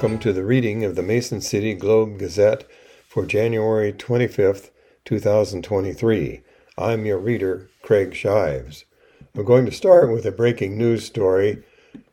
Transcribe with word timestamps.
Welcome 0.00 0.18
to 0.20 0.32
the 0.32 0.46
reading 0.46 0.82
of 0.82 0.96
the 0.96 1.02
Mason 1.02 1.42
City 1.42 1.74
Globe 1.74 2.18
Gazette 2.18 2.64
for 3.06 3.26
January 3.26 3.92
25th, 3.92 4.70
2023. 5.04 6.40
I'm 6.78 7.04
your 7.04 7.18
reader, 7.18 7.68
Craig 7.82 8.14
Shives. 8.14 8.86
I'm 9.34 9.44
going 9.44 9.66
to 9.66 9.72
start 9.72 10.10
with 10.10 10.24
a 10.24 10.32
breaking 10.32 10.78
news 10.78 11.04
story 11.04 11.62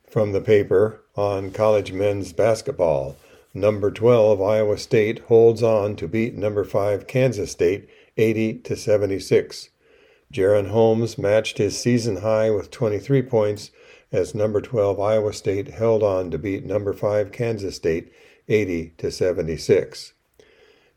from 0.06 0.32
the 0.32 0.42
paper 0.42 1.00
on 1.16 1.50
college 1.50 1.90
men's 1.90 2.34
basketball. 2.34 3.16
Number 3.54 3.90
12 3.90 4.38
Iowa 4.38 4.76
State 4.76 5.20
holds 5.20 5.62
on 5.62 5.96
to 5.96 6.06
beat 6.06 6.34
number 6.34 6.64
5 6.64 7.06
Kansas 7.06 7.52
State 7.52 7.88
80 8.18 8.58
to 8.64 8.76
76. 8.76 9.70
Jaren 10.30 10.68
Holmes 10.68 11.16
matched 11.16 11.56
his 11.56 11.80
season 11.80 12.16
high 12.16 12.50
with 12.50 12.70
23 12.70 13.22
points 13.22 13.70
as 14.10 14.34
number 14.34 14.60
12 14.60 14.98
Iowa 14.98 15.32
State 15.32 15.68
held 15.68 16.02
on 16.02 16.30
to 16.30 16.38
beat 16.38 16.64
number 16.64 16.92
5 16.92 17.30
Kansas 17.32 17.76
State 17.76 18.12
80 18.48 18.94
to 18.98 19.10
76. 19.10 20.14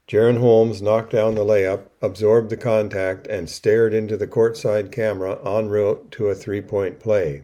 Jaren 0.08 0.40
Holmes 0.40 0.82
knocked 0.82 1.12
down 1.12 1.36
the 1.36 1.46
layup, 1.46 1.88
absorbed 2.02 2.50
the 2.50 2.58
contact, 2.58 3.28
and 3.28 3.50
stared 3.50 3.94
into 3.94 4.18
the 4.18 4.28
courtside 4.28 4.92
camera 4.92 5.40
en 5.46 5.70
route 5.70 6.12
to 6.12 6.28
a 6.28 6.36
three 6.36 6.62
point 6.62 7.00
play. 7.00 7.44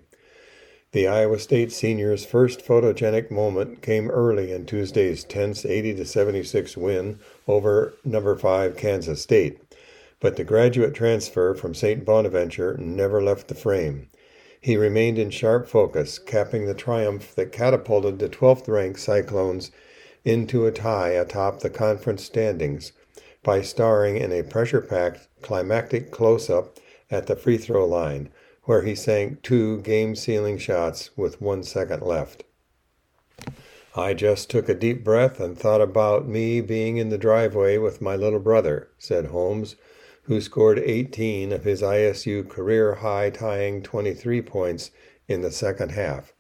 The 0.91 1.07
Iowa 1.07 1.40
State 1.40 1.71
senior's 1.71 2.26
first 2.26 2.65
photogenic 2.65 3.29
moment 3.29 3.82
came 3.82 4.10
early 4.10 4.51
in 4.51 4.65
Tuesday's 4.65 5.23
tense 5.23 5.65
80 5.65 6.04
76 6.04 6.77
win 6.77 7.20
over 7.48 7.93
number 8.04 8.35
5 8.35 8.76
Kansas 8.76 9.21
State, 9.21 9.62
but 10.20 10.38
the 10.38 10.43
graduate 10.43 10.93
transfer 10.93 11.54
from 11.54 11.73
St. 11.73 12.04
Bonaventure 12.04 12.77
never 12.77 13.21
left 13.21 13.48
the 13.48 13.55
frame. 13.55 14.10
He 14.68 14.76
remained 14.76 15.18
in 15.18 15.29
sharp 15.29 15.65
focus, 15.70 16.20
capping 16.20 16.65
the 16.65 16.73
triumph 16.73 17.34
that 17.35 17.54
catapulted 17.54 18.20
the 18.20 18.27
12th 18.27 18.68
ranked 18.68 18.99
Cyclones 18.99 19.71
into 20.26 20.65
a 20.65 20.73
tie 20.73 21.12
atop 21.12 21.62
the 21.62 21.70
conference 21.70 22.26
standings 22.26 22.91
by 23.43 23.62
starring 23.62 24.18
in 24.18 24.34
a 24.34 24.43
pressure 24.43 24.82
packed 24.82 25.29
climactic 25.41 26.12
close 26.12 26.49
up 26.49 26.79
at 27.10 27.27
the 27.27 27.38
free 27.38 27.57
throw 27.57 27.85
line, 27.85 28.27
where 28.63 28.82
he 28.82 28.93
sank 28.93 29.41
two 29.41 29.79
game 29.84 30.18
sealing 30.18 30.57
shots 30.57 31.12
with 31.15 31.41
one 31.41 31.63
second 31.63 32.01
left. 32.01 32.43
I 33.95 34.13
just 34.13 34.49
took 34.49 34.68
a 34.68 34.73
deep 34.73 35.01
breath 35.01 35.40
and 35.40 35.57
thought 35.57 35.79
about 35.79 36.27
me 36.27 36.60
being 36.60 36.98
in 36.98 37.07
the 37.07 37.18
driveway 37.18 37.77
with 37.77 38.01
my 38.01 38.18
little 38.18 38.41
brother, 38.41 38.90
said 38.98 39.27
Holmes, 39.27 39.77
who 40.27 40.41
scored 40.41 40.77
18 40.77 41.53
of 41.53 41.63
his 41.63 41.81
ISU 41.81 42.47
career 42.47 42.95
high 42.95 43.29
tying 43.29 43.81
23 43.81 44.41
points 44.41 44.91
in 45.29 45.41
the 45.41 45.51
second 45.51 45.91
half. 45.91 46.33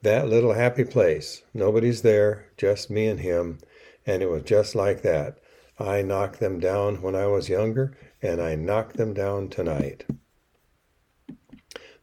That 0.00 0.28
little 0.28 0.54
happy 0.54 0.84
place. 0.84 1.42
Nobody's 1.52 2.00
there, 2.00 2.46
just 2.56 2.90
me 2.90 3.06
and 3.06 3.20
him. 3.20 3.58
And 4.06 4.22
it 4.22 4.30
was 4.30 4.42
just 4.42 4.74
like 4.74 5.02
that. 5.02 5.38
I 5.78 6.00
knocked 6.00 6.40
them 6.40 6.58
down 6.60 7.02
when 7.02 7.14
I 7.14 7.26
was 7.26 7.50
younger, 7.50 7.96
and 8.22 8.40
I 8.40 8.54
knocked 8.54 8.96
them 8.96 9.12
down 9.12 9.48
tonight. 9.48 10.06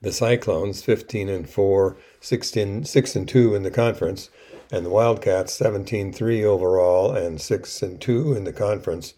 The 0.01 0.11
Cyclones, 0.11 0.83
15 0.83 1.29
and 1.29 1.49
4, 1.49 1.97
16, 2.19 2.85
6 2.85 3.15
and 3.15 3.27
2 3.27 3.55
in 3.55 3.63
the 3.63 3.71
conference, 3.71 4.29
and 4.71 4.85
the 4.85 4.89
Wildcats, 4.89 5.53
17 5.53 6.13
3 6.13 6.45
overall 6.45 7.11
and 7.15 7.41
6 7.41 7.81
and 7.81 7.99
2 7.99 8.33
in 8.33 8.43
the 8.43 8.53
conference, 8.53 9.15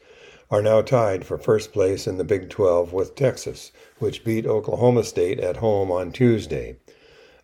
are 0.53 0.61
now 0.61 0.83
tied 0.83 1.25
for 1.25 1.35
first 1.35 1.73
place 1.73 2.05
in 2.05 2.19
the 2.19 2.23
Big 2.23 2.47
12 2.47 2.93
with 2.93 3.15
Texas, 3.15 3.71
which 3.97 4.23
beat 4.23 4.45
Oklahoma 4.45 5.03
State 5.03 5.39
at 5.39 5.57
home 5.57 5.91
on 5.91 6.11
Tuesday. 6.11 6.75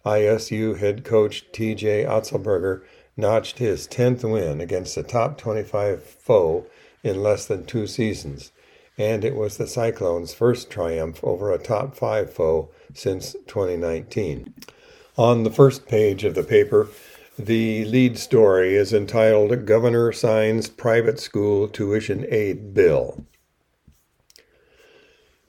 ISU 0.05 0.77
head 0.77 1.03
coach 1.03 1.51
TJ 1.51 2.05
Otzelberger 2.05 2.83
notched 3.17 3.57
his 3.57 3.87
10th 3.87 4.31
win 4.31 4.61
against 4.61 4.95
a 4.95 5.01
top 5.01 5.39
25 5.39 6.03
foe 6.03 6.67
in 7.01 7.23
less 7.23 7.47
than 7.47 7.65
two 7.65 7.87
seasons, 7.87 8.51
and 8.95 9.25
it 9.25 9.33
was 9.33 9.57
the 9.57 9.65
Cyclones' 9.65 10.35
first 10.35 10.69
triumph 10.69 11.19
over 11.23 11.51
a 11.51 11.57
top 11.57 11.95
5 11.95 12.31
foe 12.31 12.69
since 12.93 13.31
2019. 13.47 14.53
On 15.17 15.41
the 15.41 15.49
first 15.49 15.87
page 15.87 16.23
of 16.23 16.35
the 16.35 16.43
paper, 16.43 16.87
the 17.39 17.85
lead 17.85 18.17
story 18.17 18.75
is 18.75 18.91
entitled 18.91 19.65
Governor 19.65 20.11
Signs 20.11 20.67
Private 20.67 21.21
School 21.21 21.69
Tuition 21.69 22.25
Aid 22.29 22.73
Bill. 22.73 23.23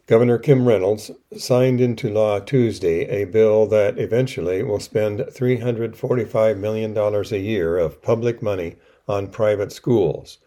Governor 0.07 0.39
Kim 0.39 0.69
Reynolds 0.69 1.11
signed 1.37 1.81
into 1.81 2.09
law 2.09 2.39
Tuesday 2.39 3.09
a 3.09 3.27
bill 3.27 3.67
that 3.67 3.99
eventually 3.99 4.63
will 4.63 4.79
spend 4.79 5.19
$345 5.19 6.59
million 6.59 6.97
a 6.97 7.37
year 7.37 7.77
of 7.77 8.01
public 8.01 8.41
money 8.41 8.77
on 9.09 9.27
private 9.27 9.73
schools. 9.73 10.39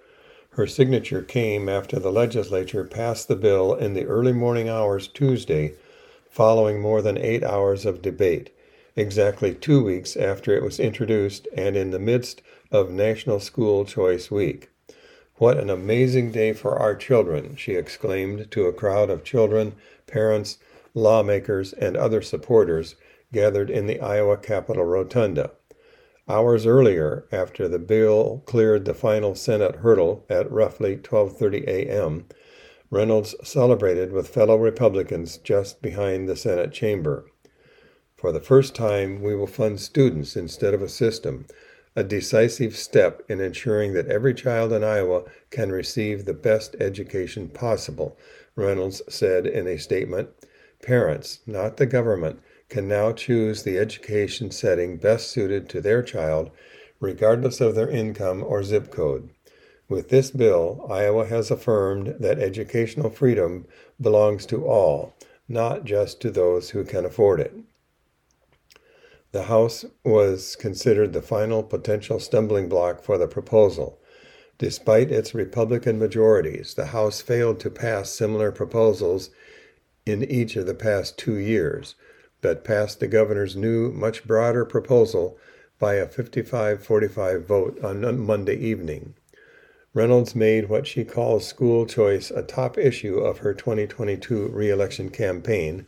Her 0.51 0.65
signature 0.65 1.21
came 1.21 1.67
after 1.67 1.99
the 1.99 2.11
legislature 2.11 2.85
passed 2.85 3.27
the 3.27 3.35
bill 3.35 3.73
in 3.73 3.95
the 3.95 4.05
early 4.05 4.31
morning 4.31 4.69
hours 4.69 5.09
Tuesday, 5.09 5.73
following 6.29 6.79
more 6.79 7.01
than 7.01 7.17
eight 7.17 7.43
hours 7.43 7.85
of 7.85 8.01
debate, 8.01 8.52
exactly 8.95 9.53
two 9.53 9.83
weeks 9.83 10.15
after 10.15 10.55
it 10.55 10.63
was 10.63 10.79
introduced 10.79 11.47
and 11.55 11.75
in 11.75 11.91
the 11.91 11.99
midst 11.99 12.41
of 12.71 12.91
National 12.91 13.39
School 13.39 13.85
Choice 13.85 14.29
Week. 14.29 14.69
What 15.35 15.57
an 15.57 15.69
amazing 15.69 16.31
day 16.31 16.53
for 16.53 16.77
our 16.77 16.95
children, 16.95 17.55
she 17.55 17.73
exclaimed 17.73 18.51
to 18.51 18.65
a 18.65 18.73
crowd 18.73 19.09
of 19.09 19.23
children, 19.23 19.73
parents, 20.05 20.59
lawmakers, 20.93 21.73
and 21.73 21.97
other 21.97 22.21
supporters 22.21 22.95
gathered 23.31 23.69
in 23.69 23.87
the 23.87 23.99
Iowa 23.99 24.37
Capitol 24.37 24.85
Rotunda. 24.85 25.51
Hours 26.29 26.65
earlier, 26.65 27.25
after 27.31 27.67
the 27.67 27.79
bill 27.79 28.43
cleared 28.45 28.85
the 28.85 28.93
final 28.93 29.35
Senate 29.35 29.77
hurdle 29.77 30.23
at 30.29 30.49
roughly 30.49 30.95
12:30 30.95 31.67
a.m., 31.67 32.25
Reynolds 32.89 33.35
celebrated 33.43 34.13
with 34.13 34.29
fellow 34.29 34.55
Republicans 34.55 35.37
just 35.37 35.81
behind 35.81 36.29
the 36.29 36.35
Senate 36.35 36.71
chamber. 36.71 37.25
For 38.23 38.31
the 38.31 38.39
first 38.39 38.73
time, 38.73 39.21
we 39.21 39.35
will 39.35 39.47
fund 39.47 39.81
students 39.81 40.37
instead 40.37 40.73
of 40.73 40.81
a 40.81 40.87
system, 40.87 41.45
a 41.93 42.05
decisive 42.05 42.73
step 42.77 43.21
in 43.27 43.41
ensuring 43.41 43.91
that 43.95 44.07
every 44.07 44.33
child 44.33 44.71
in 44.71 44.81
Iowa 44.81 45.25
can 45.49 45.73
receive 45.73 46.23
the 46.23 46.33
best 46.33 46.73
education 46.79 47.49
possible, 47.49 48.17
Reynolds 48.55 49.01
said 49.09 49.45
in 49.45 49.67
a 49.67 49.77
statement. 49.77 50.29
Parents, 50.81 51.41
not 51.45 51.75
the 51.75 51.85
government, 51.85 52.39
can 52.69 52.87
now 52.87 53.11
choose 53.11 53.63
the 53.63 53.77
education 53.77 54.51
setting 54.51 54.95
best 54.95 55.29
suited 55.29 55.67
to 55.67 55.81
their 55.81 56.01
child, 56.01 56.49
regardless 57.01 57.59
of 57.59 57.75
their 57.75 57.89
income 57.89 58.41
or 58.41 58.63
zip 58.63 58.89
code. 58.89 59.31
With 59.89 60.07
this 60.07 60.31
bill, 60.31 60.87
Iowa 60.89 61.25
has 61.25 61.51
affirmed 61.51 62.15
that 62.21 62.39
educational 62.39 63.09
freedom 63.09 63.65
belongs 63.99 64.45
to 64.45 64.65
all, 64.65 65.13
not 65.49 65.83
just 65.83 66.21
to 66.21 66.31
those 66.31 66.69
who 66.69 66.85
can 66.85 67.03
afford 67.03 67.41
it. 67.41 67.53
The 69.33 69.43
House 69.45 69.83
was 70.03 70.55
considered 70.55 71.11
the 71.11 71.21
final 71.23 71.63
potential 71.63 72.19
stumbling 72.19 72.69
block 72.69 73.01
for 73.01 73.17
the 73.17 73.27
proposal. 73.27 73.99
Despite 74.59 75.09
its 75.11 75.33
Republican 75.33 75.97
majorities, 75.97 76.75
the 76.75 76.85
House 76.85 77.19
failed 77.19 77.59
to 77.61 77.71
pass 77.71 78.11
similar 78.11 78.51
proposals 78.51 79.31
in 80.05 80.23
each 80.23 80.55
of 80.55 80.67
the 80.67 80.75
past 80.75 81.17
two 81.17 81.37
years, 81.37 81.95
but 82.41 82.63
passed 82.63 82.99
the 82.99 83.07
governor's 83.07 83.55
new, 83.55 83.91
much 83.91 84.23
broader 84.23 84.65
proposal 84.65 85.35
by 85.79 85.95
a 85.95 86.07
55 86.07 86.83
45 86.83 87.43
vote 87.47 87.83
on 87.83 88.19
Monday 88.19 88.57
evening. 88.57 89.15
Reynolds 89.95 90.35
made 90.35 90.69
what 90.69 90.85
she 90.85 91.03
calls 91.03 91.47
school 91.47 91.87
choice 91.87 92.29
a 92.29 92.43
top 92.43 92.77
issue 92.77 93.17
of 93.17 93.39
her 93.39 93.55
2022 93.55 94.49
reelection 94.49 95.09
campaign, 95.09 95.87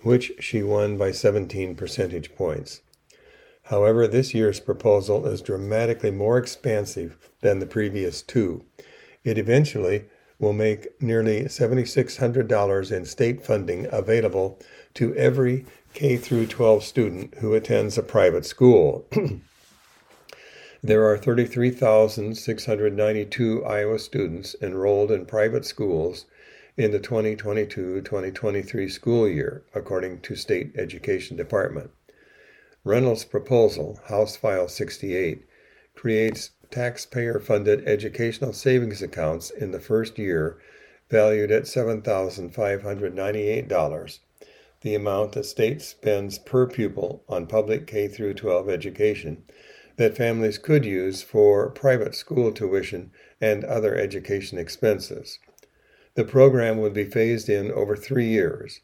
which 0.00 0.32
she 0.40 0.62
won 0.62 0.96
by 0.96 1.10
17 1.10 1.74
percentage 1.74 2.34
points. 2.34 2.80
However, 3.66 4.06
this 4.06 4.32
year's 4.32 4.60
proposal 4.60 5.26
is 5.26 5.40
dramatically 5.40 6.12
more 6.12 6.38
expansive 6.38 7.18
than 7.40 7.58
the 7.58 7.66
previous 7.66 8.22
two. 8.22 8.64
It 9.24 9.38
eventually 9.38 10.04
will 10.38 10.52
make 10.52 11.02
nearly 11.02 11.46
$7,600 11.46 12.92
in 12.92 13.04
state 13.04 13.44
funding 13.44 13.88
available 13.90 14.60
to 14.94 15.12
every 15.16 15.66
K 15.94 16.16
through 16.16 16.46
12 16.46 16.84
student 16.84 17.34
who 17.38 17.54
attends 17.54 17.98
a 17.98 18.04
private 18.04 18.46
school. 18.46 19.08
there 20.82 21.04
are 21.10 21.18
33,692 21.18 23.64
Iowa 23.64 23.98
students 23.98 24.54
enrolled 24.62 25.10
in 25.10 25.26
private 25.26 25.64
schools 25.64 26.26
in 26.76 26.92
the 26.92 27.00
2022-2023 27.00 28.92
school 28.92 29.26
year, 29.26 29.64
according 29.74 30.20
to 30.20 30.36
State 30.36 30.70
Education 30.76 31.36
Department. 31.36 31.90
Reynolds' 32.86 33.24
proposal, 33.24 33.98
House 34.04 34.36
File 34.36 34.68
68, 34.68 35.44
creates 35.96 36.50
taxpayer 36.70 37.40
funded 37.40 37.84
educational 37.84 38.52
savings 38.52 39.02
accounts 39.02 39.50
in 39.50 39.72
the 39.72 39.80
first 39.80 40.20
year 40.20 40.58
valued 41.10 41.50
at 41.50 41.64
$7,598, 41.64 44.18
the 44.82 44.94
amount 44.94 45.32
the 45.32 45.42
state 45.42 45.82
spends 45.82 46.38
per 46.38 46.68
pupil 46.68 47.24
on 47.28 47.48
public 47.48 47.88
K 47.88 48.06
12 48.06 48.68
education, 48.68 49.42
that 49.96 50.16
families 50.16 50.56
could 50.56 50.84
use 50.84 51.22
for 51.22 51.68
private 51.70 52.14
school 52.14 52.52
tuition 52.52 53.10
and 53.40 53.64
other 53.64 53.96
education 53.96 54.58
expenses. 54.58 55.40
The 56.14 56.22
program 56.22 56.78
would 56.78 56.94
be 56.94 57.04
phased 57.04 57.48
in 57.48 57.72
over 57.72 57.96
three 57.96 58.28
years. 58.28 58.80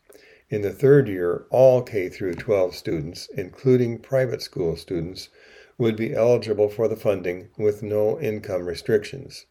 In 0.52 0.60
the 0.60 0.70
third 0.70 1.08
year, 1.08 1.46
all 1.49 1.81
K 1.81 2.10
through 2.10 2.34
12 2.34 2.76
students, 2.76 3.26
including 3.34 3.96
private 3.96 4.43
school 4.43 4.76
students, 4.76 5.31
would 5.78 5.96
be 5.96 6.12
eligible 6.12 6.69
for 6.69 6.88
the 6.88 6.94
funding 6.94 7.49
with 7.56 7.82
no 7.82 8.20
income 8.20 8.66
restrictions. 8.66 9.46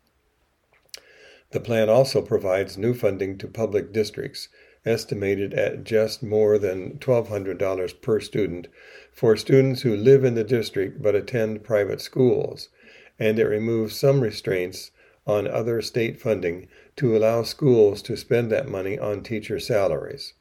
The 1.50 1.60
plan 1.60 1.90
also 1.90 2.22
provides 2.22 2.78
new 2.78 2.94
funding 2.94 3.40
to 3.40 3.48
public 3.48 3.92
districts, 3.92 4.48
estimated 4.86 5.56
at 5.56 5.86
just 5.86 6.22
more 6.22 6.60
than 6.60 7.00
$1,200 7.00 8.00
per 8.00 8.20
student, 8.20 8.68
for 9.12 9.36
students 9.36 9.82
who 9.82 9.96
live 9.96 10.24
in 10.24 10.36
the 10.36 10.44
district 10.44 11.02
but 11.02 11.16
attend 11.16 11.64
private 11.64 12.02
schools, 12.02 12.70
and 13.18 13.40
it 13.40 13.48
removes 13.48 14.00
some 14.00 14.22
restraints 14.22 14.92
on 15.26 15.48
other 15.48 15.82
state 15.82 16.22
funding 16.22 16.68
to 16.96 17.18
allow 17.18 17.42
schools 17.42 18.04
to 18.04 18.16
spend 18.16 18.52
that 18.52 18.70
money 18.70 19.00
on 19.00 19.24
teacher 19.24 19.60
salaries. 19.60 20.34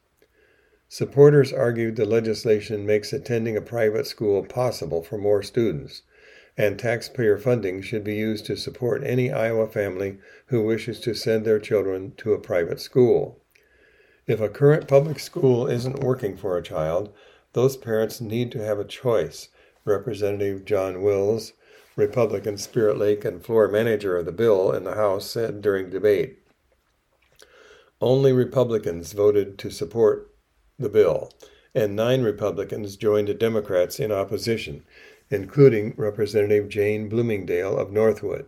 Supporters 0.93 1.53
argued 1.53 1.95
the 1.95 2.03
legislation 2.03 2.85
makes 2.85 3.13
attending 3.13 3.55
a 3.55 3.61
private 3.61 4.05
school 4.05 4.43
possible 4.43 5.01
for 5.01 5.17
more 5.17 5.41
students, 5.41 6.01
and 6.57 6.77
taxpayer 6.77 7.37
funding 7.37 7.81
should 7.81 8.03
be 8.03 8.15
used 8.15 8.45
to 8.47 8.57
support 8.57 9.01
any 9.05 9.31
Iowa 9.31 9.67
family 9.67 10.17
who 10.47 10.61
wishes 10.61 10.99
to 10.99 11.13
send 11.13 11.45
their 11.45 11.59
children 11.59 12.11
to 12.17 12.33
a 12.33 12.39
private 12.41 12.81
school. 12.81 13.39
If 14.27 14.41
a 14.41 14.49
current 14.49 14.89
public 14.89 15.19
school 15.19 15.65
isn't 15.65 16.03
working 16.03 16.35
for 16.35 16.57
a 16.57 16.61
child, 16.61 17.13
those 17.53 17.77
parents 17.77 18.19
need 18.19 18.51
to 18.51 18.61
have 18.61 18.77
a 18.77 18.83
choice, 18.83 19.47
Representative 19.85 20.65
John 20.65 21.01
Wills, 21.01 21.53
Republican 21.95 22.57
Spirit 22.57 22.97
Lake 22.97 23.23
and 23.23 23.41
floor 23.41 23.69
manager 23.69 24.17
of 24.17 24.25
the 24.25 24.33
bill 24.33 24.73
in 24.73 24.83
the 24.83 24.95
House, 24.95 25.25
said 25.25 25.61
during 25.61 25.89
debate. 25.89 26.39
Only 28.01 28.33
Republicans 28.33 29.13
voted 29.13 29.57
to 29.59 29.69
support 29.69 30.27
the 30.81 30.89
bill, 30.89 31.31
and 31.73 31.95
nine 31.95 32.21
Republicans 32.21 32.97
joined 32.97 33.27
the 33.27 33.33
Democrats 33.33 33.99
in 33.99 34.11
opposition, 34.11 34.83
including 35.29 35.93
Representative 35.95 36.67
Jane 36.67 37.07
Bloomingdale 37.07 37.77
of 37.77 37.91
Northwood. 37.91 38.45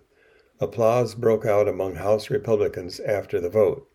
Applause 0.60 1.16
broke 1.16 1.46
out 1.46 1.68
among 1.68 1.96
House 1.96 2.30
Republicans 2.30 3.00
after 3.00 3.40
the 3.40 3.50
vote. 3.50 3.90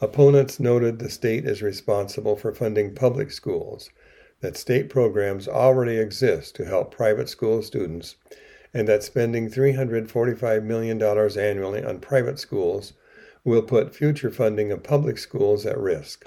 Opponents 0.00 0.60
noted 0.60 0.98
the 0.98 1.10
state 1.10 1.44
is 1.44 1.60
responsible 1.60 2.36
for 2.36 2.54
funding 2.54 2.94
public 2.94 3.30
schools, 3.30 3.90
that 4.40 4.56
state 4.56 4.88
programs 4.88 5.48
already 5.48 5.96
exist 5.96 6.54
to 6.54 6.64
help 6.64 6.94
private 6.94 7.28
school 7.28 7.62
students, 7.62 8.16
and 8.72 8.86
that 8.86 9.02
spending 9.02 9.50
$345 9.50 10.62
million 10.62 11.02
annually 11.02 11.84
on 11.84 11.98
private 11.98 12.38
schools 12.38 12.92
will 13.44 13.62
put 13.62 13.94
future 13.94 14.30
funding 14.30 14.70
of 14.70 14.82
public 14.82 15.18
schools 15.18 15.66
at 15.66 15.78
risk. 15.78 16.24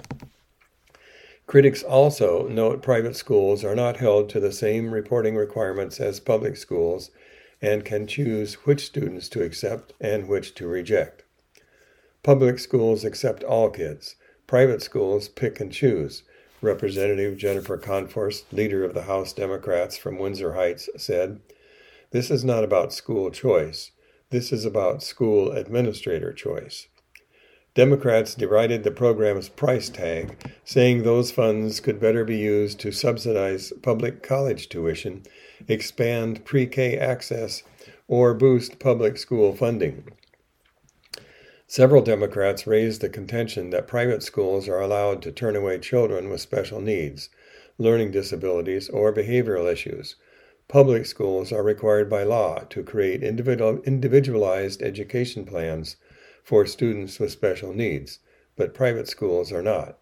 Critics 1.52 1.82
also 1.82 2.48
note 2.48 2.80
private 2.80 3.14
schools 3.14 3.62
are 3.62 3.74
not 3.74 3.98
held 3.98 4.30
to 4.30 4.40
the 4.40 4.52
same 4.52 4.90
reporting 4.90 5.36
requirements 5.36 6.00
as 6.00 6.18
public 6.18 6.56
schools 6.56 7.10
and 7.60 7.84
can 7.84 8.06
choose 8.06 8.54
which 8.64 8.86
students 8.86 9.28
to 9.28 9.42
accept 9.42 9.92
and 10.00 10.28
which 10.28 10.54
to 10.54 10.66
reject. 10.66 11.24
Public 12.22 12.58
schools 12.58 13.04
accept 13.04 13.44
all 13.44 13.68
kids. 13.68 14.16
Private 14.46 14.80
schools 14.80 15.28
pick 15.28 15.60
and 15.60 15.70
choose. 15.70 16.22
Representative 16.62 17.36
Jennifer 17.36 17.76
Konfrst, 17.76 18.44
leader 18.50 18.82
of 18.82 18.94
the 18.94 19.02
House 19.02 19.34
Democrats 19.34 19.98
from 19.98 20.18
Windsor 20.18 20.54
Heights, 20.54 20.88
said, 20.96 21.38
This 22.12 22.30
is 22.30 22.42
not 22.42 22.64
about 22.64 22.94
school 22.94 23.30
choice. 23.30 23.90
This 24.30 24.52
is 24.52 24.64
about 24.64 25.02
school 25.02 25.52
administrator 25.52 26.32
choice. 26.32 26.86
Democrats 27.74 28.34
derided 28.34 28.84
the 28.84 28.90
program's 28.90 29.48
price 29.48 29.88
tag, 29.88 30.36
saying 30.62 31.02
those 31.02 31.30
funds 31.30 31.80
could 31.80 31.98
better 31.98 32.22
be 32.22 32.36
used 32.36 32.78
to 32.78 32.92
subsidize 32.92 33.72
public 33.82 34.22
college 34.22 34.68
tuition, 34.68 35.22
expand 35.66 36.44
pre 36.44 36.66
K 36.66 36.98
access, 36.98 37.62
or 38.08 38.34
boost 38.34 38.78
public 38.78 39.16
school 39.16 39.56
funding. 39.56 40.04
Several 41.66 42.02
Democrats 42.02 42.66
raised 42.66 43.00
the 43.00 43.08
contention 43.08 43.70
that 43.70 43.86
private 43.86 44.22
schools 44.22 44.68
are 44.68 44.80
allowed 44.80 45.22
to 45.22 45.32
turn 45.32 45.56
away 45.56 45.78
children 45.78 46.28
with 46.28 46.42
special 46.42 46.82
needs, 46.82 47.30
learning 47.78 48.10
disabilities, 48.10 48.90
or 48.90 49.14
behavioral 49.14 49.72
issues. 49.72 50.16
Public 50.68 51.06
schools 51.06 51.50
are 51.50 51.62
required 51.62 52.10
by 52.10 52.22
law 52.22 52.58
to 52.68 52.82
create 52.82 53.22
individualized 53.22 54.82
education 54.82 55.46
plans 55.46 55.96
for 56.42 56.66
students 56.66 57.18
with 57.18 57.30
special 57.30 57.72
needs, 57.72 58.18
but 58.56 58.74
private 58.74 59.08
schools 59.08 59.52
are 59.52 59.62
not. 59.62 59.98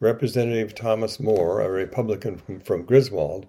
Representative 0.00 0.74
Thomas 0.74 1.18
Moore, 1.18 1.60
a 1.60 1.68
Republican 1.68 2.36
from, 2.36 2.60
from 2.60 2.84
Griswold, 2.84 3.46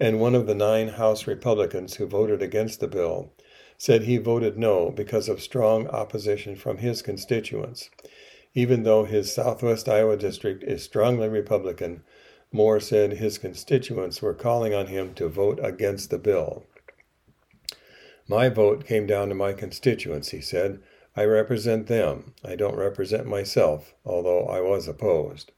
and 0.00 0.18
one 0.18 0.34
of 0.34 0.46
the 0.46 0.54
nine 0.54 0.88
House 0.88 1.26
Republicans 1.26 1.94
who 1.94 2.06
voted 2.06 2.42
against 2.42 2.80
the 2.80 2.88
bill, 2.88 3.32
said 3.78 4.02
he 4.02 4.16
voted 4.16 4.58
no 4.58 4.90
because 4.90 5.28
of 5.28 5.40
strong 5.40 5.86
opposition 5.88 6.56
from 6.56 6.78
his 6.78 7.02
constituents. 7.02 7.90
Even 8.54 8.82
though 8.82 9.04
his 9.04 9.32
Southwest 9.32 9.88
Iowa 9.88 10.16
district 10.16 10.62
is 10.64 10.82
strongly 10.82 11.28
Republican, 11.28 12.02
Moore 12.52 12.80
said 12.80 13.14
his 13.14 13.38
constituents 13.38 14.20
were 14.20 14.34
calling 14.34 14.74
on 14.74 14.88
him 14.88 15.14
to 15.14 15.28
vote 15.28 15.58
against 15.62 16.10
the 16.10 16.18
bill. 16.18 16.66
My 18.28 18.48
vote 18.48 18.84
came 18.86 19.06
down 19.06 19.28
to 19.30 19.34
my 19.34 19.52
constituents, 19.52 20.30
he 20.30 20.40
said. 20.40 20.80
I 21.14 21.24
represent 21.24 21.88
them. 21.88 22.34
I 22.44 22.56
don't 22.56 22.76
represent 22.76 23.26
myself, 23.26 23.94
although 24.04 24.44
I 24.44 24.60
was 24.60 24.88
opposed. 24.88 25.52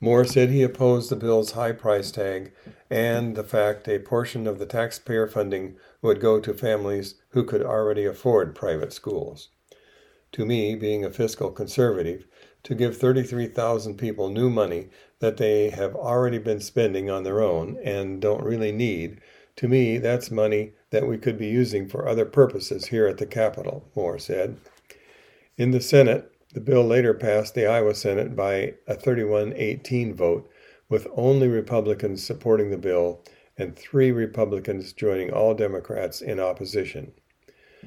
Moore 0.00 0.24
said 0.24 0.50
he 0.50 0.62
opposed 0.62 1.10
the 1.10 1.16
bill's 1.16 1.52
high 1.52 1.72
price 1.72 2.10
tag 2.10 2.52
and 2.90 3.34
the 3.34 3.42
fact 3.42 3.88
a 3.88 3.98
portion 3.98 4.46
of 4.46 4.58
the 4.58 4.66
taxpayer 4.66 5.26
funding 5.26 5.76
would 6.02 6.20
go 6.20 6.38
to 6.38 6.52
families 6.52 7.14
who 7.30 7.44
could 7.44 7.62
already 7.62 8.04
afford 8.04 8.54
private 8.54 8.92
schools. 8.92 9.48
To 10.32 10.44
me, 10.44 10.74
being 10.74 11.04
a 11.04 11.10
fiscal 11.10 11.50
conservative, 11.50 12.26
to 12.62 12.74
give 12.74 12.96
33,000 12.96 13.96
people 13.96 14.28
new 14.28 14.50
money 14.50 14.88
that 15.20 15.36
they 15.36 15.70
have 15.70 15.94
already 15.94 16.38
been 16.38 16.60
spending 16.60 17.08
on 17.08 17.22
their 17.22 17.40
own 17.40 17.78
and 17.82 18.20
don't 18.20 18.44
really 18.44 18.72
need, 18.72 19.20
to 19.56 19.68
me, 19.68 19.96
that's 19.96 20.30
money 20.30 20.74
that 20.90 21.08
we 21.08 21.16
could 21.16 21.38
be 21.38 21.46
using 21.46 21.88
for 21.88 22.06
other 22.06 22.26
purposes 22.26 22.86
here 22.86 23.06
at 23.06 23.16
the 23.16 23.26
Capitol, 23.26 23.88
Moore 23.94 24.18
said. 24.18 24.58
In 25.58 25.70
the 25.70 25.80
Senate, 25.80 26.30
the 26.52 26.60
bill 26.60 26.84
later 26.84 27.14
passed 27.14 27.54
the 27.54 27.66
Iowa 27.66 27.94
Senate 27.94 28.36
by 28.36 28.74
a 28.86 28.94
31 28.94 29.54
18 29.56 30.12
vote, 30.14 30.50
with 30.90 31.08
only 31.16 31.48
Republicans 31.48 32.22
supporting 32.22 32.70
the 32.70 32.76
bill 32.76 33.22
and 33.56 33.74
three 33.74 34.12
Republicans 34.12 34.92
joining 34.92 35.32
all 35.32 35.54
Democrats 35.54 36.20
in 36.20 36.38
opposition. 36.38 37.12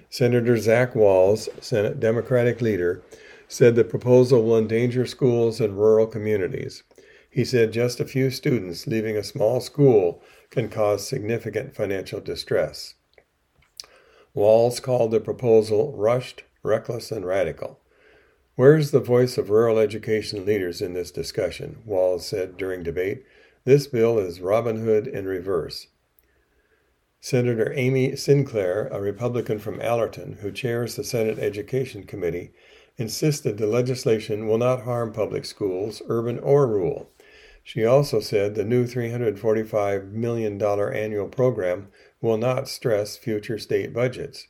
Senator 0.09 0.57
Zach 0.57 0.95
Wahls, 0.95 1.47
Senate 1.63 1.99
Democratic 1.99 2.59
leader, 2.59 3.03
said 3.47 3.75
the 3.75 3.83
proposal 3.83 4.43
will 4.43 4.57
endanger 4.57 5.05
schools 5.05 5.61
in 5.61 5.75
rural 5.75 6.07
communities. 6.07 6.81
He 7.29 7.45
said 7.45 7.71
just 7.71 7.99
a 7.99 8.05
few 8.05 8.31
students 8.31 8.87
leaving 8.87 9.15
a 9.15 9.23
small 9.23 9.61
school 9.61 10.23
can 10.49 10.69
cause 10.69 11.07
significant 11.07 11.75
financial 11.75 12.19
distress. 12.19 12.95
Wahls 14.35 14.81
called 14.81 15.11
the 15.11 15.19
proposal 15.19 15.93
rushed, 15.95 16.45
reckless, 16.63 17.11
and 17.11 17.25
radical. 17.25 17.79
Where's 18.55 18.91
the 18.91 18.99
voice 18.99 19.37
of 19.37 19.49
rural 19.49 19.77
education 19.77 20.45
leaders 20.45 20.81
in 20.81 20.93
this 20.93 21.11
discussion? 21.11 21.77
Wahls 21.87 22.21
said 22.21 22.57
during 22.57 22.83
debate. 22.83 23.23
This 23.63 23.87
bill 23.87 24.19
is 24.19 24.41
Robin 24.41 24.83
Hood 24.83 25.07
in 25.07 25.25
reverse. 25.25 25.87
Senator 27.21 27.73
Amy 27.75 28.15
Sinclair, 28.15 28.87
a 28.91 28.99
Republican 28.99 29.59
from 29.59 29.81
Allerton 29.81 30.39
who 30.41 30.51
chairs 30.51 30.95
the 30.95 31.03
Senate 31.03 31.39
Education 31.39 32.03
Committee, 32.03 32.51
insisted 32.97 33.57
the 33.57 33.65
legislation 33.65 34.45
will 34.45 34.57
not 34.57 34.83
harm 34.83 35.13
public 35.13 35.45
schools, 35.45 36.01
urban 36.07 36.37
or 36.39 36.67
rural. 36.67 37.09
She 37.63 37.85
also 37.85 38.19
said 38.19 38.55
the 38.55 38.65
new 38.65 38.85
$345 38.85 40.11
million 40.11 40.61
annual 40.61 41.27
program 41.29 41.87
will 42.19 42.37
not 42.37 42.67
stress 42.67 43.15
future 43.15 43.57
state 43.57 43.93
budgets. 43.93 44.47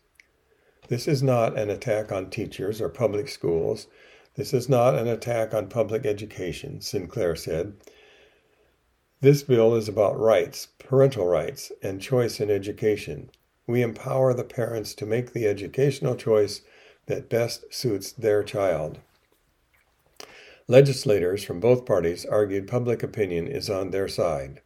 This 0.89 1.08
is 1.08 1.22
not 1.22 1.55
an 1.55 1.69
attack 1.69 2.12
on 2.12 2.31
teachers 2.31 2.81
or 2.81 2.89
public 2.89 3.29
schools. 3.29 3.86
This 4.36 4.55
is 4.55 4.67
not 4.67 4.96
an 4.96 5.08
attack 5.08 5.53
on 5.53 5.67
public 5.67 6.03
education, 6.03 6.81
Sinclair 6.81 7.36
said. 7.36 7.74
This 9.22 9.43
bill 9.43 9.75
is 9.75 9.88
about 9.88 10.19
rights, 10.19 10.69
parental 10.79 11.27
rights, 11.27 11.72
and 11.84 12.01
choice 12.01 12.39
in 12.39 12.50
education. 12.50 13.29
We 13.67 13.84
empower 13.84 14.34
the 14.34 14.43
parents 14.43 14.96
to 14.96 15.05
make 15.05 15.34
the 15.34 15.46
educational 15.46 16.15
choice 16.15 16.62
that 17.05 17.29
best 17.29 17.72
suits 17.72 18.12
their 18.12 18.43
child. 18.43 18.98
Legislators 20.67 21.43
from 21.43 21.60
both 21.60 21.86
parties 21.86 22.25
argued 22.25 22.67
public 22.67 23.03
opinion 23.03 23.48
is 23.48 23.69
on 23.69 23.91
their 23.91 24.08
side. 24.08 24.62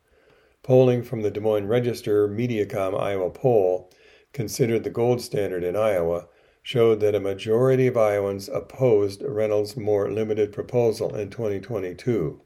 Polling 0.62 1.04
from 1.04 1.22
the 1.22 1.32
Des 1.32 1.42
Moines 1.42 1.68
Register 1.68 2.30
Mediacom 2.30 2.98
Iowa 2.98 3.30
poll, 3.30 3.90
considered 4.34 4.84
the 4.84 4.90
gold 4.90 5.22
standard 5.22 5.64
in 5.64 5.76
Iowa, 5.76 6.28
showed 6.62 7.00
that 7.02 7.16
a 7.16 7.20
majority 7.20 7.88
of 7.88 7.98
Iowans 7.98 8.50
opposed 8.50 9.22
Reynolds' 9.22 9.78
more 9.78 10.12
limited 10.12 10.52
proposal 10.52 11.16
in 11.16 11.30
2022. 11.30 12.42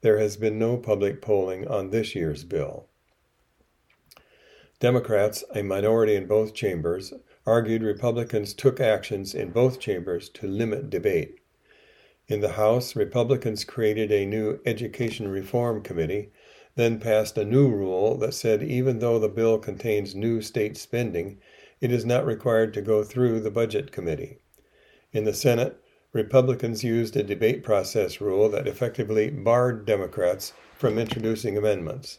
There 0.00 0.18
has 0.18 0.36
been 0.36 0.58
no 0.58 0.76
public 0.76 1.20
polling 1.20 1.66
on 1.68 1.90
this 1.90 2.14
year's 2.14 2.44
bill. 2.44 2.88
Democrats, 4.78 5.42
a 5.54 5.62
minority 5.62 6.14
in 6.14 6.26
both 6.26 6.54
chambers, 6.54 7.12
argued 7.46 7.82
Republicans 7.82 8.52
took 8.52 8.78
actions 8.78 9.34
in 9.34 9.50
both 9.50 9.80
chambers 9.80 10.28
to 10.28 10.46
limit 10.46 10.90
debate. 10.90 11.40
In 12.28 12.40
the 12.40 12.52
House, 12.52 12.94
Republicans 12.94 13.64
created 13.64 14.12
a 14.12 14.26
new 14.26 14.60
Education 14.66 15.28
Reform 15.28 15.82
Committee, 15.82 16.30
then 16.76 17.00
passed 17.00 17.36
a 17.36 17.44
new 17.44 17.68
rule 17.68 18.16
that 18.16 18.34
said 18.34 18.62
even 18.62 19.00
though 19.00 19.18
the 19.18 19.28
bill 19.28 19.58
contains 19.58 20.14
new 20.14 20.40
state 20.40 20.76
spending, 20.76 21.38
it 21.80 21.90
is 21.90 22.04
not 22.04 22.24
required 22.24 22.72
to 22.72 22.80
go 22.80 23.02
through 23.02 23.40
the 23.40 23.50
Budget 23.50 23.90
Committee. 23.90 24.38
In 25.12 25.24
the 25.24 25.34
Senate, 25.34 25.78
Republicans 26.12 26.84
used 26.84 27.16
a 27.16 27.22
debate 27.22 27.62
process 27.62 28.20
rule 28.20 28.48
that 28.48 28.68
effectively 28.68 29.28
barred 29.28 29.84
Democrats 29.84 30.52
from 30.76 30.98
introducing 30.98 31.56
amendments. 31.56 32.18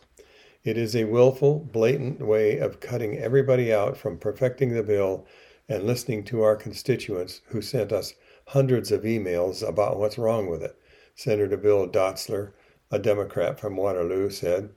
It 0.64 0.78
is 0.78 0.96
a 0.96 1.06
willful, 1.06 1.60
blatant 1.60 2.20
way 2.20 2.58
of 2.58 2.80
cutting 2.80 3.18
everybody 3.18 3.72
out 3.72 3.96
from 3.96 4.18
perfecting 4.18 4.74
the 4.74 4.84
bill 4.84 5.26
and 5.70 5.84
listening 5.84 6.24
to 6.26 6.42
our 6.42 6.56
constituents 6.56 7.42
who 7.48 7.62
sent 7.62 7.92
us 7.92 8.14
hundreds 8.48 8.92
of 8.92 9.04
emails 9.04 9.68
about 9.68 9.98
what's 9.98 10.18
wrong 10.18 10.50
with 10.50 10.64
it. 10.64 10.76
Senator 11.16 11.58
Bill 11.58 11.88
Dotzler, 11.88 12.52
a 12.90 13.00
Democrat 13.00 13.60
from 13.60 13.76
Waterloo, 13.76 14.30
said, 14.30 14.70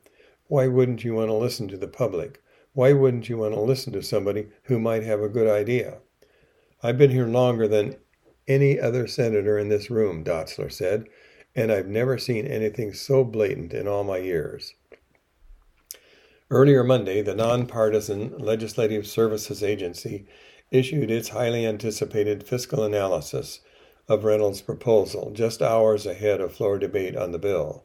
Why 0.48 0.66
wouldn't 0.66 1.04
you 1.04 1.14
want 1.14 1.28
to 1.28 1.34
listen 1.34 1.68
to 1.68 1.76
the 1.76 1.88
public? 1.88 2.42
Why 2.72 2.92
wouldn't 2.92 3.28
you 3.28 3.38
want 3.38 3.54
to 3.54 3.60
listen 3.60 3.92
to 3.92 4.02
somebody 4.02 4.48
who 4.64 4.78
might 4.78 5.02
have 5.02 5.20
a 5.20 5.28
good 5.28 5.48
idea? 5.48 5.98
I've 6.82 6.98
been 6.98 7.10
here 7.10 7.26
longer 7.26 7.68
than 7.68 7.96
any 8.48 8.80
other 8.80 9.06
senator 9.06 9.58
in 9.58 9.68
this 9.68 9.90
room, 9.90 10.24
Dotzler 10.24 10.72
said, 10.72 11.06
and 11.54 11.70
I've 11.70 11.88
never 11.88 12.18
seen 12.18 12.46
anything 12.46 12.92
so 12.92 13.24
blatant 13.24 13.72
in 13.72 13.86
all 13.86 14.04
my 14.04 14.18
years. 14.18 14.74
Earlier 16.50 16.82
Monday, 16.82 17.22
the 17.22 17.34
nonpartisan 17.34 18.36
Legislative 18.38 19.06
Services 19.06 19.62
Agency 19.62 20.26
issued 20.70 21.10
its 21.10 21.28
highly 21.28 21.66
anticipated 21.66 22.42
fiscal 22.42 22.82
analysis 22.82 23.60
of 24.08 24.24
Reynolds' 24.24 24.60
proposal 24.60 25.30
just 25.32 25.62
hours 25.62 26.06
ahead 26.06 26.40
of 26.40 26.52
floor 26.52 26.78
debate 26.78 27.16
on 27.16 27.30
the 27.30 27.38
bill. 27.38 27.84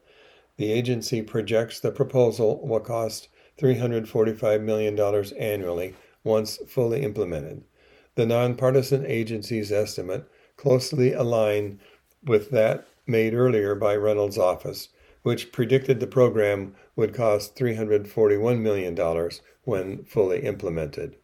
The 0.57 0.71
agency 0.71 1.21
projects 1.21 1.79
the 1.79 1.91
proposal 1.91 2.65
will 2.65 2.79
cost 2.79 3.27
$345 3.59 4.61
million 4.61 4.99
annually 5.37 5.95
once 6.23 6.57
fully 6.67 7.01
implemented. 7.03 7.63
The 8.15 8.25
nonpartisan 8.25 9.05
agency's 9.05 9.71
estimate 9.71 10.25
closely 10.57 11.11
aligned 11.13 11.79
with 12.23 12.49
that 12.51 12.87
made 13.05 13.33
earlier 13.33 13.75
by 13.75 13.95
Reynolds' 13.95 14.37
office, 14.37 14.89
which 15.23 15.51
predicted 15.51 15.99
the 15.99 16.07
program 16.07 16.75
would 16.95 17.13
cost 17.13 17.55
$341 17.55 18.59
million 18.61 19.29
when 19.63 20.03
fully 20.05 20.41
implemented. 20.43 21.17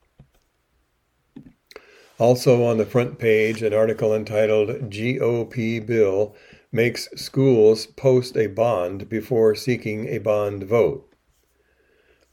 Also 2.20 2.64
on 2.64 2.78
the 2.78 2.86
front 2.86 3.18
page, 3.18 3.64
an 3.64 3.74
article 3.74 4.14
entitled 4.14 4.92
GOP 4.92 5.84
Bill 5.84 6.36
Makes 6.74 7.10
Schools 7.18 7.86
Post 7.86 8.38
a 8.38 8.48
Bond 8.48 9.10
Before 9.10 9.54
Seeking 9.56 10.08
a 10.08 10.20
Bond 10.20 10.64
Vote. 10.64 11.14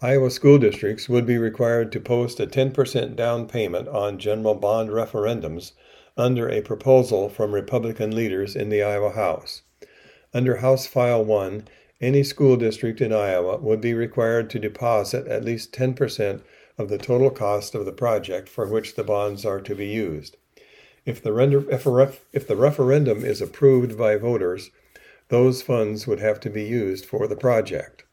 Iowa 0.01 0.31
school 0.31 0.59
districts 0.59 1.09
would 1.09 1.27
be 1.27 1.37
required 1.37 1.91
to 1.91 1.99
post 1.99 2.39
a 2.39 2.47
10% 2.47 3.17
down 3.17 3.49
payment 3.49 3.89
on 3.89 4.17
general 4.21 4.55
bond 4.55 4.91
referendums 4.91 5.73
under 6.17 6.49
a 6.49 6.61
proposal 6.61 7.29
from 7.29 7.53
Republican 7.53 8.15
leaders 8.15 8.55
in 8.55 8.69
the 8.69 8.81
Iowa 8.81 9.11
House. 9.11 9.63
Under 10.33 10.59
House 10.59 10.87
File 10.87 11.25
1, 11.25 11.67
any 12.01 12.23
school 12.23 12.57
district 12.57 13.01
in 13.01 13.13
Iowa 13.13 13.57
would 13.57 13.81
be 13.81 13.93
required 13.93 14.51
to 14.51 14.61
deposit 14.61 15.27
at 15.27 15.45
least 15.45 15.73
10% 15.73 16.43
of 16.79 16.89
the 16.89 16.99
total 16.99 17.31
cost 17.31 17.75
of 17.75 17.85
the 17.85 17.93
project 17.93 18.49
for 18.49 18.69
which 18.69 18.95
the 18.95 19.03
bonds 19.03 19.45
are 19.45 19.61
to 19.61 19.75
be 19.75 19.89
used. 19.89 20.37
If 21.09 21.23
the, 21.23 21.33
render, 21.33 21.65
if, 21.71 21.87
ref, 21.87 22.27
if 22.35 22.47
the 22.47 22.55
referendum 22.55 23.25
is 23.25 23.41
approved 23.41 23.97
by 23.97 24.17
voters, 24.17 24.71
those 25.29 25.63
funds 25.63 26.07
would 26.07 26.21
have 26.21 26.39
to 26.41 26.51
be 26.51 26.65
used 26.65 27.07
for 27.07 27.27
the 27.27 27.35
project. 27.35 28.05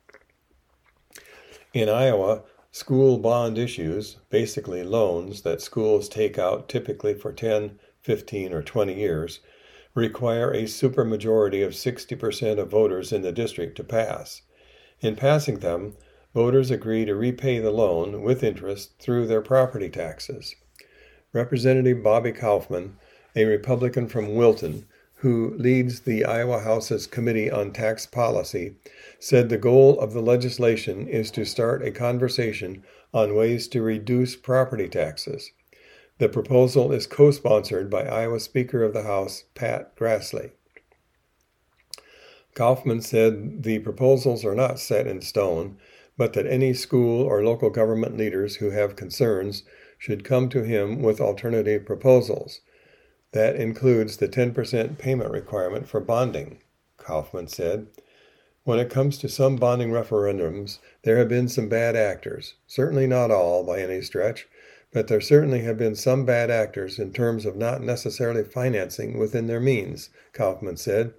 In 1.74 1.90
Iowa, 1.90 2.44
school 2.72 3.18
bond 3.18 3.58
issues, 3.58 4.16
basically 4.30 4.82
loans 4.82 5.42
that 5.42 5.62
schools 5.62 6.08
take 6.08 6.40
out 6.40 6.70
typically 6.70 7.14
for 7.14 7.34
10, 7.34 7.82
15, 8.00 8.54
or 8.54 8.64
20 8.64 8.94
years, 8.94 9.42
require 9.94 10.52
a 10.52 10.64
supermajority 10.64 11.66
of 11.66 11.74
60% 11.74 12.60
of 12.60 12.72
voters 12.72 13.12
in 13.12 13.24
the 13.24 13.34
district 13.34 13.76
to 13.76 13.84
pass. 13.84 14.44
In 15.02 15.18
passing 15.18 15.60
them, 15.60 15.98
voters 16.34 16.72
agree 16.72 17.04
to 17.04 17.14
repay 17.14 17.60
the 17.60 17.72
loan 17.72 18.22
with 18.22 18.42
interest 18.42 18.98
through 19.00 19.28
their 19.28 19.42
property 19.42 19.90
taxes. 19.90 20.56
Representative 21.36 22.02
Bobby 22.02 22.32
Kaufmann, 22.32 22.96
a 23.36 23.44
Republican 23.44 24.08
from 24.08 24.36
Wilton, 24.36 24.86
who 25.16 25.54
leads 25.58 26.00
the 26.00 26.24
Iowa 26.24 26.62
House's 26.62 27.08
Committee 27.08 27.52
on 27.52 27.74
Tax 27.74 28.06
Policy, 28.06 28.76
said 29.20 29.50
the 29.50 29.58
goal 29.58 30.00
of 30.00 30.14
the 30.14 30.22
legislation 30.22 31.10
is 31.10 31.30
to 31.32 31.44
start 31.44 31.86
a 31.86 31.92
conversation 31.92 32.84
on 33.14 33.36
ways 33.36 33.68
to 33.68 33.82
reduce 33.82 34.38
property 34.38 34.88
taxes. 34.88 35.52
The 36.20 36.30
proposal 36.30 36.94
is 36.94 37.06
co 37.06 37.32
sponsored 37.32 37.90
by 37.90 38.04
Iowa 38.04 38.40
Speaker 38.40 38.82
of 38.82 38.94
the 38.94 39.04
House 39.04 39.44
Pat 39.56 39.94
Grassley. 39.98 40.52
Kaufmann 42.54 43.02
said 43.02 43.64
the 43.64 43.80
proposals 43.80 44.46
are 44.46 44.56
not 44.56 44.80
set 44.80 45.06
in 45.06 45.22
stone, 45.22 45.76
but 46.18 46.32
that 46.32 46.48
any 46.48 46.74
school 46.74 47.22
or 47.24 47.44
local 47.44 47.70
government 47.70 48.16
leaders 48.16 48.56
who 48.56 48.70
have 48.70 48.96
concerns 48.96 49.64
should 49.98 50.24
come 50.24 50.50
to 50.50 50.64
him 50.64 51.02
with 51.02 51.22
alternative 51.22 51.86
proposals. 51.86 52.62
That 53.32 53.56
includes 53.56 54.18
the 54.18 54.28
10% 54.28 54.98
payment 54.98 55.32
requirement 55.32 55.88
for 55.88 56.00
bonding, 56.00 56.60
Kaufmann 56.98 57.48
said. 57.48 57.88
When 58.64 58.80
it 58.80 58.90
comes 58.90 59.18
to 59.20 59.30
some 59.30 59.58
bonding 59.58 59.92
referendums, 59.92 60.80
there 61.04 61.18
have 61.18 61.30
been 61.30 61.48
some 61.48 61.70
bad 61.70 61.96
actors, 61.96 62.56
certainly 62.66 63.06
not 63.06 63.30
all 63.30 63.64
by 63.64 63.80
any 63.80 64.02
stretch, 64.02 64.48
but 64.92 65.08
there 65.08 65.22
certainly 65.22 65.60
have 65.60 65.78
been 65.78 65.96
some 65.96 66.26
bad 66.26 66.50
actors 66.50 66.98
in 66.98 67.12
terms 67.12 67.46
of 67.46 67.56
not 67.56 67.84
necessarily 67.84 68.44
financing 68.44 69.20
within 69.20 69.48
their 69.48 69.60
means, 69.60 70.10
Kaufmann 70.34 70.78
said. 70.78 71.14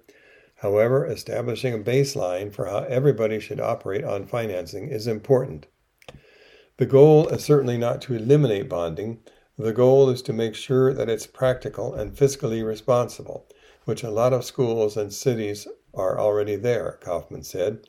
However, 0.55 1.05
establishing 1.05 1.73
a 1.73 1.77
baseline 1.77 2.51
for 2.51 2.65
how 2.65 2.79
everybody 2.79 3.39
should 3.39 3.59
operate 3.59 4.03
on 4.03 4.25
financing 4.25 4.89
is 4.89 5.05
important. 5.05 5.67
The 6.77 6.85
goal 6.85 7.27
is 7.29 7.43
certainly 7.43 7.79
not 7.79 8.03
to 8.03 8.13
eliminate 8.13 8.69
bonding. 8.69 9.19
The 9.57 9.73
goal 9.73 10.11
is 10.11 10.21
to 10.21 10.31
make 10.31 10.53
sure 10.53 10.93
that 10.93 11.09
it's 11.09 11.25
practical 11.25 11.95
and 11.95 12.15
fiscally 12.15 12.63
responsible, 12.63 13.47
which 13.85 14.03
a 14.03 14.11
lot 14.11 14.31
of 14.31 14.45
schools 14.45 14.95
and 14.95 15.11
cities 15.11 15.67
are 15.95 16.19
already 16.19 16.55
there, 16.55 16.99
Kaufmann 17.01 17.41
said. 17.41 17.87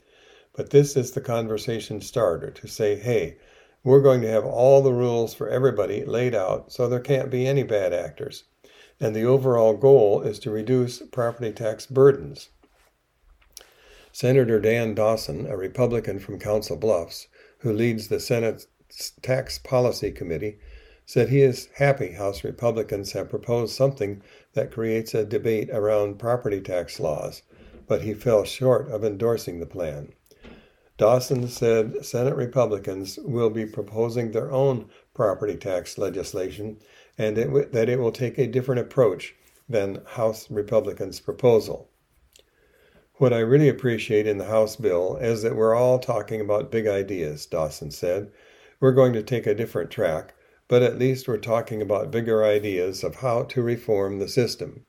But 0.56 0.70
this 0.70 0.96
is 0.96 1.10
the 1.10 1.20
conversation 1.20 2.00
starter 2.00 2.50
to 2.50 2.66
say, 2.66 2.96
hey, 2.96 3.36
we're 3.84 4.00
going 4.00 4.22
to 4.22 4.30
have 4.30 4.46
all 4.46 4.80
the 4.80 4.94
rules 4.94 5.34
for 5.34 5.50
everybody 5.50 6.06
laid 6.06 6.34
out 6.34 6.72
so 6.72 6.88
there 6.88 6.98
can't 6.98 7.30
be 7.30 7.46
any 7.46 7.64
bad 7.64 7.92
actors. 7.92 8.44
And 8.98 9.14
the 9.14 9.24
overall 9.24 9.74
goal 9.74 10.22
is 10.22 10.38
to 10.40 10.50
reduce 10.50 11.02
property 11.12 11.52
tax 11.52 11.84
burdens. 11.84 12.48
Senator 14.12 14.58
Dan 14.58 14.94
Dawson, 14.94 15.46
a 15.46 15.58
Republican 15.58 16.18
from 16.18 16.38
Council 16.38 16.76
Bluffs, 16.76 17.28
who 17.58 17.70
leads 17.70 18.08
the 18.08 18.18
Senate's 18.18 18.66
Tax 19.22 19.58
Policy 19.58 20.10
Committee, 20.10 20.58
said 21.04 21.28
he 21.28 21.40
is 21.40 21.68
happy 21.76 22.12
House 22.12 22.44
Republicans 22.44 23.12
have 23.12 23.30
proposed 23.30 23.74
something 23.74 24.22
that 24.52 24.70
creates 24.70 25.14
a 25.14 25.24
debate 25.24 25.70
around 25.70 26.18
property 26.18 26.60
tax 26.60 27.00
laws, 27.00 27.42
but 27.86 28.02
he 28.02 28.12
fell 28.12 28.44
short 28.44 28.90
of 28.90 29.02
endorsing 29.02 29.58
the 29.58 29.66
plan. 29.66 30.12
Dawson 30.98 31.48
said 31.48 32.04
Senate 32.04 32.34
Republicans 32.34 33.18
will 33.22 33.50
be 33.50 33.64
proposing 33.64 34.32
their 34.32 34.50
own 34.50 34.90
property 35.14 35.56
tax 35.56 35.96
legislation 35.96 36.76
and 37.16 37.38
it 37.38 37.72
that 37.72 37.88
it 37.88 37.98
will 37.98 38.12
take 38.12 38.36
a 38.38 38.46
different 38.46 38.80
approach 38.80 39.34
than 39.68 40.02
House 40.06 40.50
Republicans' 40.50 41.20
proposal. 41.20 41.88
What 43.14 43.32
I 43.32 43.40
really 43.40 43.68
appreciate 43.68 44.26
in 44.26 44.38
the 44.38 44.44
House 44.44 44.76
bill 44.76 45.16
is 45.16 45.42
that 45.42 45.56
we're 45.56 45.74
all 45.74 45.98
talking 45.98 46.40
about 46.40 46.70
big 46.70 46.86
ideas, 46.86 47.46
Dawson 47.46 47.90
said. 47.90 48.30
We're 48.80 48.92
going 48.92 49.12
to 49.14 49.24
take 49.24 49.44
a 49.46 49.56
different 49.56 49.90
track, 49.90 50.34
but 50.68 50.82
at 50.82 51.00
least 51.00 51.26
we're 51.26 51.38
talking 51.38 51.82
about 51.82 52.12
bigger 52.12 52.44
ideas 52.44 53.02
of 53.02 53.16
how 53.16 53.42
to 53.42 53.62
reform 53.62 54.20
the 54.20 54.28
system. 54.28 54.84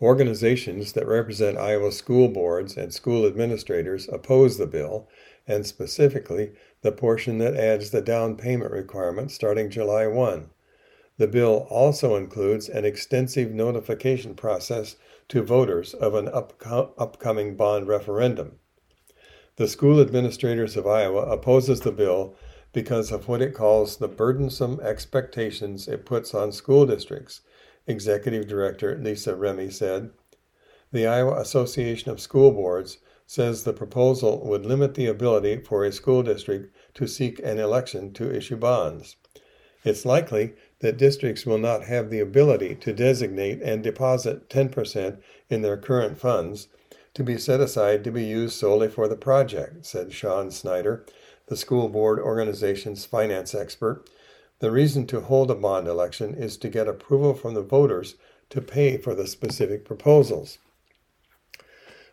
Organizations 0.00 0.94
that 0.94 1.06
represent 1.06 1.58
Iowa 1.58 1.92
school 1.92 2.28
boards 2.28 2.78
and 2.78 2.94
school 2.94 3.26
administrators 3.26 4.08
oppose 4.08 4.56
the 4.56 4.66
bill, 4.66 5.10
and 5.46 5.66
specifically 5.66 6.52
the 6.80 6.90
portion 6.90 7.36
that 7.36 7.54
adds 7.54 7.90
the 7.90 8.00
down 8.00 8.36
payment 8.36 8.72
requirement 8.72 9.30
starting 9.30 9.68
July 9.68 10.06
1. 10.06 10.48
The 11.18 11.28
bill 11.28 11.66
also 11.68 12.16
includes 12.16 12.70
an 12.70 12.86
extensive 12.86 13.52
notification 13.52 14.34
process 14.34 14.96
to 15.28 15.42
voters 15.42 15.92
of 15.92 16.14
an 16.14 16.28
upco- 16.28 16.94
upcoming 16.96 17.56
bond 17.56 17.88
referendum. 17.88 18.59
The 19.60 19.68
School 19.68 20.00
Administrators 20.00 20.74
of 20.78 20.86
Iowa 20.86 21.30
opposes 21.30 21.80
the 21.80 21.92
bill 21.92 22.34
because 22.72 23.12
of 23.12 23.28
what 23.28 23.42
it 23.42 23.52
calls 23.52 23.98
the 23.98 24.08
burdensome 24.08 24.80
expectations 24.80 25.86
it 25.86 26.06
puts 26.06 26.32
on 26.32 26.50
school 26.50 26.86
districts, 26.86 27.42
Executive 27.86 28.48
Director 28.48 28.96
Lisa 28.96 29.36
Remy 29.36 29.68
said. 29.68 30.12
The 30.92 31.06
Iowa 31.06 31.38
Association 31.38 32.10
of 32.10 32.22
School 32.22 32.52
Boards 32.52 33.00
says 33.26 33.64
the 33.64 33.74
proposal 33.74 34.40
would 34.46 34.64
limit 34.64 34.94
the 34.94 35.04
ability 35.04 35.58
for 35.58 35.84
a 35.84 35.92
school 35.92 36.22
district 36.22 36.74
to 36.94 37.06
seek 37.06 37.38
an 37.40 37.58
election 37.58 38.14
to 38.14 38.34
issue 38.34 38.56
bonds. 38.56 39.16
It's 39.84 40.06
likely 40.06 40.54
that 40.78 40.96
districts 40.96 41.44
will 41.44 41.58
not 41.58 41.84
have 41.84 42.08
the 42.08 42.20
ability 42.20 42.76
to 42.76 42.94
designate 42.94 43.60
and 43.60 43.82
deposit 43.82 44.48
10% 44.48 45.18
in 45.50 45.60
their 45.60 45.76
current 45.76 46.16
funds 46.16 46.68
to 47.14 47.24
be 47.24 47.38
set 47.38 47.60
aside 47.60 48.04
to 48.04 48.10
be 48.10 48.24
used 48.24 48.58
solely 48.58 48.88
for 48.88 49.08
the 49.08 49.16
project, 49.16 49.84
said 49.84 50.12
Sean 50.12 50.50
Snyder, 50.50 51.04
the 51.46 51.56
school 51.56 51.88
board 51.88 52.18
organization's 52.18 53.04
finance 53.04 53.54
expert. 53.54 54.08
The 54.60 54.70
reason 54.70 55.06
to 55.08 55.20
hold 55.20 55.50
a 55.50 55.54
bond 55.54 55.88
election 55.88 56.34
is 56.34 56.56
to 56.58 56.68
get 56.68 56.86
approval 56.86 57.34
from 57.34 57.54
the 57.54 57.62
voters 57.62 58.14
to 58.50 58.60
pay 58.60 58.96
for 58.96 59.14
the 59.14 59.26
specific 59.26 59.84
proposals. 59.84 60.58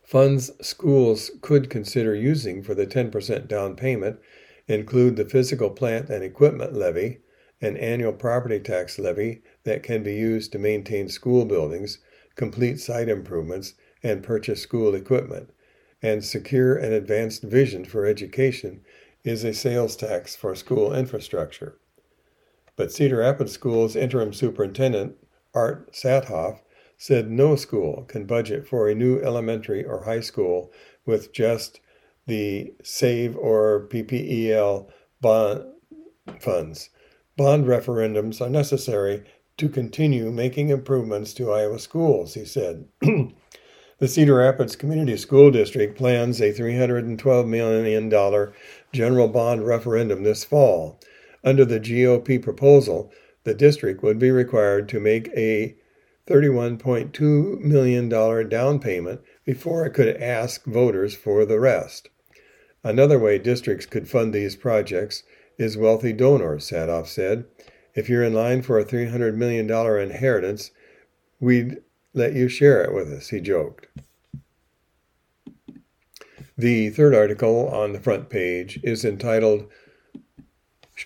Funds 0.03 0.51
schools 0.65 1.31
could 1.41 1.69
consider 1.69 2.15
using 2.15 2.63
for 2.63 2.73
the 2.73 2.87
10% 2.87 3.47
down 3.47 3.75
payment 3.75 4.19
include 4.67 5.15
the 5.15 5.25
physical 5.25 5.69
plant 5.69 6.09
and 6.09 6.23
equipment 6.23 6.73
levy, 6.73 7.19
an 7.61 7.75
annual 7.77 8.13
property 8.13 8.59
tax 8.59 8.97
levy 8.97 9.41
that 9.63 9.83
can 9.83 10.03
be 10.03 10.13
used 10.13 10.51
to 10.51 10.59
maintain 10.59 11.09
school 11.09 11.43
buildings, 11.45 11.99
complete 12.35 12.79
site 12.79 13.09
improvements, 13.09 13.73
and 14.03 14.23
purchase 14.23 14.61
school 14.61 14.95
equipment, 14.95 15.51
and 16.01 16.23
secure 16.23 16.75
an 16.75 16.93
advanced 16.93 17.43
vision 17.43 17.85
for 17.85 18.05
education 18.05 18.81
is 19.23 19.43
a 19.43 19.53
sales 19.53 19.95
tax 19.95 20.35
for 20.35 20.55
school 20.55 20.93
infrastructure. 20.93 21.77
But 22.75 22.91
Cedar 22.91 23.17
Rapids 23.17 23.53
School's 23.53 23.95
interim 23.95 24.33
superintendent, 24.33 25.15
Art 25.53 25.91
Sathoff, 25.91 26.61
said 26.97 27.29
no 27.29 27.55
school 27.55 28.03
can 28.07 28.25
budget 28.25 28.67
for 28.67 28.87
a 28.87 28.95
new 28.95 29.19
elementary 29.21 29.83
or 29.83 30.03
high 30.03 30.19
school 30.19 30.71
with 31.05 31.33
just 31.33 31.79
the 32.25 32.73
SAVE 32.83 33.35
or 33.37 33.87
PPEL 33.89 34.89
bond 35.21 35.65
funds. 36.39 36.89
Bond 37.35 37.65
referendums 37.65 38.41
are 38.41 38.49
necessary 38.49 39.23
to 39.57 39.69
continue 39.69 40.31
making 40.31 40.69
improvements 40.69 41.33
to 41.35 41.51
Iowa 41.51 41.79
schools, 41.79 42.33
he 42.33 42.45
said. 42.45 42.87
the 43.99 44.07
Cedar 44.07 44.35
Rapids 44.35 44.75
Community 44.75 45.17
School 45.17 45.49
District 45.49 45.97
plans 45.97 46.39
a 46.39 46.53
$312 46.53 47.47
million 47.47 48.53
general 48.91 49.27
bond 49.27 49.65
referendum 49.65 50.23
this 50.23 50.43
fall. 50.43 50.99
Under 51.43 51.65
the 51.65 51.79
GOP 51.79 52.41
proposal, 52.41 53.11
the 53.43 53.55
district 53.55 54.03
would 54.03 54.19
be 54.19 54.29
required 54.29 54.87
to 54.89 54.99
make 54.99 55.29
a 55.29 55.75
$31.2 56.27 57.59
million 57.61 58.09
down 58.49 58.79
payment 58.79 59.21
before 59.45 59.85
it 59.85 59.93
could 59.93 60.17
ask 60.17 60.65
voters 60.65 61.15
for 61.15 61.45
the 61.45 61.59
rest. 61.59 62.09
Another 62.83 63.17
way 63.17 63.39
districts 63.39 63.85
could 63.85 64.07
fund 64.07 64.33
these 64.33 64.55
projects 64.55 65.23
is 65.57 65.75
wealthy 65.75 66.13
donors, 66.13 66.69
Sathoff 66.69 67.07
said. 67.07 67.45
If 67.95 68.09
you're 68.09 68.23
in 68.23 68.33
line 68.33 68.61
for 68.61 68.77
a 68.77 68.85
$300 68.85 69.33
million 69.33 69.69
inheritance, 69.71 70.69
we'd 71.39 71.77
let 72.17 72.33
you 72.33 72.49
share 72.49 72.83
it 72.83 72.93
with 72.93 73.11
us, 73.11 73.29
he 73.29 73.39
joked. 73.39 73.87
The 76.57 76.89
third 76.89 77.13
article 77.13 77.67
on 77.69 77.93
the 77.93 77.99
front 77.99 78.29
page 78.29 78.79
is 78.83 79.05
entitled 79.05 79.69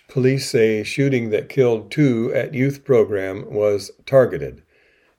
Police 0.07 0.49
Say 0.49 0.83
Shooting 0.83 1.29
That 1.29 1.49
Killed 1.49 1.91
Two 1.91 2.33
at 2.33 2.53
Youth 2.53 2.85
Program 2.85 3.53
Was 3.53 3.91
Targeted. 4.05 4.63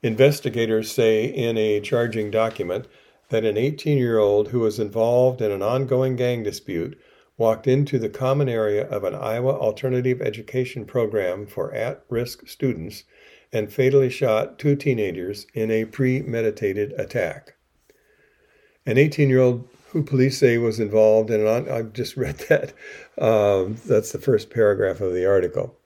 Investigators 0.02 0.90
say 0.90 1.26
in 1.26 1.58
a 1.58 1.80
charging 1.80 2.30
document 2.30 2.88
that 3.28 3.44
an 3.44 3.58
18 3.58 3.98
year 3.98 4.18
old 4.18 4.48
who 4.48 4.60
was 4.60 4.78
involved 4.78 5.42
in 5.42 5.50
an 5.50 5.62
ongoing 5.62 6.16
gang 6.16 6.42
dispute 6.42 6.98
walked 7.36 7.66
into 7.66 7.98
the 7.98 8.08
common 8.08 8.48
area 8.48 8.88
of 8.88 9.04
an 9.04 9.14
Iowa 9.14 9.52
alternative 9.52 10.22
education 10.22 10.86
program 10.86 11.46
for 11.46 11.72
at 11.74 12.04
risk 12.08 12.48
students 12.48 13.04
and 13.52 13.72
fatally 13.72 14.10
shot 14.10 14.58
two 14.58 14.74
teenagers 14.76 15.46
in 15.54 15.70
a 15.70 15.84
premeditated 15.84 16.92
attack. 16.92 17.54
An 18.86 18.98
18 18.98 19.28
year 19.28 19.40
old 19.40 19.68
who 19.92 20.02
police 20.02 20.38
say 20.38 20.56
was 20.56 20.80
involved 20.80 21.30
in 21.30 21.46
an, 21.46 21.68
I've 21.68 21.92
just 21.92 22.16
read 22.16 22.38
that. 22.48 22.72
Um, 23.22 23.76
that's 23.86 24.12
the 24.12 24.18
first 24.18 24.50
paragraph 24.50 25.00
of 25.00 25.12
the 25.12 25.26
article. 25.26 25.76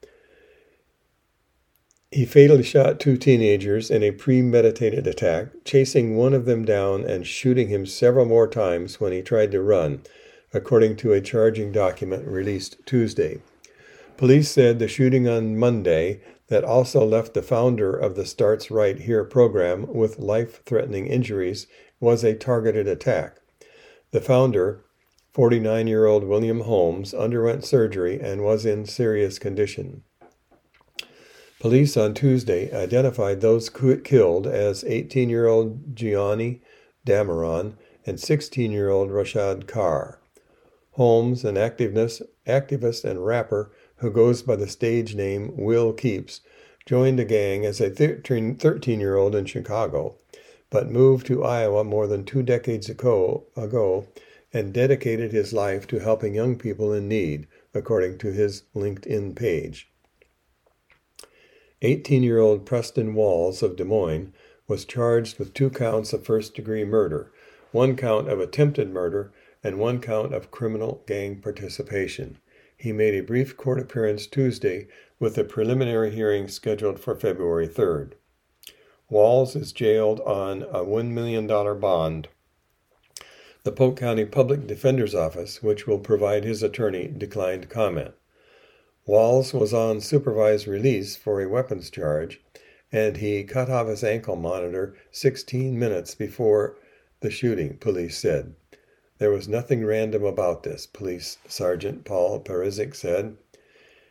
He 2.13 2.25
fatally 2.25 2.63
shot 2.63 3.01
two 3.01 3.17
teenagers 3.17 3.91
in 3.91 4.05
a 4.05 4.13
premeditated 4.13 5.09
attack, 5.09 5.49
chasing 5.65 6.17
one 6.17 6.35
of 6.35 6.45
them 6.45 6.65
down 6.65 7.03
and 7.03 7.27
shooting 7.27 7.69
him 7.69 7.85
several 7.85 8.25
more 8.25 8.47
times 8.47 9.01
when 9.01 9.13
he 9.13 9.23
tried 9.23 9.51
to 9.51 9.61
run, 9.61 10.03
according 10.55 10.97
to 10.97 11.13
a 11.13 11.21
charging 11.21 11.73
document 11.73 12.27
released 12.27 12.79
Tuesday. 12.87 13.43
Police 14.17 14.51
said 14.51 14.79
the 14.79 14.89
shooting 14.89 15.29
on 15.29 15.59
Monday 15.59 16.23
that 16.49 16.65
also 16.65 17.05
left 17.05 17.35
the 17.35 17.43
founder 17.43 17.95
of 17.95 18.15
the 18.15 18.25
Starts 18.25 18.71
Right 18.71 18.99
Here 18.99 19.25
program 19.25 19.93
with 19.93 20.19
life 20.19 20.65
threatening 20.65 21.07
injuries 21.07 21.67
was 22.01 22.25
a 22.25 22.35
targeted 22.35 22.89
attack. 22.89 23.37
The 24.13 24.23
founder, 24.23 24.85
49 25.35 25.87
year 25.87 26.07
old 26.07 26.25
William 26.25 26.61
Holmes, 26.61 27.13
underwent 27.13 27.67
surgery 27.67 28.19
and 28.19 28.43
was 28.43 28.65
in 28.65 28.87
serious 28.87 29.39
condition. 29.39 30.03
Police 31.61 31.95
on 31.99 32.15
Tuesday 32.15 32.73
identified 32.73 33.43
those 33.43 33.69
killed 33.69 34.47
as 34.47 34.83
18 34.85 35.29
year 35.29 35.47
old 35.47 35.95
Gianni 35.95 36.63
Dameron 37.07 37.75
and 38.07 38.19
16 38.19 38.73
year 38.73 38.89
old 38.89 39.11
Rashad 39.11 39.67
Carr. 39.67 40.23
Holmes, 40.93 41.45
an 41.45 41.57
activist 41.57 43.05
and 43.05 43.27
rapper 43.27 43.73
who 43.97 44.11
goes 44.11 44.43
by 44.43 44.57
the 44.57 44.69
stage 44.69 45.15
name 45.15 45.53
Will 45.57 45.93
Keeps, 45.93 46.41
joined 46.85 47.19
a 47.19 47.25
gang 47.25 47.65
as 47.65 47.81
a 47.81 47.91
13 47.91 49.01
year 49.01 49.17
old 49.17 49.35
in 49.35 49.47
Chicago, 49.47 50.17
but 50.71 50.91
moved 50.91 51.27
to 51.27 51.45
Iowa 51.45 51.83
more 51.85 52.07
than 52.07 52.25
two 52.25 52.43
decades 52.43 52.89
ago, 52.89 53.45
ago 53.57 54.07
and 54.53 54.73
dedicated 54.73 55.33
his 55.33 55.53
life 55.53 55.87
to 55.87 55.99
helping 55.99 56.35
young 56.35 56.57
people 56.57 56.93
in 56.93 57.09
need, 57.09 57.47
according 57.75 58.17
to 58.19 58.33
his 58.33 58.63
LinkedIn 58.75 59.35
page. 59.37 59.91
18 61.83 62.23
year 62.23 62.39
old 62.39 62.65
Preston 62.65 63.15
Walls 63.15 63.63
of 63.63 63.77
Des 63.77 63.85
Moines 63.85 64.33
was 64.67 64.85
charged 64.85 65.39
with 65.39 65.53
two 65.53 65.69
counts 65.69 66.13
of 66.13 66.25
first 66.25 66.55
degree 66.55 66.85
murder, 66.85 67.31
one 67.71 67.97
count 67.97 68.29
of 68.29 68.41
attempted 68.41 68.89
murder, 68.89 69.33
and 69.63 69.79
one 69.79 70.01
count 70.01 70.33
of 70.33 70.51
criminal 70.51 71.03
gang 71.07 71.41
participation. 71.41 72.39
He 72.77 72.93
made 72.93 73.15
a 73.15 73.23
brief 73.23 73.57
court 73.57 73.81
appearance 73.81 74.27
Tuesday 74.27 74.89
with 75.19 75.39
a 75.39 75.45
preliminary 75.45 76.11
hearing 76.11 76.47
scheduled 76.47 77.01
for 77.01 77.15
February 77.15 77.67
3rd. 77.67 78.13
Walls 79.09 79.57
is 79.57 79.73
jailed 79.73 80.21
on 80.21 80.63
a 80.65 80.85
$1 80.85 81.11
million 81.11 81.47
bond. 81.47 82.29
The 83.63 83.73
Polk 83.73 83.97
County 83.99 84.25
Public 84.25 84.67
Defender's 84.67 85.15
Office, 85.15 85.63
which 85.63 85.87
will 85.87 85.99
provide 85.99 86.45
his 86.45 86.63
attorney, 86.63 87.09
declined 87.09 87.71
comment. 87.71 88.15
Walls 89.07 89.55
was 89.55 89.73
on 89.73 90.01
supervised 90.01 90.67
release 90.67 91.17
for 91.17 91.41
a 91.41 91.49
weapons 91.49 91.89
charge, 91.91 92.41
and 92.93 93.17
he 93.17 93.43
cut 93.45 93.71
off 93.71 93.89
his 93.89 94.05
ankle 94.05 94.37
monitor 94.37 94.97
16 95.13 95.79
minutes 95.79 96.15
before 96.15 96.77
the 97.21 97.31
shooting, 97.31 97.79
police 97.79 98.19
said. 98.19 98.55
There 99.19 99.31
was 99.31 99.49
nothing 99.49 99.83
random 99.83 100.25
about 100.25 100.63
this, 100.63 100.87
Police 100.87 101.39
Sergeant 101.49 102.05
Paul 102.05 102.39
Parizek 102.41 102.95
said. 102.95 103.39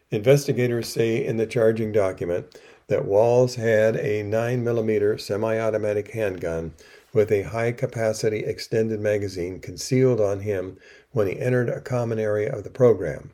Investigators 0.10 0.88
say 0.88 1.24
in 1.24 1.38
the 1.38 1.46
charging 1.46 1.92
document 1.92 2.60
that 2.88 3.06
Walls 3.06 3.54
had 3.56 3.96
a 3.98 4.24
9mm 4.24 5.22
semi 5.22 5.60
automatic 5.60 6.12
handgun 6.12 6.74
with 7.14 7.32
a 7.32 7.44
high 7.44 7.72
capacity 7.72 8.40
extended 8.40 9.00
magazine 9.00 9.60
concealed 9.60 10.20
on 10.20 10.40
him 10.40 10.80
when 11.12 11.28
he 11.28 11.40
entered 11.40 11.70
a 11.70 11.82
common 11.82 12.18
area 12.18 12.52
of 12.52 12.64
the 12.64 12.72
program. 12.72 13.32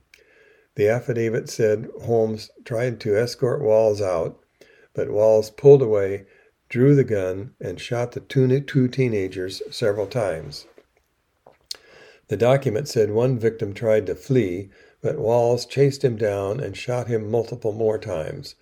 The 0.75 0.89
affidavit 0.89 1.49
said 1.49 1.89
Holmes 2.03 2.51
tried 2.65 2.99
to 3.01 3.17
escort 3.17 3.61
Walls 3.61 4.01
out, 4.01 4.39
but 4.93 5.09
Walls 5.09 5.49
pulled 5.49 5.81
away, 5.81 6.25
drew 6.67 6.95
the 6.95 7.05
gun, 7.05 7.53
and 7.61 7.79
shot 7.79 8.11
the 8.11 8.19
two 8.19 8.87
teenagers 8.89 9.61
several 9.69 10.07
times. 10.07 10.67
The 12.31 12.37
document 12.37 12.87
said 12.87 13.11
one 13.11 13.37
victim 13.37 13.73
tried 13.73 14.05
to 14.05 14.15
flee, 14.15 14.69
but 15.01 15.19
Walls 15.19 15.65
chased 15.65 16.01
him 16.01 16.15
down 16.15 16.61
and 16.61 16.77
shot 16.77 17.07
him 17.09 17.29
multiple 17.29 17.73
more 17.73 17.97
times. 17.97 18.55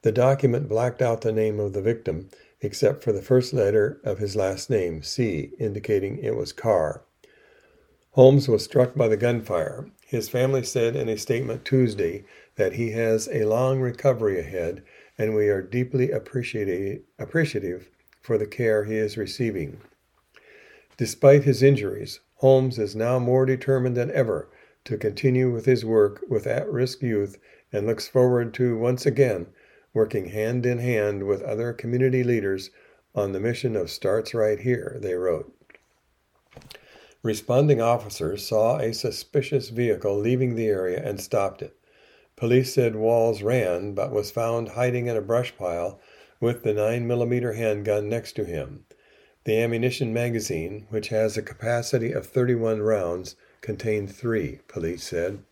The 0.00 0.10
document 0.10 0.70
blacked 0.70 1.02
out 1.02 1.20
the 1.20 1.30
name 1.30 1.60
of 1.60 1.74
the 1.74 1.82
victim, 1.82 2.30
except 2.62 3.04
for 3.04 3.12
the 3.12 3.20
first 3.20 3.52
letter 3.52 4.00
of 4.04 4.20
his 4.20 4.36
last 4.36 4.70
name, 4.70 5.02
C, 5.02 5.50
indicating 5.58 6.16
it 6.16 6.34
was 6.34 6.54
Carr. 6.54 7.04
Holmes 8.12 8.48
was 8.48 8.64
struck 8.64 8.94
by 8.94 9.06
the 9.06 9.18
gunfire. 9.18 9.90
His 10.06 10.30
family 10.30 10.62
said 10.62 10.96
in 10.96 11.10
a 11.10 11.18
statement 11.18 11.66
Tuesday 11.66 12.24
that 12.56 12.72
he 12.72 12.92
has 12.92 13.28
a 13.30 13.44
long 13.44 13.80
recovery 13.80 14.40
ahead 14.40 14.82
and 15.18 15.34
we 15.34 15.50
are 15.50 15.60
deeply 15.60 16.10
appreciative 16.10 17.90
for 18.22 18.38
the 18.38 18.46
care 18.46 18.84
he 18.84 18.96
is 18.96 19.18
receiving. 19.18 19.78
Despite 20.96 21.44
his 21.44 21.62
injuries, 21.62 22.20
Holmes 22.40 22.78
is 22.78 22.96
now 22.96 23.18
more 23.18 23.44
determined 23.44 23.98
than 23.98 24.10
ever 24.12 24.48
to 24.84 24.96
continue 24.96 25.52
with 25.52 25.66
his 25.66 25.84
work 25.84 26.24
with 26.26 26.46
at 26.46 26.70
risk 26.72 27.02
youth 27.02 27.38
and 27.70 27.86
looks 27.86 28.08
forward 28.08 28.54
to 28.54 28.78
once 28.78 29.04
again 29.04 29.48
working 29.92 30.30
hand 30.30 30.64
in 30.64 30.78
hand 30.78 31.26
with 31.26 31.42
other 31.42 31.74
community 31.74 32.24
leaders 32.24 32.70
on 33.14 33.32
the 33.32 33.40
mission 33.40 33.76
of 33.76 33.90
Starts 33.90 34.32
Right 34.32 34.58
Here, 34.58 34.96
they 35.02 35.12
wrote. 35.12 35.54
Responding 37.22 37.82
officers 37.82 38.48
saw 38.48 38.78
a 38.78 38.94
suspicious 38.94 39.68
vehicle 39.68 40.16
leaving 40.16 40.54
the 40.54 40.68
area 40.68 41.02
and 41.04 41.20
stopped 41.20 41.60
it. 41.60 41.76
Police 42.36 42.72
said 42.72 42.96
Walls 42.96 43.42
ran 43.42 43.92
but 43.92 44.12
was 44.12 44.30
found 44.30 44.70
hiding 44.70 45.08
in 45.08 45.16
a 45.16 45.20
brush 45.20 45.54
pile 45.58 46.00
with 46.40 46.62
the 46.62 46.72
9mm 46.72 47.54
handgun 47.54 48.08
next 48.08 48.32
to 48.36 48.46
him. 48.46 48.86
The 49.44 49.56
ammunition 49.56 50.12
magazine, 50.12 50.86
which 50.90 51.08
has 51.08 51.36
a 51.36 51.42
capacity 51.42 52.12
of 52.12 52.26
31 52.26 52.82
rounds, 52.82 53.36
contained 53.62 54.14
three, 54.14 54.60
police 54.68 55.04
said. 55.04 55.42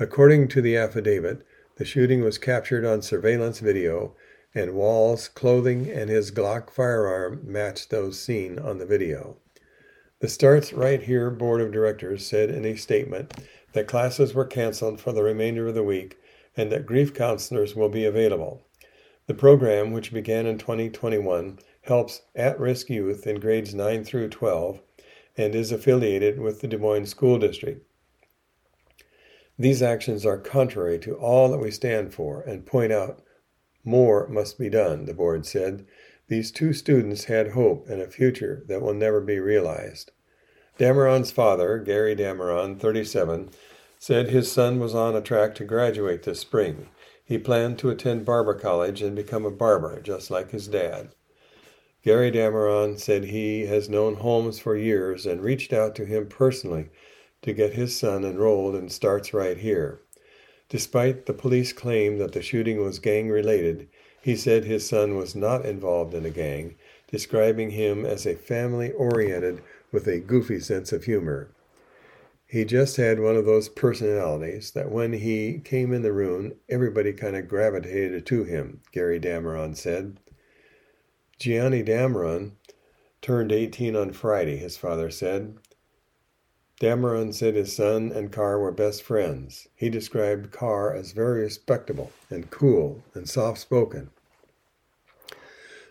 According 0.00 0.48
to 0.48 0.60
the 0.60 0.76
affidavit, 0.76 1.46
the 1.76 1.84
shooting 1.84 2.22
was 2.22 2.36
captured 2.36 2.84
on 2.84 3.00
surveillance 3.00 3.60
video, 3.60 4.16
and 4.54 4.74
Walls' 4.74 5.28
clothing 5.28 5.88
and 5.88 6.10
his 6.10 6.32
Glock 6.32 6.70
firearm 6.70 7.40
matched 7.44 7.90
those 7.90 8.18
seen 8.18 8.58
on 8.58 8.78
the 8.78 8.86
video. 8.86 9.36
The 10.18 10.28
Starts 10.28 10.72
Right 10.72 11.02
Here 11.02 11.30
Board 11.30 11.60
of 11.60 11.72
Directors 11.72 12.26
said 12.26 12.50
in 12.50 12.64
a 12.64 12.76
statement 12.76 13.34
that 13.72 13.86
classes 13.86 14.34
were 14.34 14.44
canceled 14.44 15.00
for 15.00 15.12
the 15.12 15.22
remainder 15.22 15.68
of 15.68 15.74
the 15.74 15.84
week 15.84 16.18
and 16.56 16.72
that 16.72 16.86
grief 16.86 17.14
counselors 17.14 17.74
will 17.74 17.88
be 17.88 18.04
available. 18.04 18.62
The 19.26 19.34
program, 19.34 19.92
which 19.92 20.12
began 20.12 20.46
in 20.46 20.58
2021, 20.58 21.58
helps 21.82 22.22
at 22.34 22.58
risk 22.58 22.88
youth 22.88 23.26
in 23.26 23.40
grades 23.40 23.74
9 23.74 24.04
through 24.04 24.28
12 24.28 24.80
and 25.36 25.54
is 25.54 25.72
affiliated 25.72 26.38
with 26.38 26.60
the 26.60 26.68
Des 26.68 26.78
Moines 26.78 27.06
School 27.06 27.38
District. 27.38 27.86
These 29.58 29.82
actions 29.82 30.24
are 30.24 30.38
contrary 30.38 30.98
to 31.00 31.14
all 31.16 31.48
that 31.50 31.58
we 31.58 31.70
stand 31.70 32.14
for 32.14 32.40
and 32.42 32.66
point 32.66 32.92
out 32.92 33.22
more 33.84 34.28
must 34.28 34.58
be 34.58 34.70
done, 34.70 35.06
the 35.06 35.14
board 35.14 35.44
said. 35.44 35.86
These 36.28 36.52
two 36.52 36.72
students 36.72 37.24
had 37.24 37.50
hope 37.50 37.88
and 37.88 38.00
a 38.00 38.06
future 38.06 38.64
that 38.68 38.80
will 38.80 38.94
never 38.94 39.20
be 39.20 39.38
realized. 39.38 40.12
Dameron's 40.78 41.30
father, 41.30 41.78
Gary 41.78 42.16
Dameron, 42.16 42.78
37, 42.78 43.50
said 43.98 44.28
his 44.28 44.50
son 44.50 44.80
was 44.80 44.94
on 44.94 45.14
a 45.14 45.20
track 45.20 45.54
to 45.56 45.64
graduate 45.64 46.22
this 46.22 46.40
spring. 46.40 46.88
He 47.24 47.38
planned 47.38 47.78
to 47.78 47.90
attend 47.90 48.24
barber 48.24 48.54
college 48.54 49.02
and 49.02 49.14
become 49.14 49.44
a 49.44 49.50
barber, 49.50 50.00
just 50.00 50.30
like 50.30 50.50
his 50.50 50.68
dad. 50.68 51.10
Gary 52.02 52.32
Dameron 52.32 52.98
said 52.98 53.24
he 53.24 53.66
has 53.66 53.88
known 53.88 54.16
Holmes 54.16 54.58
for 54.58 54.76
years 54.76 55.24
and 55.24 55.40
reached 55.40 55.72
out 55.72 55.94
to 55.94 56.04
him 56.04 56.26
personally 56.26 56.90
to 57.42 57.52
get 57.52 57.74
his 57.74 57.96
son 57.96 58.24
enrolled 58.24 58.74
and 58.74 58.90
starts 58.90 59.32
right 59.32 59.56
here. 59.56 60.00
Despite 60.68 61.26
the 61.26 61.34
police 61.34 61.72
claim 61.72 62.18
that 62.18 62.32
the 62.32 62.42
shooting 62.42 62.82
was 62.82 62.98
gang 62.98 63.28
related, 63.28 63.88
he 64.20 64.34
said 64.34 64.64
his 64.64 64.88
son 64.88 65.16
was 65.16 65.36
not 65.36 65.64
involved 65.64 66.14
in 66.14 66.24
a 66.24 66.30
gang, 66.30 66.74
describing 67.08 67.70
him 67.70 68.04
as 68.04 68.26
a 68.26 68.34
family 68.34 68.90
oriented 68.92 69.62
with 69.92 70.08
a 70.08 70.18
goofy 70.18 70.58
sense 70.58 70.92
of 70.92 71.04
humor. 71.04 71.50
He 72.46 72.64
just 72.64 72.96
had 72.96 73.20
one 73.20 73.36
of 73.36 73.46
those 73.46 73.68
personalities 73.68 74.72
that 74.72 74.90
when 74.90 75.12
he 75.12 75.60
came 75.64 75.92
in 75.92 76.02
the 76.02 76.12
room, 76.12 76.54
everybody 76.68 77.12
kind 77.12 77.36
of 77.36 77.48
gravitated 77.48 78.26
to 78.26 78.44
him, 78.44 78.80
Gary 78.92 79.20
Dameron 79.20 79.76
said. 79.76 80.18
Gianni 81.42 81.82
Dameron 81.82 82.52
turned 83.20 83.50
18 83.50 83.96
on 83.96 84.12
Friday, 84.12 84.58
his 84.58 84.76
father 84.76 85.10
said. 85.10 85.58
Dameron 86.80 87.34
said 87.34 87.56
his 87.56 87.74
son 87.74 88.12
and 88.12 88.30
Carr 88.30 88.60
were 88.60 88.70
best 88.70 89.02
friends. 89.02 89.66
He 89.74 89.90
described 89.90 90.52
Carr 90.52 90.94
as 90.94 91.10
very 91.10 91.40
respectable 91.40 92.12
and 92.30 92.48
cool 92.48 93.02
and 93.12 93.28
soft 93.28 93.58
spoken. 93.58 94.10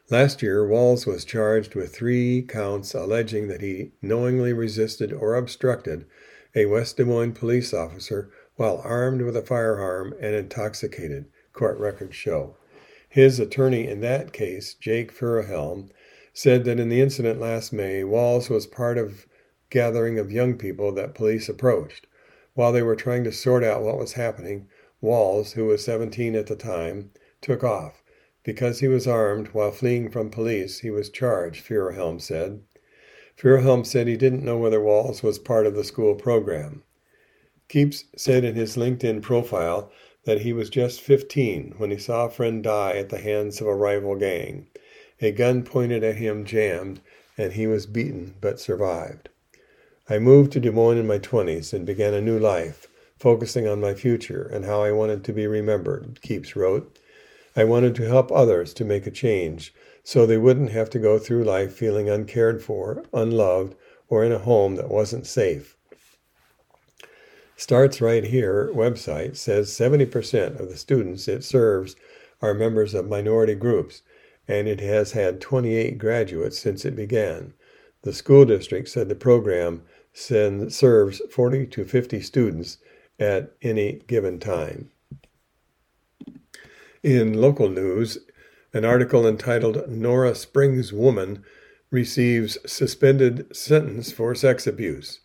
Last 0.10 0.42
year, 0.42 0.66
Walls 0.66 1.06
was 1.06 1.26
charged 1.26 1.76
with 1.76 1.94
three 1.94 2.44
counts 2.44 2.94
alleging 2.94 3.50
that 3.50 3.60
he 3.60 3.92
knowingly 4.02 4.54
resisted 4.54 5.12
or 5.12 5.36
obstructed 5.36 6.06
a 6.56 6.66
West 6.68 6.96
Des 6.96 7.04
Moines 7.04 7.34
police 7.34 7.74
officer 7.74 8.32
while 8.56 8.82
armed 8.86 9.22
with 9.22 9.36
a 9.36 9.42
firearm 9.42 10.14
and 10.22 10.34
intoxicated, 10.34 11.26
court 11.52 11.78
records 11.78 12.16
show. 12.16 12.56
His 13.12 13.41
attorney 13.41 13.89
in 13.89 14.00
that 14.00 14.32
case, 14.32 14.74
Jake 14.74 15.12
Feuerhelm, 15.12 15.89
said 16.32 16.63
that 16.63 16.80
in 16.80 16.88
the 16.88 17.02
incident 17.02 17.41
last 17.41 17.74
May, 17.74 18.06
Walls 18.06 18.50
was 18.50 18.65
part 18.65 18.97
of 18.97 19.28
gathering 19.69 20.17
of 20.17 20.32
young 20.32 20.58
people 20.58 20.93
that 20.93 21.13
police 21.13 21.50
approached. 21.50 22.08
While 22.54 22.71
they 22.71 22.82
were 22.82 22.95
trying 22.95 23.26
to 23.26 23.32
sort 23.34 23.65
out 23.65 23.84
what 23.84 23.97
was 23.97 24.13
happening, 24.13 24.69
Walls, 25.02 25.54
who 25.54 25.65
was 25.65 25.84
17 25.84 26.36
at 26.36 26.47
the 26.47 26.56
time, 26.56 27.12
took 27.41 27.65
off. 27.65 28.02
Because 28.45 28.80
he 28.80 28.88
was 28.88 29.08
armed 29.08 29.50
while 29.50 29.71
fleeing 29.71 30.10
from 30.10 30.30
police, 30.30 30.80
he 30.80 30.89
was 30.89 31.10
charged, 31.10 31.65
Feuerhelm 31.65 32.21
said. 32.21 32.62
Feuerhelm 33.36 33.86
said 33.86 34.08
he 34.08 34.15
didn't 34.15 34.45
know 34.45 34.58
whether 34.58 34.80
Walls 34.80 35.21
was 35.21 35.38
part 35.38 35.67
of 35.67 35.76
the 35.76 35.84
school 35.84 36.15
program. 36.15 36.84
Keeps 37.67 38.06
said 38.15 38.45
in 38.45 38.56
his 38.56 38.78
LinkedIn 38.78 39.21
profile 39.21 39.91
that 40.26 40.42
he 40.42 40.54
was 40.54 40.70
just 40.70 41.02
15 41.02 41.76
when 41.78 41.92
he 41.92 41.98
saw 41.98 42.26
a 42.26 42.30
friend 42.30 42.64
die 42.64 42.98
at 42.98 43.10
the 43.10 43.18
hands 43.18 43.60
of 43.60 43.68
a 43.68 43.76
rival 43.76 44.16
gang. 44.16 44.68
A 45.22 45.32
gun 45.32 45.64
pointed 45.64 46.04
at 46.04 46.16
him 46.16 46.46
jammed, 46.46 47.02
and 47.38 47.54
he 47.54 47.68
was 47.68 47.86
beaten 47.86 48.36
but 48.42 48.60
survived. 48.60 49.30
I 50.10 50.20
moved 50.20 50.52
to 50.54 50.60
Des 50.60 50.72
Moines 50.72 50.98
in 50.98 51.08
my 51.08 51.20
20s 51.20 51.74
and 51.74 51.86
began 51.86 52.14
a 52.14 52.22
new 52.22 52.38
life, 52.38 52.88
focusing 53.18 53.68
on 53.68 53.80
my 53.80 53.94
future 53.94 54.44
and 54.44 54.66
how 54.66 54.82
I 54.82 54.92
wanted 54.92 55.24
to 55.24 55.34
be 55.34 55.48
remembered, 55.48 56.20
Keeps 56.22 56.56
wrote. 56.56 56.98
I 57.56 57.64
wanted 57.64 57.96
to 57.96 58.08
help 58.08 58.32
others 58.32 58.74
to 58.76 58.86
make 58.86 59.06
a 59.06 59.12
change 59.12 59.74
so 60.04 60.26
they 60.26 60.38
wouldn't 60.38 60.72
have 60.72 60.90
to 60.90 61.00
go 61.00 61.20
through 61.20 61.44
life 61.44 61.74
feeling 61.74 62.10
uncared 62.10 62.64
for, 62.64 63.04
unloved, 63.14 63.76
or 64.10 64.24
in 64.24 64.32
a 64.32 64.40
home 64.40 64.76
that 64.76 64.90
wasn't 64.90 65.28
safe. 65.28 65.78
Starts 67.62 68.02
Right 68.02 68.24
Here 68.24 68.71
website 68.74 69.38
says 69.38 69.69
70% 69.69 70.60
of 70.60 70.67
the 70.67 70.76
students 70.76 71.28
it 71.28 71.43
serves 71.43 71.95
are 72.41 72.56
members 72.56 72.95
of 72.95 73.08
minority 73.08 73.54
groups, 73.54 74.02
and 74.47 74.67
it 74.67 74.80
has 74.80 75.12
had 75.12 75.39
28 75.39 76.00
graduates 76.00 76.58
since 76.58 76.86
it 76.86 76.95
began. 76.95 77.54
The 78.02 78.13
school 78.13 78.45
district 78.45 78.89
said 78.89 79.10
the 79.10 79.15
program 79.15 79.84
send, 80.12 80.74
serves 80.74 81.21
40 81.30 81.67
to 81.67 81.86
50 81.86 82.19
students 82.21 82.80
at 83.19 83.52
any 83.62 84.02
given 84.08 84.39
time. 84.39 84.89
In 87.04 87.36
local 87.36 87.69
news, 87.69 88.17
an 88.74 88.86
article 88.86 89.28
entitled 89.28 89.88
Nora 89.88 90.34
Springs 90.34 90.91
Woman 90.91 91.43
Receives 91.91 92.58
Suspended 92.65 93.56
Sentence 93.56 94.12
for 94.12 94.34
Sex 94.34 94.65
Abuse. 94.65 95.19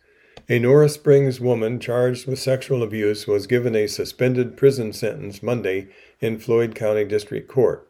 A 0.49 0.61
Nora 0.61 0.89
Springs 0.89 1.41
woman 1.41 1.81
charged 1.81 2.29
with 2.29 2.39
sexual 2.39 2.85
abuse 2.85 3.27
was 3.27 3.49
given 3.49 3.75
a 3.75 3.89
suspended 3.89 4.57
prison 4.57 4.93
sentence 4.93 5.43
Monday 5.43 5.89
in 6.21 6.39
Floyd 6.39 6.73
County 6.77 7.05
District 7.05 7.49
Court. 7.49 7.85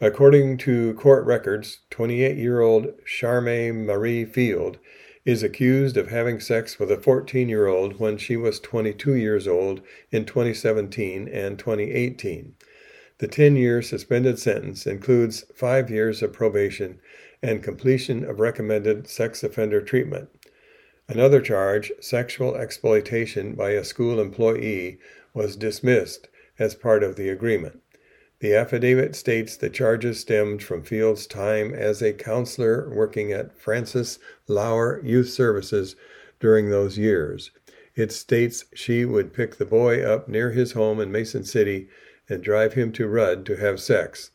According 0.00 0.58
to 0.58 0.94
court 0.94 1.26
records, 1.26 1.80
28 1.90 2.36
year 2.36 2.60
old 2.60 3.04
Charme 3.04 3.84
Marie 3.84 4.24
Field 4.24 4.78
is 5.24 5.42
accused 5.42 5.96
of 5.96 6.06
having 6.06 6.38
sex 6.38 6.78
with 6.78 6.92
a 6.92 6.96
14 6.96 7.48
year 7.48 7.66
old 7.66 7.98
when 7.98 8.16
she 8.16 8.36
was 8.36 8.60
22 8.60 9.16
years 9.16 9.48
old 9.48 9.80
in 10.12 10.24
2017 10.24 11.26
and 11.26 11.58
2018. 11.58 12.54
The 13.18 13.26
10 13.26 13.56
year 13.56 13.82
suspended 13.82 14.38
sentence 14.38 14.86
includes 14.86 15.46
five 15.52 15.90
years 15.90 16.22
of 16.22 16.32
probation 16.32 17.00
and 17.42 17.60
completion 17.60 18.24
of 18.24 18.38
recommended 18.38 19.08
sex 19.08 19.42
offender 19.42 19.80
treatment. 19.80 20.28
Another 21.10 21.40
charge, 21.40 21.90
sexual 22.00 22.54
exploitation 22.54 23.54
by 23.54 23.70
a 23.70 23.82
school 23.82 24.20
employee, 24.20 24.98
was 25.32 25.56
dismissed 25.56 26.28
as 26.58 26.74
part 26.74 27.02
of 27.02 27.16
the 27.16 27.30
agreement. 27.30 27.80
The 28.40 28.54
affidavit 28.54 29.16
states 29.16 29.56
the 29.56 29.70
charges 29.70 30.20
stemmed 30.20 30.62
from 30.62 30.82
Field's 30.82 31.26
time 31.26 31.72
as 31.72 32.02
a 32.02 32.12
counselor 32.12 32.90
working 32.90 33.32
at 33.32 33.58
Francis 33.58 34.18
Lauer 34.46 35.00
Youth 35.02 35.30
Services 35.30 35.96
during 36.40 36.68
those 36.68 36.98
years. 36.98 37.52
It 37.96 38.12
states 38.12 38.66
she 38.74 39.06
would 39.06 39.32
pick 39.32 39.56
the 39.56 39.64
boy 39.64 40.02
up 40.02 40.28
near 40.28 40.50
his 40.50 40.72
home 40.72 41.00
in 41.00 41.10
Mason 41.10 41.42
City 41.42 41.88
and 42.28 42.42
drive 42.42 42.74
him 42.74 42.92
to 42.92 43.08
Rudd 43.08 43.46
to 43.46 43.56
have 43.56 43.80
sex. 43.80 44.30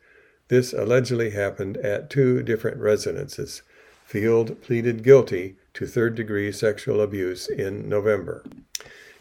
This 0.48 0.74
allegedly 0.74 1.30
happened 1.30 1.78
at 1.78 2.10
two 2.10 2.42
different 2.42 2.78
residences. 2.78 3.62
Field 4.06 4.60
pleaded 4.64 5.04
guilty 5.04 5.56
to 5.74 5.86
third 5.86 6.16
degree 6.16 6.52
sexual 6.52 7.02
abuse 7.02 7.48
in 7.48 7.90
November. 7.90 8.44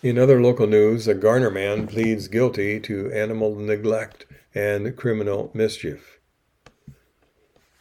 In 0.03 0.19
other 0.19 0.41
local 0.41 0.67
news, 0.67 1.07
a 1.07 1.15
Garner 1.15 1.51
man 1.51 1.87
pleads 1.87 2.29
guilty 2.29 2.81
to 2.81 3.11
animal 3.12 3.55
neglect 3.55 4.27
and 4.55 4.97
criminal 4.97 5.51
mischief. 5.55 6.19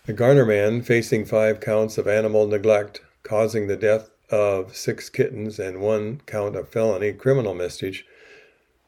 A 0.07 0.13
Garner 0.13 0.45
man 0.45 0.81
facing 0.81 1.25
five 1.25 1.59
counts 1.59 1.97
of 1.97 2.07
animal 2.07 2.47
neglect 2.47 3.01
causing 3.23 3.67
the 3.67 3.77
death 3.77 4.09
of 4.29 4.75
six 4.75 5.09
kittens 5.09 5.59
and 5.59 5.81
one 5.81 6.21
count 6.25 6.55
of 6.55 6.69
felony 6.69 7.11
criminal 7.11 7.53
mischief, 7.53 8.03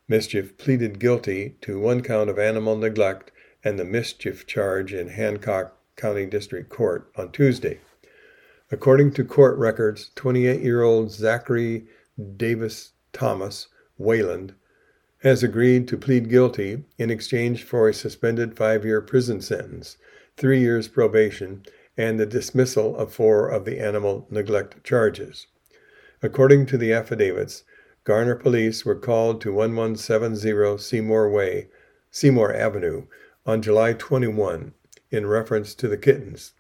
mischief 0.07 0.57
pleaded 0.57 0.99
guilty 0.99 1.55
to 1.61 1.79
one 1.79 2.01
count 2.01 2.29
of 2.29 2.39
animal 2.39 2.77
neglect 2.77 3.31
and 3.63 3.77
the 3.77 3.85
mischief 3.85 4.47
charge 4.47 4.93
in 4.93 5.09
Hancock 5.09 5.77
County 5.95 6.25
District 6.25 6.69
Court 6.69 7.11
on 7.15 7.31
Tuesday. 7.31 7.79
According 8.73 9.11
to 9.11 9.23
court 9.23 9.55
records, 9.59 10.09
28 10.15 10.61
year 10.61 10.81
old 10.81 11.11
Zachary 11.11 11.85
Davis 12.37 12.93
Thomas 13.11 13.67
Wayland 13.99 14.55
has 15.19 15.43
agreed 15.43 15.87
to 15.89 15.95
plead 15.95 16.27
guilty 16.27 16.83
in 16.97 17.11
exchange 17.11 17.61
for 17.61 17.87
a 17.87 17.93
suspended 17.93 18.57
five 18.57 18.83
year 18.83 18.99
prison 18.99 19.41
sentence, 19.41 19.97
three 20.37 20.59
years 20.59 20.87
probation, 20.87 21.63
and 21.97 22.19
the 22.19 22.25
dismissal 22.25 22.97
of 22.97 23.13
four 23.13 23.47
of 23.47 23.63
the 23.63 23.79
animal 23.79 24.25
neglect 24.31 24.83
charges. 24.83 25.45
According 26.23 26.65
to 26.65 26.77
the 26.79 26.93
affidavits, 26.93 27.65
Garner 28.03 28.33
police 28.33 28.83
were 28.83 28.95
called 28.95 29.39
to 29.41 29.53
1170 29.53 30.79
Seymour 30.79 31.29
Way, 31.29 31.67
Seymour 32.09 32.51
Avenue, 32.51 33.05
on 33.45 33.61
July 33.61 33.93
21 33.93 34.73
in 35.11 35.27
reference 35.27 35.75
to 35.75 35.87
the 35.87 35.95
kittens. 35.95 36.53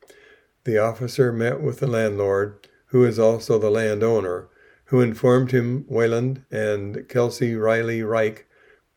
The 0.65 0.77
officer 0.77 1.33
met 1.33 1.59
with 1.59 1.79
the 1.79 1.87
landlord, 1.87 2.69
who 2.87 3.03
is 3.03 3.19
also 3.19 3.59
the 3.59 3.69
landowner, 3.69 4.47
who 4.85 5.01
informed 5.01 5.51
him 5.51 5.83
Wayland 5.89 6.45
and 6.49 7.07
Kelsey 7.09 7.55
Riley 7.55 8.01
Reich 8.01 8.45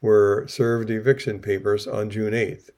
were 0.00 0.46
served 0.46 0.90
eviction 0.90 1.40
papers 1.40 1.88
on 1.88 2.10
June 2.10 2.34
8th. 2.34 2.70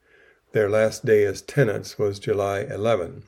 Their 0.53 0.69
last 0.69 1.05
day 1.05 1.23
as 1.25 1.43
tenants 1.43 1.99
was 1.99 2.17
July 2.17 2.61
11. 2.61 3.25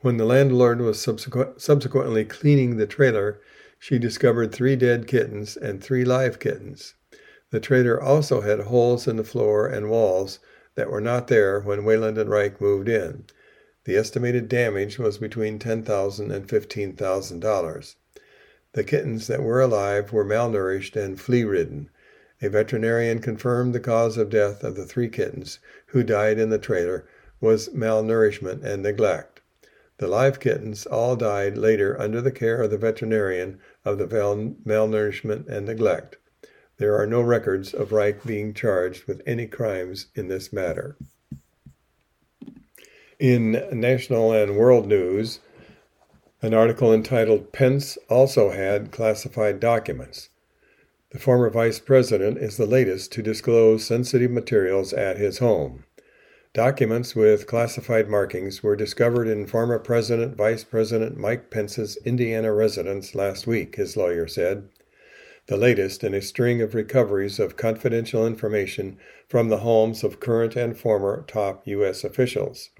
When 0.00 0.16
the 0.16 0.24
landlord 0.24 0.80
was 0.80 1.00
subsequent, 1.00 1.60
subsequently 1.60 2.24
cleaning 2.24 2.76
the 2.76 2.86
trailer, 2.86 3.40
she 3.78 4.00
discovered 4.00 4.50
three 4.50 4.74
dead 4.74 5.06
kittens 5.06 5.56
and 5.56 5.80
three 5.80 6.04
live 6.04 6.40
kittens. 6.40 6.94
The 7.50 7.60
trailer 7.60 8.02
also 8.02 8.40
had 8.40 8.58
holes 8.58 9.06
in 9.06 9.16
the 9.16 9.22
floor 9.22 9.68
and 9.68 9.88
walls 9.88 10.40
that 10.74 10.90
were 10.90 11.00
not 11.00 11.28
there 11.28 11.60
when 11.60 11.84
Wayland 11.84 12.18
and 12.18 12.28
Reich 12.28 12.60
moved 12.60 12.88
in. 12.88 13.26
The 13.84 13.96
estimated 13.96 14.48
damage 14.48 14.98
was 14.98 15.18
between 15.18 15.58
$10,000 15.58 16.34
and 16.34 16.48
$15,000. 16.48 17.94
The 18.72 18.84
kittens 18.84 19.26
that 19.26 19.42
were 19.42 19.60
alive 19.60 20.12
were 20.12 20.24
malnourished 20.24 20.96
and 20.96 21.20
flea 21.20 21.44
ridden. 21.44 21.90
A 22.40 22.48
veterinarian 22.48 23.20
confirmed 23.20 23.74
the 23.74 23.80
cause 23.80 24.16
of 24.16 24.30
death 24.30 24.64
of 24.64 24.74
the 24.74 24.86
three 24.86 25.08
kittens 25.08 25.58
who 25.88 26.02
died 26.02 26.38
in 26.38 26.50
the 26.50 26.58
trailer 26.58 27.06
was 27.40 27.68
malnourishment 27.68 28.64
and 28.64 28.82
neglect. 28.82 29.42
The 29.98 30.08
live 30.08 30.40
kittens 30.40 30.86
all 30.86 31.14
died 31.14 31.56
later 31.56 31.98
under 32.00 32.20
the 32.20 32.32
care 32.32 32.62
of 32.62 32.70
the 32.70 32.78
veterinarian 32.78 33.60
of 33.84 33.98
the 33.98 34.06
malnourishment 34.06 35.46
and 35.46 35.66
neglect. 35.66 36.16
There 36.78 36.96
are 36.96 37.06
no 37.06 37.20
records 37.20 37.72
of 37.72 37.92
Reich 37.92 38.24
being 38.24 38.54
charged 38.54 39.04
with 39.04 39.22
any 39.24 39.46
crimes 39.46 40.06
in 40.14 40.28
this 40.28 40.52
matter. 40.52 40.96
In 43.26 43.64
national 43.72 44.32
and 44.32 44.54
world 44.54 44.86
news, 44.86 45.40
an 46.42 46.52
article 46.52 46.92
entitled 46.92 47.52
Pence 47.52 47.96
Also 48.10 48.50
Had 48.50 48.90
Classified 48.90 49.60
Documents. 49.60 50.28
The 51.08 51.18
former 51.18 51.48
vice 51.48 51.78
president 51.78 52.36
is 52.36 52.58
the 52.58 52.66
latest 52.66 53.12
to 53.12 53.22
disclose 53.22 53.82
sensitive 53.82 54.30
materials 54.30 54.92
at 54.92 55.16
his 55.16 55.38
home. 55.38 55.84
Documents 56.52 57.16
with 57.16 57.46
classified 57.46 58.10
markings 58.10 58.62
were 58.62 58.76
discovered 58.76 59.26
in 59.26 59.46
former 59.46 59.78
President 59.78 60.36
Vice 60.36 60.62
President 60.62 61.16
Mike 61.16 61.50
Pence's 61.50 61.96
Indiana 62.04 62.52
residence 62.52 63.14
last 63.14 63.46
week, 63.46 63.76
his 63.76 63.96
lawyer 63.96 64.28
said. 64.28 64.68
The 65.46 65.56
latest 65.58 66.04
in 66.04 66.14
a 66.14 66.22
string 66.22 66.62
of 66.62 66.74
recoveries 66.74 67.38
of 67.38 67.56
confidential 67.56 68.26
information 68.26 68.98
from 69.28 69.48
the 69.48 69.58
homes 69.58 70.02
of 70.02 70.18
current 70.18 70.56
and 70.56 70.74
former 70.74 71.22
top 71.26 71.66
U.S. 71.66 72.02
officials. 72.02 72.70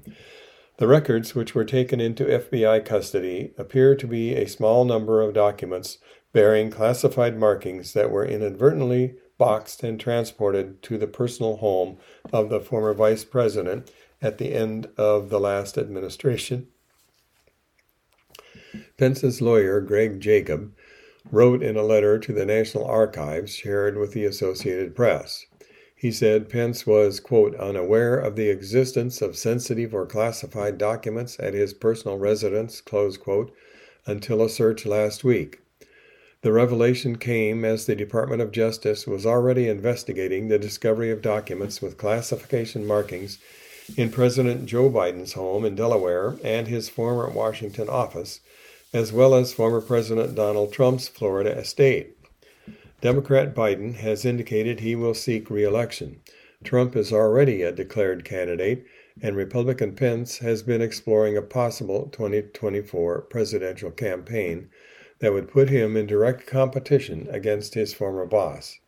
The 0.76 0.88
records, 0.88 1.34
which 1.34 1.54
were 1.54 1.64
taken 1.64 2.00
into 2.00 2.24
FBI 2.24 2.84
custody, 2.84 3.54
appear 3.56 3.94
to 3.94 4.06
be 4.08 4.34
a 4.34 4.48
small 4.48 4.84
number 4.84 5.22
of 5.22 5.32
documents 5.32 5.98
bearing 6.32 6.70
classified 6.70 7.38
markings 7.38 7.92
that 7.92 8.10
were 8.10 8.26
inadvertently 8.26 9.14
boxed 9.38 9.84
and 9.84 10.00
transported 10.00 10.82
to 10.82 10.98
the 10.98 11.06
personal 11.06 11.58
home 11.58 11.98
of 12.32 12.48
the 12.48 12.60
former 12.60 12.92
vice 12.92 13.24
president 13.24 13.90
at 14.20 14.38
the 14.38 14.52
end 14.52 14.88
of 14.96 15.28
the 15.28 15.38
last 15.38 15.78
administration. 15.78 16.66
Pence's 18.98 19.40
lawyer, 19.40 19.80
Greg 19.80 20.18
Jacob, 20.20 20.74
wrote 21.30 21.62
in 21.62 21.76
a 21.76 21.82
letter 21.82 22.18
to 22.18 22.32
the 22.32 22.44
National 22.44 22.84
Archives 22.84 23.54
shared 23.54 23.96
with 23.96 24.12
the 24.12 24.24
Associated 24.24 24.96
Press. 24.96 25.46
He 26.04 26.12
said 26.12 26.50
Pence 26.50 26.86
was, 26.86 27.18
quote, 27.18 27.54
unaware 27.54 28.18
of 28.18 28.36
the 28.36 28.50
existence 28.50 29.22
of 29.22 29.38
sensitive 29.38 29.94
or 29.94 30.04
classified 30.04 30.76
documents 30.76 31.38
at 31.40 31.54
his 31.54 31.72
personal 31.72 32.18
residence, 32.18 32.82
close 32.82 33.16
quote, 33.16 33.50
until 34.04 34.42
a 34.42 34.50
search 34.50 34.84
last 34.84 35.24
week. 35.24 35.60
The 36.42 36.52
revelation 36.52 37.16
came 37.16 37.64
as 37.64 37.86
the 37.86 37.96
Department 37.96 38.42
of 38.42 38.52
Justice 38.52 39.06
was 39.06 39.24
already 39.24 39.66
investigating 39.66 40.48
the 40.48 40.58
discovery 40.58 41.10
of 41.10 41.22
documents 41.22 41.80
with 41.80 41.96
classification 41.96 42.86
markings 42.86 43.38
in 43.96 44.10
President 44.10 44.66
Joe 44.66 44.90
Biden's 44.90 45.32
home 45.32 45.64
in 45.64 45.74
Delaware 45.74 46.36
and 46.44 46.68
his 46.68 46.90
former 46.90 47.30
Washington 47.30 47.88
office, 47.88 48.40
as 48.92 49.10
well 49.10 49.34
as 49.34 49.54
former 49.54 49.80
President 49.80 50.34
Donald 50.34 50.70
Trump's 50.70 51.08
Florida 51.08 51.56
estate. 51.56 52.14
Democrat 53.04 53.54
Biden 53.54 53.96
has 53.96 54.24
indicated 54.24 54.80
he 54.80 54.96
will 54.96 55.12
seek 55.12 55.50
reelection. 55.50 56.22
Trump 56.64 56.96
is 56.96 57.12
already 57.12 57.60
a 57.60 57.70
declared 57.70 58.24
candidate, 58.24 58.86
and 59.20 59.36
Republican 59.36 59.94
Pence 59.94 60.38
has 60.38 60.62
been 60.62 60.80
exploring 60.80 61.36
a 61.36 61.42
possible 61.42 62.08
2024 62.10 63.20
presidential 63.20 63.90
campaign 63.90 64.70
that 65.18 65.34
would 65.34 65.50
put 65.50 65.68
him 65.68 65.98
in 65.98 66.06
direct 66.06 66.46
competition 66.46 67.28
against 67.30 67.74
his 67.74 67.92
former 67.92 68.24
boss. 68.24 68.78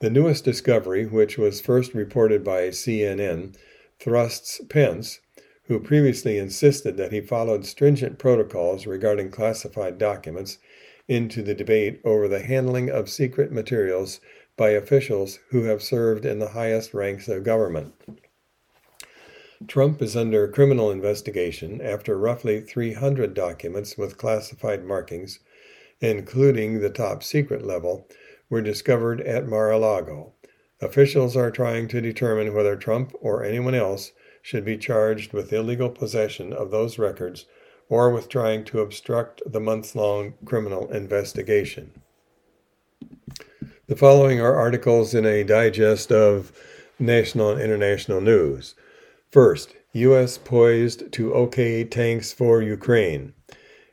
The 0.00 0.10
newest 0.10 0.44
discovery, 0.44 1.06
which 1.06 1.38
was 1.38 1.60
first 1.60 1.94
reported 1.94 2.42
by 2.42 2.70
CNN, 2.70 3.54
thrusts 4.00 4.60
Pence, 4.68 5.20
who 5.66 5.78
previously 5.78 6.36
insisted 6.36 6.96
that 6.96 7.12
he 7.12 7.20
followed 7.20 7.64
stringent 7.64 8.18
protocols 8.18 8.88
regarding 8.88 9.30
classified 9.30 9.98
documents, 9.98 10.58
into 11.10 11.42
the 11.42 11.56
debate 11.56 12.00
over 12.04 12.28
the 12.28 12.40
handling 12.40 12.88
of 12.88 13.10
secret 13.10 13.50
materials 13.50 14.20
by 14.56 14.70
officials 14.70 15.40
who 15.48 15.64
have 15.64 15.82
served 15.82 16.24
in 16.24 16.38
the 16.38 16.50
highest 16.50 16.94
ranks 16.94 17.26
of 17.26 17.42
government. 17.42 17.92
Trump 19.66 20.00
is 20.00 20.16
under 20.16 20.46
criminal 20.46 20.88
investigation 20.88 21.80
after 21.80 22.16
roughly 22.16 22.60
300 22.60 23.34
documents 23.34 23.98
with 23.98 24.16
classified 24.16 24.84
markings, 24.84 25.40
including 26.00 26.78
the 26.78 26.88
top 26.88 27.24
secret 27.24 27.66
level, 27.66 28.06
were 28.48 28.62
discovered 28.62 29.20
at 29.22 29.48
Mar 29.48 29.72
a 29.72 29.78
Lago. 29.78 30.32
Officials 30.80 31.36
are 31.36 31.50
trying 31.50 31.88
to 31.88 32.00
determine 32.00 32.54
whether 32.54 32.76
Trump 32.76 33.12
or 33.20 33.42
anyone 33.42 33.74
else 33.74 34.12
should 34.42 34.64
be 34.64 34.78
charged 34.78 35.32
with 35.32 35.52
illegal 35.52 35.90
possession 35.90 36.52
of 36.52 36.70
those 36.70 37.00
records 37.00 37.46
or 37.90 38.08
with 38.08 38.30
trying 38.30 38.64
to 38.64 38.80
obstruct 38.80 39.42
the 39.44 39.60
month 39.60 39.94
long 39.94 40.32
criminal 40.46 40.90
investigation. 40.90 41.90
The 43.88 43.96
following 43.96 44.40
are 44.40 44.54
articles 44.54 45.12
in 45.12 45.26
a 45.26 45.44
digest 45.44 46.12
of 46.12 46.52
national 46.98 47.50
and 47.50 47.60
international 47.60 48.20
news. 48.20 48.76
First, 49.30 49.74
U.S. 49.92 50.38
poised 50.38 51.12
to 51.12 51.34
okay 51.34 51.82
tanks 51.82 52.32
for 52.32 52.62
Ukraine. 52.62 53.34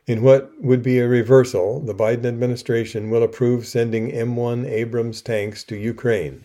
In 0.06 0.22
what 0.22 0.52
would 0.62 0.82
be 0.82 1.00
a 1.00 1.08
reversal, 1.08 1.80
the 1.80 1.94
Biden 1.94 2.24
administration 2.24 3.10
will 3.10 3.24
approve 3.24 3.66
sending 3.66 4.12
M1 4.12 4.66
Abrams 4.66 5.20
tanks 5.20 5.64
to 5.64 5.76
Ukraine. 5.76 6.44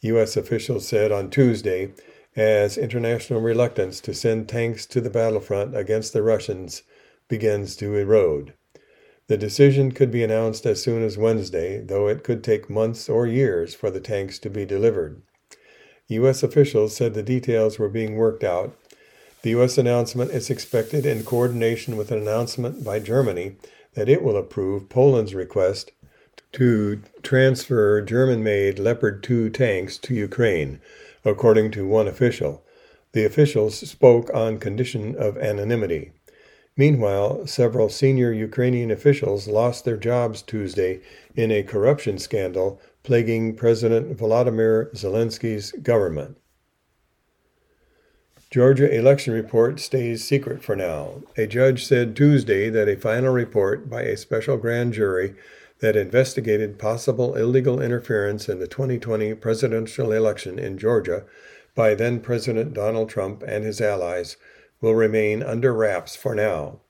U.S. 0.00 0.36
officials 0.36 0.88
said 0.88 1.12
on 1.12 1.30
Tuesday 1.30 1.92
as 2.36 2.78
international 2.78 3.40
reluctance 3.40 4.00
to 4.00 4.14
send 4.14 4.48
tanks 4.48 4.86
to 4.86 5.00
the 5.00 5.10
battlefront 5.10 5.76
against 5.76 6.12
the 6.12 6.22
Russians 6.22 6.82
begins 7.28 7.76
to 7.76 7.96
erode. 7.96 8.54
The 9.26 9.36
decision 9.36 9.92
could 9.92 10.10
be 10.10 10.24
announced 10.24 10.66
as 10.66 10.82
soon 10.82 11.04
as 11.04 11.16
Wednesday, 11.16 11.80
though 11.80 12.08
it 12.08 12.24
could 12.24 12.42
take 12.42 12.68
months 12.68 13.08
or 13.08 13.26
years 13.26 13.74
for 13.74 13.90
the 13.90 14.00
tanks 14.00 14.38
to 14.40 14.50
be 14.50 14.64
delivered. 14.64 15.22
U.S. 16.08 16.42
officials 16.42 16.96
said 16.96 17.14
the 17.14 17.22
details 17.22 17.78
were 17.78 17.88
being 17.88 18.16
worked 18.16 18.42
out. 18.42 18.76
The 19.42 19.50
U.S. 19.50 19.78
announcement 19.78 20.32
is 20.32 20.50
expected 20.50 21.06
in 21.06 21.22
coordination 21.22 21.96
with 21.96 22.10
an 22.10 22.18
announcement 22.18 22.84
by 22.84 22.98
Germany 22.98 23.56
that 23.94 24.08
it 24.08 24.22
will 24.22 24.36
approve 24.36 24.88
Poland's 24.88 25.34
request 25.34 25.92
to 26.52 27.00
transfer 27.22 28.00
German 28.00 28.42
made 28.42 28.80
Leopard 28.80 29.22
2 29.22 29.50
tanks 29.50 29.96
to 29.98 30.14
Ukraine, 30.14 30.80
according 31.24 31.70
to 31.72 31.86
one 31.86 32.08
official. 32.08 32.64
The 33.12 33.24
officials 33.24 33.76
spoke 33.88 34.30
on 34.32 34.58
condition 34.58 35.16
of 35.16 35.36
anonymity. 35.38 36.12
Meanwhile, 36.76 37.46
several 37.46 37.88
senior 37.88 38.32
Ukrainian 38.32 38.90
officials 38.90 39.48
lost 39.48 39.84
their 39.84 39.96
jobs 39.96 40.40
Tuesday 40.40 41.00
in 41.34 41.50
a 41.50 41.62
corruption 41.62 42.18
scandal 42.18 42.80
plaguing 43.02 43.56
President 43.56 44.16
Volodymyr 44.16 44.92
Zelensky's 44.94 45.72
government. 45.72 46.36
Georgia 48.50 48.92
election 48.92 49.32
report 49.32 49.78
stays 49.78 50.24
secret 50.24 50.62
for 50.62 50.74
now. 50.74 51.22
A 51.36 51.46
judge 51.46 51.86
said 51.86 52.16
Tuesday 52.16 52.68
that 52.68 52.88
a 52.88 52.96
final 52.96 53.32
report 53.32 53.88
by 53.88 54.02
a 54.02 54.16
special 54.16 54.56
grand 54.56 54.92
jury 54.92 55.34
that 55.80 55.96
investigated 55.96 56.78
possible 56.78 57.34
illegal 57.34 57.80
interference 57.80 58.48
in 58.48 58.58
the 58.58 58.68
2020 58.68 59.34
presidential 59.34 60.12
election 60.12 60.58
in 60.58 60.78
Georgia 60.78 61.24
by 61.74 61.94
then 61.94 62.20
President 62.20 62.74
Donald 62.74 63.08
Trump 63.08 63.42
and 63.46 63.64
his 63.64 63.80
allies 63.80 64.36
will 64.80 64.94
remain 64.94 65.42
under 65.42 65.72
wraps 65.72 66.16
for 66.16 66.34
now. 66.34 66.80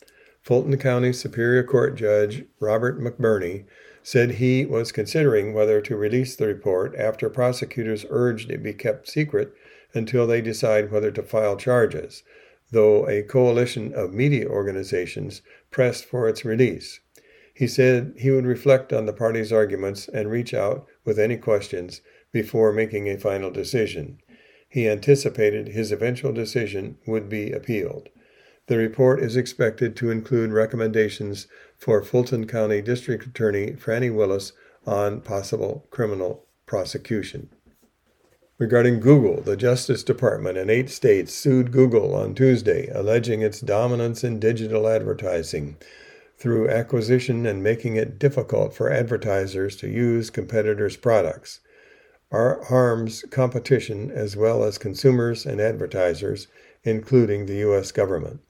Fulton 0.43 0.77
County 0.79 1.13
Superior 1.13 1.63
Court 1.63 1.97
Judge 1.97 2.45
Robert 2.59 3.01
McBurney 3.01 3.65
said 4.03 4.33
he 4.33 4.65
was 4.65 4.93
considering 4.93 5.53
whether 5.53 5.81
to 5.81 5.97
release 5.97 6.35
the 6.35 6.47
report 6.47 6.95
after 6.97 7.29
prosecutors 7.29 8.07
urged 8.09 8.51
it 8.51 8.63
be 8.63 8.73
kept 8.73 9.09
secret 9.09 9.55
until 9.93 10.27
they 10.27 10.41
decide 10.41 10.91
whether 10.91 11.11
to 11.11 11.23
file 11.23 11.57
charges, 11.57 12.23
though 12.71 13.09
a 13.09 13.23
coalition 13.23 13.93
of 13.93 14.15
media 14.15 14.49
organizations 14.49 15.43
pressed 15.71 16.05
for 16.05 16.29
its 16.29 16.45
release. 16.45 17.01
He 17.61 17.67
said 17.67 18.15
he 18.17 18.31
would 18.31 18.47
reflect 18.47 18.91
on 18.91 19.05
the 19.05 19.13
party's 19.13 19.53
arguments 19.53 20.09
and 20.09 20.31
reach 20.31 20.55
out 20.55 20.87
with 21.05 21.19
any 21.19 21.37
questions 21.37 22.01
before 22.33 22.73
making 22.73 23.07
a 23.07 23.19
final 23.19 23.51
decision. 23.51 24.17
He 24.67 24.89
anticipated 24.89 25.69
his 25.69 25.93
eventual 25.93 26.33
decision 26.33 26.97
would 27.07 27.29
be 27.29 27.53
appealed. 27.53 28.09
The 28.69 28.79
report 28.79 29.23
is 29.23 29.37
expected 29.37 29.95
to 29.97 30.11
include 30.11 30.53
recommendations 30.53 31.49
for 31.77 32.03
Fulton 32.03 32.47
County 32.47 32.81
District 32.81 33.27
Attorney 33.27 33.73
Franny 33.73 34.11
Willis 34.11 34.55
on 34.87 35.21
possible 35.21 35.87
criminal 35.91 36.47
prosecution. 36.65 37.51
Regarding 38.57 39.01
Google, 39.01 39.43
the 39.43 39.59
Justice 39.59 40.03
Department 40.03 40.57
in 40.57 40.71
eight 40.71 40.89
states 40.89 41.35
sued 41.35 41.73
Google 41.73 42.15
on 42.15 42.35
Tuesday, 42.35 42.87
alleging 42.95 43.43
its 43.43 43.61
dominance 43.61 44.25
in 44.25 44.41
digital 44.41 44.89
advertising 44.89 45.77
through 46.41 46.71
acquisition 46.71 47.45
and 47.45 47.63
making 47.63 47.97
it 47.97 48.19
difficult 48.19 48.73
for 48.75 48.91
advertisers 48.91 49.77
to 49.77 49.87
use 49.87 50.31
competitors' 50.31 50.97
products. 50.97 51.61
harms 52.33 53.25
competition 53.31 54.11
as 54.11 54.37
well 54.37 54.65
as 54.65 54.79
consumers 54.79 55.45
and 55.45 55.61
advertisers, 55.61 56.49
including 56.83 57.45
the 57.45 57.57
U.S. 57.57 57.93
government. 57.93 58.41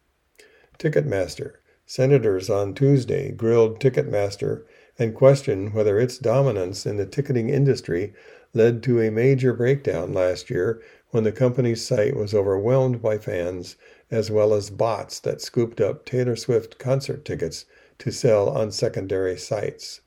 Ticketmaster. 0.79 1.55
Senators 1.85 2.49
on 2.49 2.75
Tuesday 2.75 3.33
grilled 3.33 3.81
Ticketmaster 3.81 4.63
and 4.97 5.13
questioned 5.13 5.75
whether 5.75 5.99
its 5.99 6.17
dominance 6.17 6.87
in 6.87 6.97
the 6.97 7.07
ticketing 7.07 7.49
industry 7.49 8.15
led 8.55 8.85
to 8.85 9.01
a 9.01 9.11
major 9.11 9.53
breakdown 9.53 10.13
last 10.13 10.49
year 10.49 10.81
when 11.11 11.25
the 11.25 11.33
company's 11.33 11.85
site 11.85 12.15
was 12.15 12.35
overwhelmed 12.35 13.03
by 13.03 13.19
fans 13.19 13.75
as 14.13 14.31
well 14.31 14.55
as 14.55 14.71
bots 14.71 15.19
that 15.19 15.41
scooped 15.41 15.81
up 15.81 16.07
Taylor 16.07 16.37
Swift 16.37 16.79
concert 16.79 17.25
tickets 17.25 17.65
to 18.01 18.11
sell 18.11 18.49
on 18.49 18.73
secondary 18.73 19.39
sites. 19.39 20.01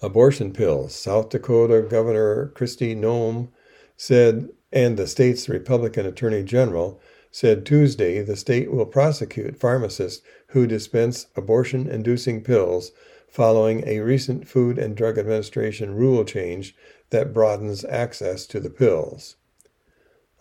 Abortion 0.00 0.52
pills. 0.52 0.94
South 0.94 1.30
Dakota 1.30 1.80
Governor 1.82 2.52
Kristi 2.54 2.96
Noem 2.96 3.48
said, 3.96 4.50
and 4.72 4.96
the 4.96 5.06
state's 5.06 5.48
Republican 5.48 6.04
Attorney 6.04 6.42
General 6.42 7.00
said 7.30 7.64
Tuesday 7.64 8.22
the 8.22 8.36
state 8.36 8.70
will 8.70 8.86
prosecute 8.86 9.58
pharmacists 9.58 10.24
who 10.48 10.66
dispense 10.66 11.26
abortion 11.34 11.88
inducing 11.88 12.42
pills 12.42 12.92
following 13.28 13.82
a 13.86 14.00
recent 14.00 14.46
Food 14.46 14.78
and 14.78 14.96
Drug 14.96 15.18
Administration 15.18 15.94
rule 15.94 16.24
change 16.24 16.76
that 17.10 17.32
broadens 17.32 17.84
access 17.86 18.46
to 18.46 18.60
the 18.60 18.70
pills. 18.70 19.36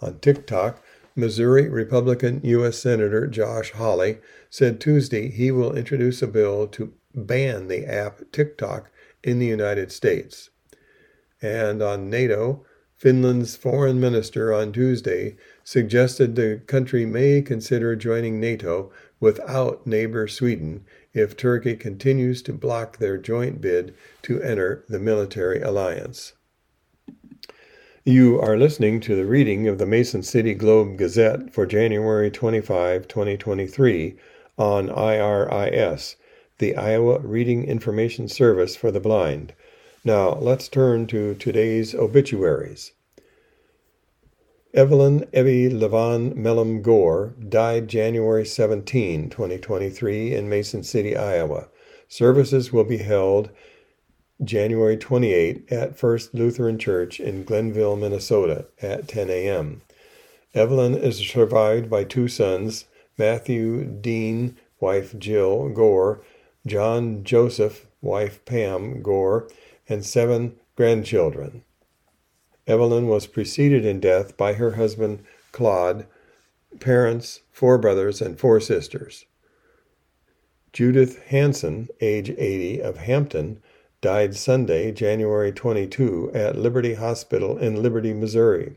On 0.01 0.19
TikTok, 0.19 0.83
Missouri 1.15 1.69
Republican 1.69 2.41
U.S. 2.43 2.79
Senator 2.79 3.27
Josh 3.27 3.71
Hawley 3.71 4.17
said 4.49 4.79
Tuesday 4.79 5.29
he 5.29 5.51
will 5.51 5.75
introduce 5.75 6.21
a 6.21 6.27
bill 6.27 6.67
to 6.67 6.93
ban 7.13 7.67
the 7.67 7.85
app 7.85 8.21
TikTok 8.31 8.89
in 9.23 9.39
the 9.39 9.45
United 9.45 9.91
States. 9.91 10.49
And 11.41 11.81
on 11.81 12.09
NATO, 12.09 12.65
Finland's 12.95 13.55
foreign 13.55 13.99
minister 13.99 14.53
on 14.53 14.71
Tuesday 14.71 15.35
suggested 15.63 16.35
the 16.35 16.61
country 16.67 17.05
may 17.05 17.41
consider 17.41 17.95
joining 17.95 18.39
NATO 18.39 18.91
without 19.19 19.85
neighbor 19.85 20.27
Sweden 20.27 20.85
if 21.13 21.35
Turkey 21.35 21.75
continues 21.75 22.41
to 22.43 22.53
block 22.53 22.97
their 22.97 23.17
joint 23.17 23.61
bid 23.61 23.93
to 24.21 24.41
enter 24.41 24.85
the 24.87 24.99
military 24.99 25.61
alliance. 25.61 26.33
You 28.05 28.37
are 28.41 28.57
listening 28.57 28.99
to 29.01 29.15
the 29.15 29.25
reading 29.25 29.69
of 29.69 29.77
the 29.77 29.85
Mason 29.85 30.23
City 30.23 30.53
Globe 30.53 30.97
Gazette 30.97 31.53
for 31.53 31.65
January 31.65 32.29
25, 32.29 33.07
2023, 33.07 34.15
on 34.57 34.89
IRIS, 34.89 36.17
the 36.57 36.75
Iowa 36.75 37.19
Reading 37.19 37.63
Information 37.63 38.27
Service 38.27 38.75
for 38.75 38.91
the 38.91 38.99
Blind. 38.99 39.53
Now, 40.03 40.33
let's 40.33 40.67
turn 40.67 41.07
to 41.07 41.33
today's 41.35 41.95
obituaries. 41.95 42.91
Evelyn 44.73 45.25
Evie 45.31 45.69
Levon 45.69 46.35
Mellum 46.35 46.81
Gore 46.81 47.35
died 47.47 47.87
January 47.87 48.45
17, 48.45 49.29
2023, 49.29 50.35
in 50.35 50.49
Mason 50.49 50.83
City, 50.83 51.15
Iowa. 51.15 51.69
Services 52.09 52.73
will 52.73 52.83
be 52.83 52.97
held 52.97 53.49
January 54.43 54.97
28 54.97 55.71
at 55.71 55.97
First 55.97 56.33
Lutheran 56.33 56.77
Church 56.77 57.19
in 57.19 57.43
Glenville, 57.43 57.95
Minnesota 57.95 58.65
at 58.81 59.07
10 59.07 59.29
a.m. 59.29 59.81
Evelyn 60.53 60.95
is 60.95 61.17
survived 61.17 61.89
by 61.89 62.03
two 62.03 62.27
sons, 62.27 62.85
Matthew 63.17 63.85
Dean, 63.85 64.57
wife 64.79 65.17
Jill 65.17 65.69
Gore, 65.69 66.23
John 66.65 67.23
Joseph, 67.23 67.87
wife 68.01 68.43
Pam 68.45 69.01
Gore, 69.01 69.49
and 69.87 70.05
seven 70.05 70.55
grandchildren. 70.75 71.63
Evelyn 72.67 73.07
was 73.07 73.27
preceded 73.27 73.85
in 73.85 73.99
death 73.99 74.37
by 74.37 74.53
her 74.53 74.71
husband 74.71 75.23
Claude, 75.51 76.05
parents, 76.79 77.41
four 77.51 77.77
brothers, 77.77 78.21
and 78.21 78.39
four 78.39 78.59
sisters. 78.59 79.25
Judith 80.71 81.21
Hanson, 81.25 81.87
age 82.01 82.31
80, 82.31 82.81
of 82.81 82.97
Hampton, 82.97 83.61
died 84.03 84.35
Sunday, 84.35 84.91
January 84.91 85.49
22, 85.49 86.29
at 86.33 86.57
Liberty 86.57 86.95
Hospital 86.95 87.57
in 87.57 87.81
Liberty, 87.81 88.13
Missouri. 88.13 88.75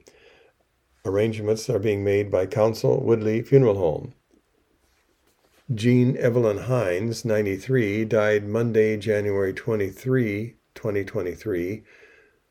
Arrangements 1.04 1.68
are 1.68 1.80
being 1.80 2.04
made 2.04 2.30
by 2.30 2.46
Council 2.46 3.02
Woodley 3.02 3.42
Funeral 3.42 3.74
Home. 3.74 4.14
Jean 5.74 6.16
Evelyn 6.16 6.58
Hines, 6.58 7.24
93, 7.24 8.04
died 8.04 8.46
Monday, 8.46 8.96
January 8.96 9.52
23, 9.52 10.54
2023. 10.76 11.82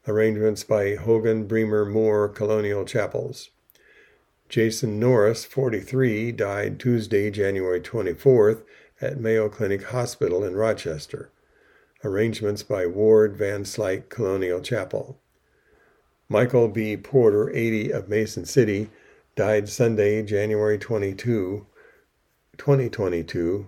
Arrangements 0.06 0.66
by 0.66 0.96
Hogan 0.96 1.48
Bremer 1.48 1.86
Moore 1.86 2.28
Colonial 2.28 2.84
Chapels. 2.84 3.52
Jason 4.50 5.00
Norris, 5.00 5.46
43, 5.46 6.34
died 6.34 6.78
Tuesday, 6.78 7.32
January 7.32 7.80
24th 7.80 8.64
at 9.00 9.18
Mayo 9.18 9.48
Clinic 9.48 9.86
Hospital 9.86 10.44
in 10.44 10.58
Rochester. 10.58 11.32
Arrangements 12.06 12.62
by 12.62 12.86
Ward 12.86 13.36
Van 13.36 13.64
Slyke 13.64 14.10
Colonial 14.10 14.62
Chapel. 14.62 15.20
Michael 16.30 16.68
B. 16.68 16.96
Porter, 16.96 17.50
80 17.50 17.90
of 17.90 18.08
Mason 18.08 18.46
City, 18.46 18.92
died 19.36 19.68
Sunday, 19.68 20.22
January 20.22 20.78
22, 20.78 21.66
2022. 22.58 23.68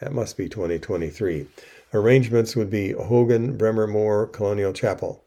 That 0.00 0.14
must 0.14 0.38
be 0.38 0.48
2023. 0.48 1.48
Arrangements 1.92 2.56
would 2.56 2.70
be 2.70 2.92
Hogan 2.92 3.58
Bremer 3.58 3.86
Moore 3.86 4.26
Colonial 4.26 4.72
Chapel. 4.72 5.22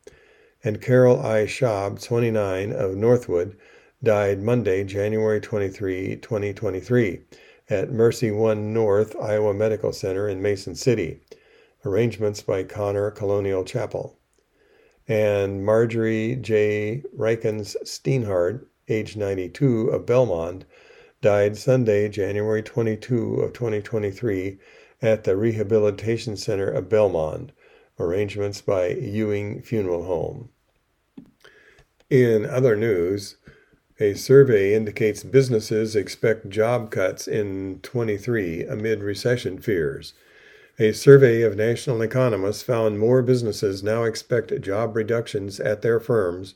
and 0.64 0.82
Carol 0.82 1.20
I. 1.24 1.46
Schaub, 1.46 2.04
29, 2.04 2.72
of 2.72 2.96
Northwood, 2.96 3.56
died 4.02 4.42
Monday, 4.42 4.84
January 4.84 5.40
23, 5.40 6.16
2023, 6.16 7.22
at 7.70 7.92
Mercy 7.92 8.32
One 8.32 8.74
North 8.74 9.16
Iowa 9.22 9.54
Medical 9.54 9.94
Center 9.94 10.28
in 10.28 10.42
Mason 10.42 10.74
City. 10.74 11.22
Arrangements 11.86 12.42
by 12.42 12.64
Connor 12.64 13.10
Colonial 13.10 13.64
Chapel. 13.64 14.18
And 15.08 15.66
Marjorie 15.66 16.36
J. 16.36 17.04
Rikens 17.18 17.76
Steinhardt, 17.84 18.66
age 18.90 19.16
92, 19.16 19.88
of 19.88 20.06
Belmond, 20.06 20.64
died 21.22 21.58
Sunday, 21.58 22.10
January 22.10 22.62
22 22.62 23.36
of 23.36 23.54
2023 23.54 24.60
at 25.02 25.24
the 25.24 25.38
Rehabilitation 25.38 26.36
Center 26.36 26.70
of 26.70 26.90
Belmond. 26.90 27.52
Arrangements 27.98 28.62
by 28.62 28.90
Ewing 28.90 29.62
Funeral 29.62 30.04
Home. 30.04 30.50
In 32.10 32.46
other 32.46 32.76
news, 32.76 33.38
a 34.00 34.16
survey 34.16 34.74
indicates 34.74 35.24
businesses 35.24 35.96
expect 35.96 36.50
job 36.50 36.92
cuts 36.92 37.28
in 37.28 37.80
23 37.84 38.64
amid 38.64 39.02
recession 39.02 39.60
fears. 39.60 40.14
A 40.82 40.94
survey 40.94 41.42
of 41.42 41.58
national 41.58 42.02
economists 42.02 42.64
found 42.64 43.00
more 43.00 43.22
businesses 43.22 43.84
now 43.84 44.06
expect 44.06 44.62
job 44.62 44.96
reductions 44.96 45.60
at 45.60 45.82
their 45.82 46.00
firms 46.00 46.56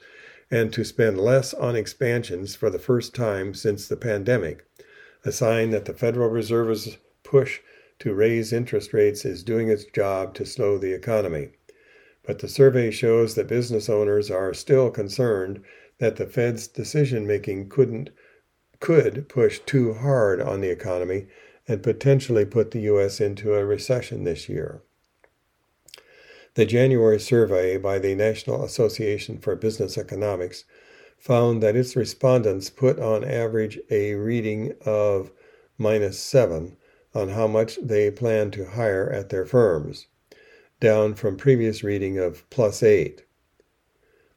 and 0.49 0.71
to 0.71 0.86
spend 0.86 1.19
less 1.19 1.53
on 1.53 1.76
expansions 1.76 2.55
for 2.55 2.69
the 2.69 2.80
first 2.80 3.13
time 3.13 3.53
since 3.53 3.86
the 3.86 3.97
pandemic, 3.97 4.65
a 5.26 5.34
sign 5.34 5.71
that 5.71 5.84
the 5.84 5.93
Federal 5.93 6.30
Reserve's 6.30 6.97
push 7.24 7.59
to 7.99 8.13
raise 8.13 8.53
interest 8.53 8.93
rates 8.93 9.26
is 9.26 9.43
doing 9.43 9.67
its 9.67 9.84
job 9.84 10.34
to 10.36 10.45
slow 10.45 10.78
the 10.78 10.93
economy. 10.93 11.49
But 12.26 12.39
the 12.39 12.47
survey 12.47 12.91
shows 12.91 13.36
that 13.36 13.47
business 13.47 13.89
owners 13.89 14.32
are 14.32 14.53
still 14.53 14.89
concerned 14.89 15.61
that 15.97 16.15
the 16.15 16.28
Fed's 16.28 16.69
decision 16.69 17.28
making 17.28 17.67
couldn't 17.67 18.09
could 18.80 19.28
push 19.28 19.59
too 19.59 19.95
hard 19.95 20.39
on 20.39 20.61
the 20.61 20.69
economy 20.69 21.28
and 21.68 21.84
potentially 21.84 22.45
put 22.45 22.72
the 22.72 22.82
US 22.82 23.22
into 23.22 23.53
a 23.53 23.66
recession 23.66 24.24
this 24.24 24.49
year. 24.49 24.82
The 26.55 26.66
January 26.66 27.20
survey 27.20 27.78
by 27.78 27.99
the 27.99 28.14
National 28.14 28.64
Association 28.64 29.39
for 29.39 29.55
Business 29.55 29.97
Economics 29.97 30.66
found 31.18 31.64
that 31.64 31.76
its 31.76 31.95
respondents 31.95 32.70
put 32.70 32.99
on 32.99 33.24
average 33.24 33.80
a 33.89 34.14
reading 34.14 34.74
of 34.86 35.32
minus 35.78 36.20
7 36.20 36.78
on 37.16 37.30
how 37.30 37.47
much 37.47 37.80
they 37.82 38.11
plan 38.11 38.51
to 38.51 38.66
hire 38.66 39.09
at 39.09 39.30
their 39.30 39.45
firms, 39.45 40.07
down 40.80 41.14
from 41.14 41.38
previous 41.38 41.84
reading 41.84 42.20
of 42.20 42.47
plus 42.49 42.84
8 42.84 43.24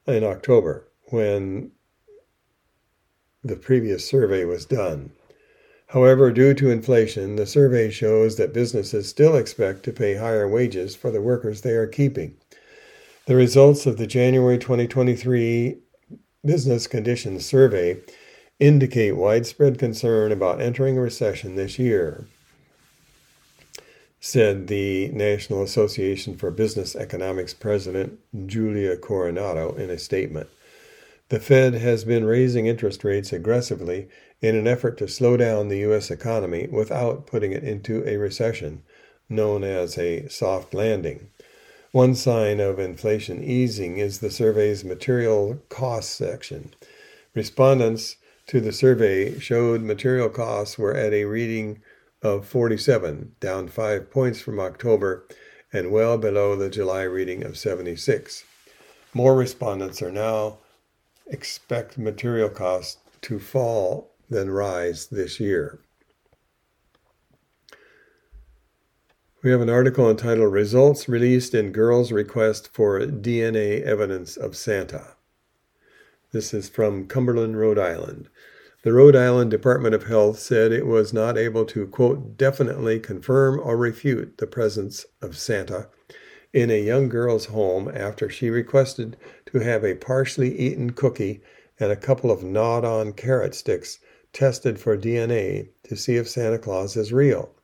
in 0.06 0.24
October 0.24 0.88
when 1.10 1.72
the 3.42 3.56
previous 3.56 4.08
survey 4.08 4.44
was 4.44 4.64
done. 4.64 5.12
However, 5.90 6.32
due 6.32 6.52
to 6.54 6.70
inflation, 6.70 7.36
the 7.36 7.46
survey 7.46 7.90
shows 7.90 8.36
that 8.36 8.52
businesses 8.52 9.08
still 9.08 9.36
expect 9.36 9.84
to 9.84 9.92
pay 9.92 10.14
higher 10.14 10.48
wages 10.48 10.96
for 10.96 11.10
the 11.10 11.20
workers 11.20 11.60
they 11.60 11.72
are 11.72 11.86
keeping. 11.86 12.36
The 13.26 13.36
results 13.36 13.86
of 13.86 13.96
the 13.96 14.06
January 14.06 14.58
2023 14.58 15.78
Business 16.44 16.86
Conditions 16.86 17.44
Survey 17.44 18.00
indicate 18.58 19.12
widespread 19.12 19.78
concern 19.78 20.32
about 20.32 20.60
entering 20.60 20.96
a 20.96 21.00
recession 21.00 21.56
this 21.56 21.78
year, 21.78 22.26
said 24.18 24.66
the 24.66 25.08
National 25.08 25.62
Association 25.62 26.36
for 26.36 26.50
Business 26.50 26.96
Economics 26.96 27.54
President 27.54 28.18
Julia 28.46 28.96
Coronado 28.96 29.74
in 29.74 29.90
a 29.90 29.98
statement. 29.98 30.48
The 31.28 31.40
Fed 31.40 31.74
has 31.74 32.04
been 32.04 32.24
raising 32.24 32.66
interest 32.66 33.02
rates 33.02 33.32
aggressively 33.32 34.08
in 34.40 34.54
an 34.54 34.66
effort 34.66 34.98
to 34.98 35.08
slow 35.08 35.36
down 35.36 35.68
the 35.68 35.78
U.S. 35.78 36.10
economy 36.10 36.68
without 36.70 37.26
putting 37.26 37.52
it 37.52 37.64
into 37.64 38.06
a 38.06 38.16
recession, 38.16 38.82
known 39.28 39.64
as 39.64 39.96
a 39.96 40.28
soft 40.28 40.74
landing. 40.74 41.30
One 41.92 42.14
sign 42.14 42.60
of 42.60 42.78
inflation 42.78 43.42
easing 43.42 43.98
is 43.98 44.18
the 44.18 44.30
survey's 44.30 44.84
material 44.84 45.62
costs 45.68 46.14
section. 46.14 46.74
Respondents 47.34 48.16
to 48.48 48.60
the 48.60 48.72
survey 48.72 49.38
showed 49.38 49.82
material 49.82 50.28
costs 50.28 50.78
were 50.78 50.94
at 50.94 51.12
a 51.12 51.24
reading 51.24 51.80
of 52.22 52.46
47, 52.46 53.36
down 53.40 53.68
5 53.68 54.10
points 54.10 54.40
from 54.40 54.60
October 54.60 55.26
and 55.72 55.90
well 55.90 56.18
below 56.18 56.56
the 56.56 56.70
July 56.70 57.02
reading 57.02 57.44
of 57.44 57.56
76. 57.56 58.44
More 59.14 59.34
respondents 59.34 60.02
are 60.02 60.12
now 60.12 60.58
expect 61.26 61.98
material 61.98 62.48
costs 62.48 62.98
to 63.22 63.38
fall 63.38 64.10
than 64.28 64.50
rise 64.50 65.06
this 65.06 65.40
year. 65.40 65.80
We 69.42 69.50
have 69.52 69.60
an 69.60 69.70
article 69.70 70.10
entitled 70.10 70.52
Results 70.52 71.08
Released 71.08 71.54
in 71.54 71.70
Girl's 71.70 72.10
Request 72.10 72.70
for 72.72 72.98
DNA 73.00 73.82
Evidence 73.82 74.36
of 74.36 74.56
Santa. 74.56 75.14
This 76.32 76.52
is 76.52 76.68
from 76.68 77.06
Cumberland, 77.06 77.56
Rhode 77.56 77.78
Island. 77.78 78.28
The 78.82 78.92
Rhode 78.92 79.14
Island 79.14 79.50
Department 79.50 79.94
of 79.94 80.06
Health 80.06 80.38
said 80.38 80.72
it 80.72 80.86
was 80.86 81.12
not 81.12 81.38
able 81.38 81.64
to, 81.66 81.86
quote, 81.86 82.36
definitely 82.36 82.98
confirm 82.98 83.60
or 83.60 83.76
refute 83.76 84.38
the 84.38 84.46
presence 84.46 85.06
of 85.22 85.36
Santa 85.36 85.88
in 86.52 86.70
a 86.70 86.82
young 86.82 87.08
girl's 87.08 87.46
home 87.46 87.90
after 87.94 88.28
she 88.28 88.50
requested 88.50 89.16
to 89.46 89.58
have 89.58 89.84
a 89.84 89.94
partially 89.94 90.58
eaten 90.58 90.90
cookie 90.90 91.40
and 91.78 91.92
a 91.92 91.96
couple 91.96 92.30
of 92.30 92.42
gnawed 92.42 92.84
on 92.84 93.12
carrot 93.12 93.54
sticks 93.54 93.98
tested 94.36 94.78
for 94.78 94.98
DNA 94.98 95.66
to 95.82 95.96
see 95.96 96.16
if 96.16 96.28
Santa 96.28 96.58
Claus 96.58 96.94
is 96.94 97.10
real. 97.10 97.54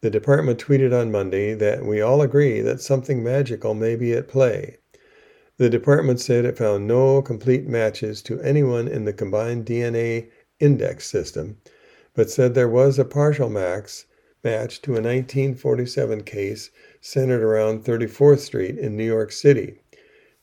The 0.00 0.10
department 0.10 0.58
tweeted 0.58 0.92
on 0.92 1.12
Monday 1.12 1.54
that 1.54 1.86
we 1.86 2.00
all 2.00 2.20
agree 2.20 2.60
that 2.62 2.80
something 2.80 3.22
magical 3.22 3.74
may 3.74 3.94
be 3.94 4.12
at 4.12 4.26
play. 4.26 4.78
The 5.56 5.70
department 5.70 6.18
said 6.18 6.44
it 6.44 6.58
found 6.58 6.88
no 6.88 7.22
complete 7.22 7.68
matches 7.68 8.22
to 8.22 8.40
anyone 8.40 8.88
in 8.88 9.04
the 9.04 9.12
combined 9.12 9.66
DNA 9.66 10.30
index 10.58 11.08
system, 11.08 11.58
but 12.12 12.28
said 12.28 12.54
there 12.54 12.68
was 12.68 12.98
a 12.98 13.04
partial 13.04 13.48
max 13.48 14.06
match 14.42 14.82
to 14.82 14.90
a 14.90 15.00
1947 15.00 16.24
case 16.24 16.72
centered 17.00 17.42
around 17.42 17.84
34th 17.84 18.40
Street 18.40 18.78
in 18.78 18.96
New 18.96 19.06
York 19.06 19.30
City, 19.30 19.78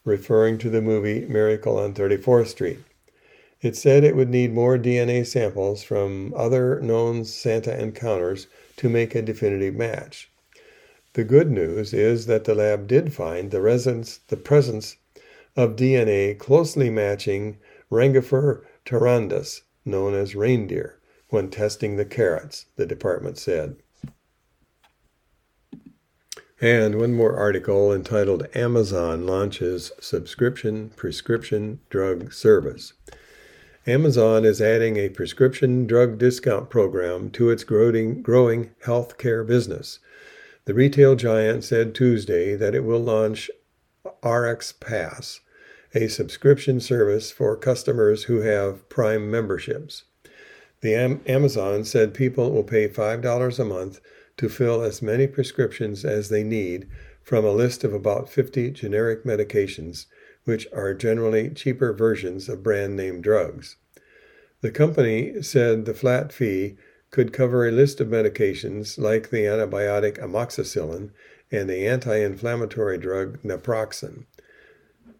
referring 0.05 0.57
to 0.59 0.69
the 0.69 0.81
movie 0.81 1.25
Miracle 1.25 1.77
on 1.77 1.93
34th 1.93 2.47
Street. 2.47 2.79
It 3.61 3.75
said 3.75 4.03
it 4.03 4.15
would 4.15 4.29
need 4.29 4.53
more 4.53 4.77
DNA 4.79 5.23
samples 5.25 5.83
from 5.83 6.33
other 6.35 6.79
known 6.81 7.25
Santa 7.25 7.79
encounters 7.79 8.47
to 8.77 8.89
make 8.89 9.13
a 9.13 9.21
definitive 9.21 9.75
match. 9.75 10.31
The 11.13 11.23
good 11.23 11.51
news 11.51 11.93
is 11.93 12.25
that 12.25 12.45
the 12.45 12.55
lab 12.55 12.87
did 12.87 13.13
find 13.13 13.51
the, 13.51 13.59
the 14.29 14.37
presence 14.37 14.95
of 15.55 15.75
DNA 15.75 16.39
closely 16.39 16.89
matching 16.89 17.57
Rangifer 17.91 18.63
tarandus, 18.83 19.61
known 19.85 20.15
as 20.15 20.35
reindeer, 20.35 20.99
when 21.29 21.49
testing 21.49 21.97
the 21.97 22.05
carrots, 22.05 22.65
the 22.77 22.87
department 22.87 23.37
said. 23.37 23.75
And 26.59 26.95
one 26.95 27.13
more 27.13 27.35
article 27.35 27.93
entitled 27.93 28.47
Amazon 28.55 29.27
Launches 29.27 29.91
Subscription 29.99 30.91
Prescription 30.95 31.79
Drug 31.89 32.31
Service. 32.31 32.93
Amazon 33.87 34.45
is 34.45 34.61
adding 34.61 34.95
a 34.97 35.09
prescription 35.09 35.87
drug 35.87 36.19
discount 36.19 36.69
program 36.69 37.31
to 37.31 37.49
its 37.49 37.63
growing, 37.63 38.21
growing 38.21 38.69
healthcare 38.85 39.45
business. 39.45 39.97
The 40.65 40.75
retail 40.75 41.15
giant 41.15 41.63
said 41.63 41.95
Tuesday 41.95 42.55
that 42.55 42.75
it 42.75 42.83
will 42.83 42.99
launch 42.99 43.49
RxPass, 44.21 45.39
a 45.95 46.07
subscription 46.09 46.79
service 46.79 47.31
for 47.31 47.57
customers 47.57 48.25
who 48.25 48.41
have 48.41 48.87
Prime 48.87 49.31
memberships. 49.31 50.03
The 50.81 50.93
Am- 50.93 51.21
Amazon 51.25 51.83
said 51.83 52.13
people 52.13 52.51
will 52.51 52.63
pay 52.63 52.87
$5 52.87 53.59
a 53.59 53.65
month 53.65 53.99
to 54.37 54.47
fill 54.47 54.83
as 54.83 55.01
many 55.01 55.25
prescriptions 55.25 56.05
as 56.05 56.29
they 56.29 56.43
need 56.43 56.87
from 57.23 57.45
a 57.45 57.51
list 57.51 57.83
of 57.83 57.95
about 57.95 58.29
50 58.29 58.69
generic 58.69 59.23
medications 59.23 60.05
which 60.45 60.67
are 60.73 60.93
generally 60.93 61.49
cheaper 61.49 61.93
versions 61.93 62.49
of 62.49 62.63
brand 62.63 62.95
name 62.95 63.21
drugs. 63.21 63.77
The 64.61 64.71
company 64.71 65.41
said 65.41 65.85
the 65.85 65.93
flat 65.93 66.31
fee 66.31 66.77
could 67.09 67.33
cover 67.33 67.67
a 67.67 67.71
list 67.71 67.99
of 67.99 68.07
medications 68.07 68.97
like 68.97 69.29
the 69.29 69.45
antibiotic 69.45 70.17
amoxicillin 70.19 71.11
and 71.51 71.69
the 71.69 71.85
anti 71.85 72.17
inflammatory 72.17 72.97
drug 72.97 73.41
naproxen. 73.43 74.25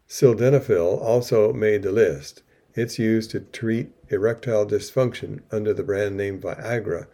Sildenafil 0.08 1.00
also 1.00 1.52
made 1.52 1.82
the 1.82 1.92
list. 1.92 2.42
It's 2.74 2.98
used 2.98 3.30
to 3.32 3.40
treat 3.40 3.92
erectile 4.08 4.66
dysfunction 4.66 5.40
under 5.50 5.74
the 5.74 5.82
brand 5.82 6.16
name 6.16 6.40
Viagra 6.40 7.06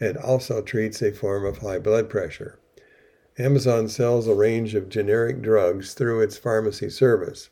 and 0.00 0.16
also 0.16 0.60
treats 0.60 1.02
a 1.02 1.12
form 1.12 1.44
of 1.44 1.58
high 1.58 1.78
blood 1.78 2.08
pressure. 2.08 2.58
Amazon 3.38 3.88
sells 3.88 4.26
a 4.26 4.34
range 4.34 4.74
of 4.74 4.88
generic 4.88 5.42
drugs 5.42 5.94
through 5.94 6.20
its 6.20 6.36
pharmacy 6.36 6.90
service. 6.90 7.50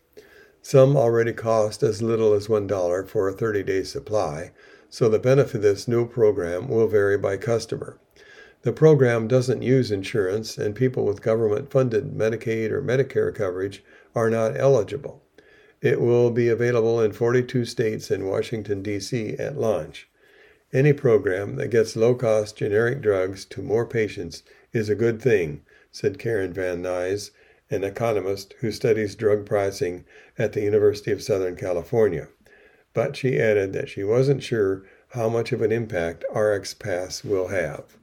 Some 0.65 0.97
already 0.97 1.33
cost 1.33 1.83
as 1.83 2.03
little 2.03 2.35
as 2.35 2.47
$1 2.47 3.09
for 3.09 3.29
a 3.29 3.33
30 3.33 3.65
day 3.65 3.83
supply, 3.83 4.53
so 4.89 5.09
the 5.09 5.19
benefit 5.19 5.57
of 5.57 5.63
this 5.63 5.89
new 5.89 6.07
program 6.07 6.69
will 6.69 6.87
vary 6.87 7.19
by 7.19 7.37
customer. 7.37 7.99
The 8.63 8.73
program 8.73 9.27
doesn't 9.27 9.63
use 9.63 9.91
insurance, 9.91 10.57
and 10.57 10.77
people 10.77 11.05
with 11.05 11.21
government 11.21 11.73
funded 11.73 12.15
Medicaid 12.15 12.71
or 12.71 12.81
Medicare 12.81 13.35
coverage 13.35 13.83
are 14.15 14.31
not 14.31 14.57
eligible. 14.57 15.21
It 15.81 16.01
will 16.01 16.31
be 16.31 16.49
available 16.49 17.01
in 17.01 17.11
42 17.11 17.65
states 17.65 18.09
and 18.09 18.29
Washington, 18.29 18.83
D.C. 18.83 19.35
at 19.41 19.59
launch. 19.59 20.09
Any 20.73 20.93
program 20.93 21.57
that 21.57 21.73
gets 21.73 21.97
low 21.97 22.15
cost 22.15 22.57
generic 22.57 23.03
drugs 23.03 23.45
to 23.47 23.63
more 23.63 23.85
patients 23.85 24.45
is 24.73 24.89
a 24.89 24.95
good 24.95 25.21
thing, 25.21 25.63
said 25.91 26.21
Karen 26.21 26.53
Van 26.53 26.85
Nuys, 26.85 27.33
an 27.73 27.85
economist 27.85 28.55
who 28.61 28.71
studies 28.71 29.17
drug 29.17 29.47
pricing 29.47 30.05
at 30.39 30.53
the 30.53 30.63
University 30.63 31.11
of 31.11 31.23
Southern 31.23 31.57
California. 31.57 32.29
But 32.95 33.17
she 33.17 33.41
added 33.41 33.73
that 33.73 33.89
she 33.89 34.05
wasn't 34.05 34.43
sure 34.43 34.85
how 35.11 35.29
much 35.29 35.53
of 35.53 35.63
an 35.63 35.73
impact 35.73 36.25
RxPass 36.35 37.25
will 37.25 37.49
have. 37.49 37.97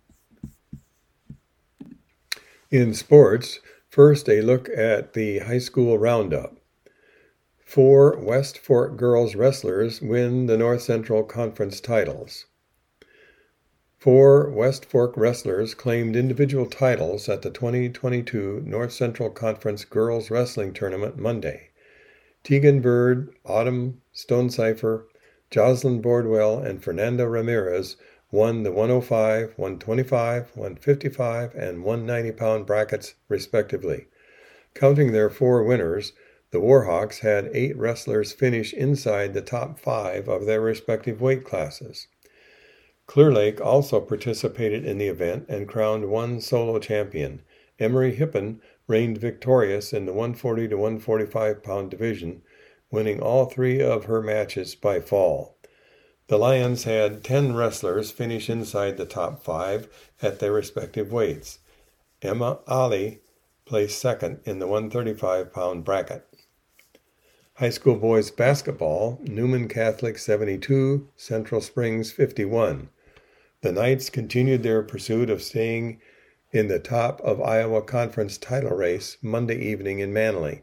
In 2.71 2.93
sports, 2.93 3.59
first 3.89 4.27
a 4.29 4.41
look 4.41 4.69
at 4.69 5.13
the 5.13 5.39
high 5.39 5.59
school 5.59 5.97
roundup. 5.97 6.57
Four 7.57 8.17
West 8.17 8.57
Fork 8.57 8.97
girls 8.97 9.35
wrestlers 9.35 10.01
win 10.01 10.47
the 10.47 10.57
North 10.57 10.81
Central 10.81 11.23
Conference 11.23 11.79
titles. 11.79 12.45
Four 13.99 14.49
West 14.49 14.85
Fork 14.85 15.17
wrestlers 15.17 15.73
claimed 15.73 16.15
individual 16.15 16.67
titles 16.67 17.27
at 17.27 17.41
the 17.41 17.49
2022 17.49 18.63
North 18.65 18.93
Central 18.93 19.29
Conference 19.29 19.83
Girls 19.83 20.31
Wrestling 20.31 20.71
Tournament 20.71 21.17
Monday. 21.17 21.71
Tegan 22.41 22.79
Bird, 22.79 23.35
Autumn 23.43 24.01
Stonecipher, 24.13 25.05
Jocelyn 25.51 26.01
Bordwell, 26.01 26.65
and 26.65 26.81
Fernanda 26.81 27.27
Ramirez 27.27 27.97
won 28.31 28.63
the 28.63 28.71
105, 28.71 29.51
125, 29.57 30.51
155, 30.55 31.55
and 31.55 31.83
190 31.83 32.31
pound 32.37 32.65
brackets, 32.65 33.15
respectively. 33.27 34.07
Counting 34.73 35.11
their 35.11 35.29
four 35.29 35.61
winners, 35.61 36.13
the 36.51 36.61
Warhawks 36.61 37.19
had 37.19 37.51
eight 37.51 37.75
wrestlers 37.75 38.31
finish 38.31 38.71
inside 38.73 39.33
the 39.33 39.41
top 39.41 39.77
five 39.77 40.29
of 40.29 40.45
their 40.45 40.61
respective 40.61 41.19
weight 41.19 41.43
classes. 41.43 42.07
Clear 43.09 43.31
Lake 43.31 43.59
also 43.59 43.99
participated 43.99 44.85
in 44.85 44.99
the 44.99 45.07
event 45.07 45.47
and 45.49 45.67
crowned 45.67 46.11
one 46.11 46.39
solo 46.39 46.77
champion. 46.77 47.41
Emery 47.79 48.13
Hippen 48.13 48.61
reigned 48.85 49.17
victorious 49.17 49.91
in 49.91 50.05
the 50.05 50.13
140 50.13 50.67
to 50.67 50.77
145 50.77 51.63
pound 51.63 51.89
division, 51.89 52.43
winning 52.91 53.19
all 53.19 53.45
three 53.45 53.81
of 53.81 54.05
her 54.05 54.21
matches 54.21 54.75
by 54.75 54.99
fall. 54.99 55.57
The 56.27 56.37
Lions 56.37 56.83
had 56.83 57.23
10 57.23 57.55
wrestlers 57.55 58.11
finish 58.11 58.47
inside 58.47 58.97
the 58.97 59.07
top 59.07 59.43
five 59.43 59.89
at 60.21 60.37
their 60.37 60.53
respective 60.53 61.11
weights. 61.11 61.57
Emma 62.21 62.59
Ali 62.67 63.21
placed 63.65 63.97
second 63.97 64.39
in 64.45 64.59
the 64.59 64.67
135 64.67 65.51
pound 65.51 65.83
bracket. 65.83 66.27
High 67.55 67.71
school 67.71 67.95
boys 67.95 68.29
basketball, 68.29 69.19
Newman 69.23 69.67
Catholic 69.67 70.19
72, 70.19 71.09
Central 71.15 71.59
Springs 71.59 72.11
51. 72.11 72.89
The 73.61 73.73
Knights 73.73 74.09
continued 74.09 74.63
their 74.63 74.81
pursuit 74.81 75.29
of 75.29 75.41
staying 75.41 75.99
in 76.53 76.69
the 76.69 76.79
top 76.79 77.19
of 77.19 77.41
Iowa 77.41 77.81
Conference 77.81 78.37
title 78.37 78.73
race 78.73 79.17
Monday 79.21 79.59
evening 79.59 79.99
in 79.99 80.13
Manly. 80.13 80.61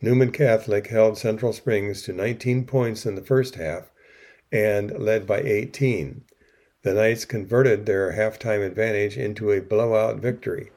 Newman 0.00 0.32
Catholic 0.32 0.86
held 0.86 1.18
Central 1.18 1.52
Springs 1.52 2.00
to 2.04 2.14
19 2.14 2.64
points 2.64 3.04
in 3.04 3.16
the 3.16 3.20
first 3.20 3.56
half 3.56 3.90
and 4.50 4.98
led 4.98 5.26
by 5.26 5.40
18. 5.40 6.22
The 6.84 6.94
Knights 6.94 7.26
converted 7.26 7.84
their 7.84 8.12
halftime 8.12 8.66
advantage 8.66 9.18
into 9.18 9.50
a 9.50 9.60
blowout 9.60 10.16
victory. 10.16 10.70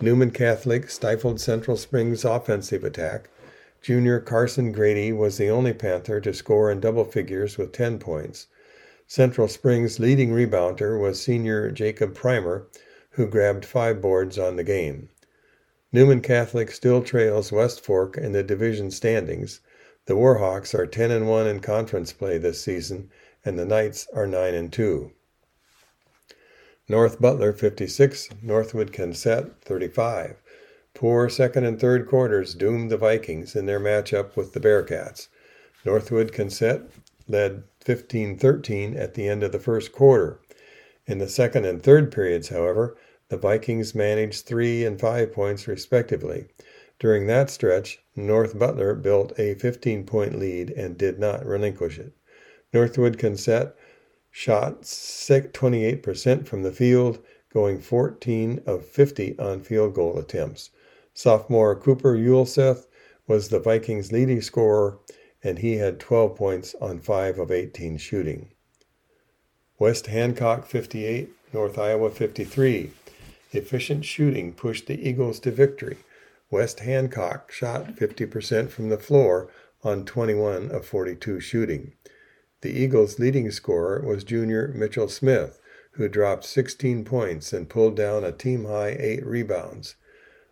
Newman 0.00 0.30
Catholic 0.30 0.88
stifled 0.88 1.40
Central 1.40 1.76
Springs' 1.76 2.24
offensive 2.24 2.84
attack. 2.84 3.28
Junior 3.82 4.20
Carson 4.20 4.70
Grady 4.70 5.12
was 5.12 5.36
the 5.36 5.48
only 5.48 5.72
Panther 5.72 6.20
to 6.20 6.32
score 6.32 6.70
in 6.70 6.78
double 6.78 7.04
figures 7.04 7.58
with 7.58 7.72
10 7.72 7.98
points. 7.98 8.46
Central 9.10 9.48
Springs' 9.48 9.98
leading 9.98 10.32
rebounder 10.32 11.00
was 11.00 11.18
senior 11.18 11.70
Jacob 11.70 12.14
Primer, 12.14 12.66
who 13.12 13.26
grabbed 13.26 13.64
five 13.64 14.02
boards 14.02 14.38
on 14.38 14.56
the 14.56 14.62
game. 14.62 15.08
Newman 15.90 16.20
Catholic 16.20 16.70
still 16.70 17.02
trails 17.02 17.50
West 17.50 17.82
Fork 17.82 18.18
in 18.18 18.32
the 18.32 18.42
division 18.42 18.90
standings. 18.90 19.60
The 20.04 20.12
Warhawks 20.12 20.78
are 20.78 20.86
10 20.86 21.10
and 21.10 21.26
1 21.26 21.46
in 21.46 21.60
conference 21.60 22.12
play 22.12 22.36
this 22.36 22.60
season, 22.60 23.10
and 23.46 23.58
the 23.58 23.64
Knights 23.64 24.06
are 24.12 24.26
9 24.26 24.54
and 24.54 24.70
2. 24.70 25.10
North 26.86 27.18
Butler 27.18 27.54
56, 27.54 28.28
Northwood 28.42 28.92
Kensett 28.92 29.52
35. 29.62 30.36
Poor 30.92 31.30
second 31.30 31.64
and 31.64 31.80
third 31.80 32.06
quarters 32.06 32.54
doomed 32.54 32.90
the 32.90 32.98
Vikings 32.98 33.56
in 33.56 33.64
their 33.64 33.80
matchup 33.80 34.36
with 34.36 34.52
the 34.52 34.60
Bearcats. 34.60 35.28
Northwood 35.86 36.30
Kensett 36.30 36.90
led 37.26 37.62
15 37.88 38.36
13 38.36 38.98
at 38.98 39.14
the 39.14 39.26
end 39.26 39.42
of 39.42 39.50
the 39.50 39.58
first 39.58 39.92
quarter. 39.92 40.42
In 41.06 41.16
the 41.16 41.26
second 41.26 41.64
and 41.64 41.82
third 41.82 42.12
periods, 42.12 42.50
however, 42.50 42.98
the 43.30 43.38
Vikings 43.38 43.94
managed 43.94 44.44
three 44.44 44.84
and 44.84 45.00
five 45.00 45.32
points 45.32 45.66
respectively. 45.66 46.48
During 46.98 47.26
that 47.28 47.48
stretch, 47.48 48.00
North 48.14 48.58
Butler 48.58 48.94
built 48.94 49.32
a 49.38 49.54
15 49.54 50.04
point 50.04 50.38
lead 50.38 50.68
and 50.72 50.98
did 50.98 51.18
not 51.18 51.46
relinquish 51.46 51.98
it. 51.98 52.12
Northwood 52.74 53.16
Kensett 53.16 53.72
shot 54.30 54.82
28% 54.82 56.46
from 56.46 56.62
the 56.64 56.72
field, 56.72 57.20
going 57.50 57.80
14 57.80 58.60
of 58.66 58.84
50 58.84 59.38
on 59.38 59.62
field 59.62 59.94
goal 59.94 60.18
attempts. 60.18 60.68
Sophomore 61.14 61.74
Cooper 61.74 62.14
Ulseth 62.14 62.86
was 63.26 63.48
the 63.48 63.58
Vikings' 63.58 64.12
leading 64.12 64.42
scorer 64.42 64.98
and 65.42 65.60
he 65.60 65.76
had 65.76 66.00
12 66.00 66.36
points 66.36 66.74
on 66.80 67.00
5 67.00 67.38
of 67.38 67.50
18 67.50 67.96
shooting. 67.98 68.50
West 69.78 70.06
Hancock 70.06 70.66
58, 70.66 71.30
North 71.52 71.78
Iowa 71.78 72.10
53. 72.10 72.90
Efficient 73.52 74.04
shooting 74.04 74.52
pushed 74.52 74.86
the 74.86 75.08
Eagles 75.08 75.38
to 75.40 75.50
victory. 75.50 75.98
West 76.50 76.80
Hancock 76.80 77.52
shot 77.52 77.94
50% 77.94 78.70
from 78.70 78.88
the 78.88 78.98
floor 78.98 79.48
on 79.84 80.04
21 80.04 80.70
of 80.70 80.84
42 80.84 81.40
shooting. 81.40 81.92
The 82.60 82.72
Eagles' 82.72 83.20
leading 83.20 83.50
scorer 83.52 84.02
was 84.04 84.24
junior 84.24 84.68
Mitchell 84.74 85.08
Smith, 85.08 85.60
who 85.92 86.08
dropped 86.08 86.44
16 86.44 87.04
points 87.04 87.52
and 87.52 87.68
pulled 87.68 87.96
down 87.96 88.24
a 88.24 88.32
team 88.32 88.64
high 88.64 88.96
8 88.98 89.24
rebounds. 89.24 89.94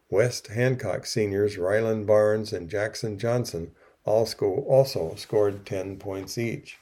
West 0.09 0.49
Hancock 0.49 1.05
seniors 1.05 1.59
Ryland 1.59 2.07
Barnes 2.07 2.53
and 2.53 2.71
Jackson 2.71 3.19
Johnson 3.19 3.73
also 4.07 5.15
scored 5.17 5.67
10 5.67 5.99
points 5.99 6.39
each. 6.39 6.79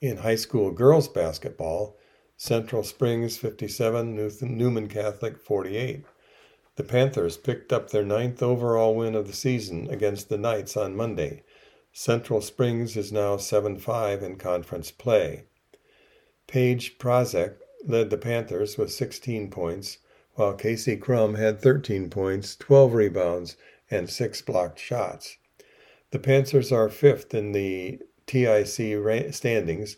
In 0.00 0.18
high 0.18 0.36
school 0.36 0.70
girls 0.70 1.08
basketball, 1.08 1.96
Central 2.36 2.82
Springs 2.82 3.36
57, 3.36 4.30
Newman 4.42 4.88
Catholic 4.88 5.38
48. 5.38 6.04
The 6.76 6.84
Panthers 6.84 7.36
picked 7.36 7.72
up 7.72 7.90
their 7.90 8.04
ninth 8.04 8.42
overall 8.42 8.94
win 8.94 9.14
of 9.14 9.26
the 9.26 9.34
season 9.34 9.88
against 9.90 10.28
the 10.30 10.38
Knights 10.38 10.76
on 10.76 10.96
Monday. 10.96 11.42
Central 11.92 12.40
Springs 12.40 12.96
is 12.96 13.12
now 13.12 13.36
7 13.36 13.76
5 13.76 14.22
in 14.22 14.36
conference 14.36 14.90
play. 14.90 15.44
Paige 16.46 16.96
Prazek 16.98 17.56
led 17.84 18.10
the 18.10 18.16
Panthers 18.16 18.78
with 18.78 18.90
16 18.92 19.50
points, 19.50 19.98
while 20.34 20.54
Casey 20.54 20.96
Crum 20.96 21.34
had 21.34 21.60
13 21.60 22.08
points, 22.08 22.56
12 22.56 22.94
rebounds, 22.94 23.56
and 23.90 24.08
six 24.08 24.40
blocked 24.42 24.78
shots. 24.78 25.36
The 26.10 26.18
Panthers 26.18 26.72
are 26.72 26.88
fifth 26.88 27.34
in 27.34 27.52
the 27.52 28.00
TIC 28.26 29.34
standings, 29.34 29.96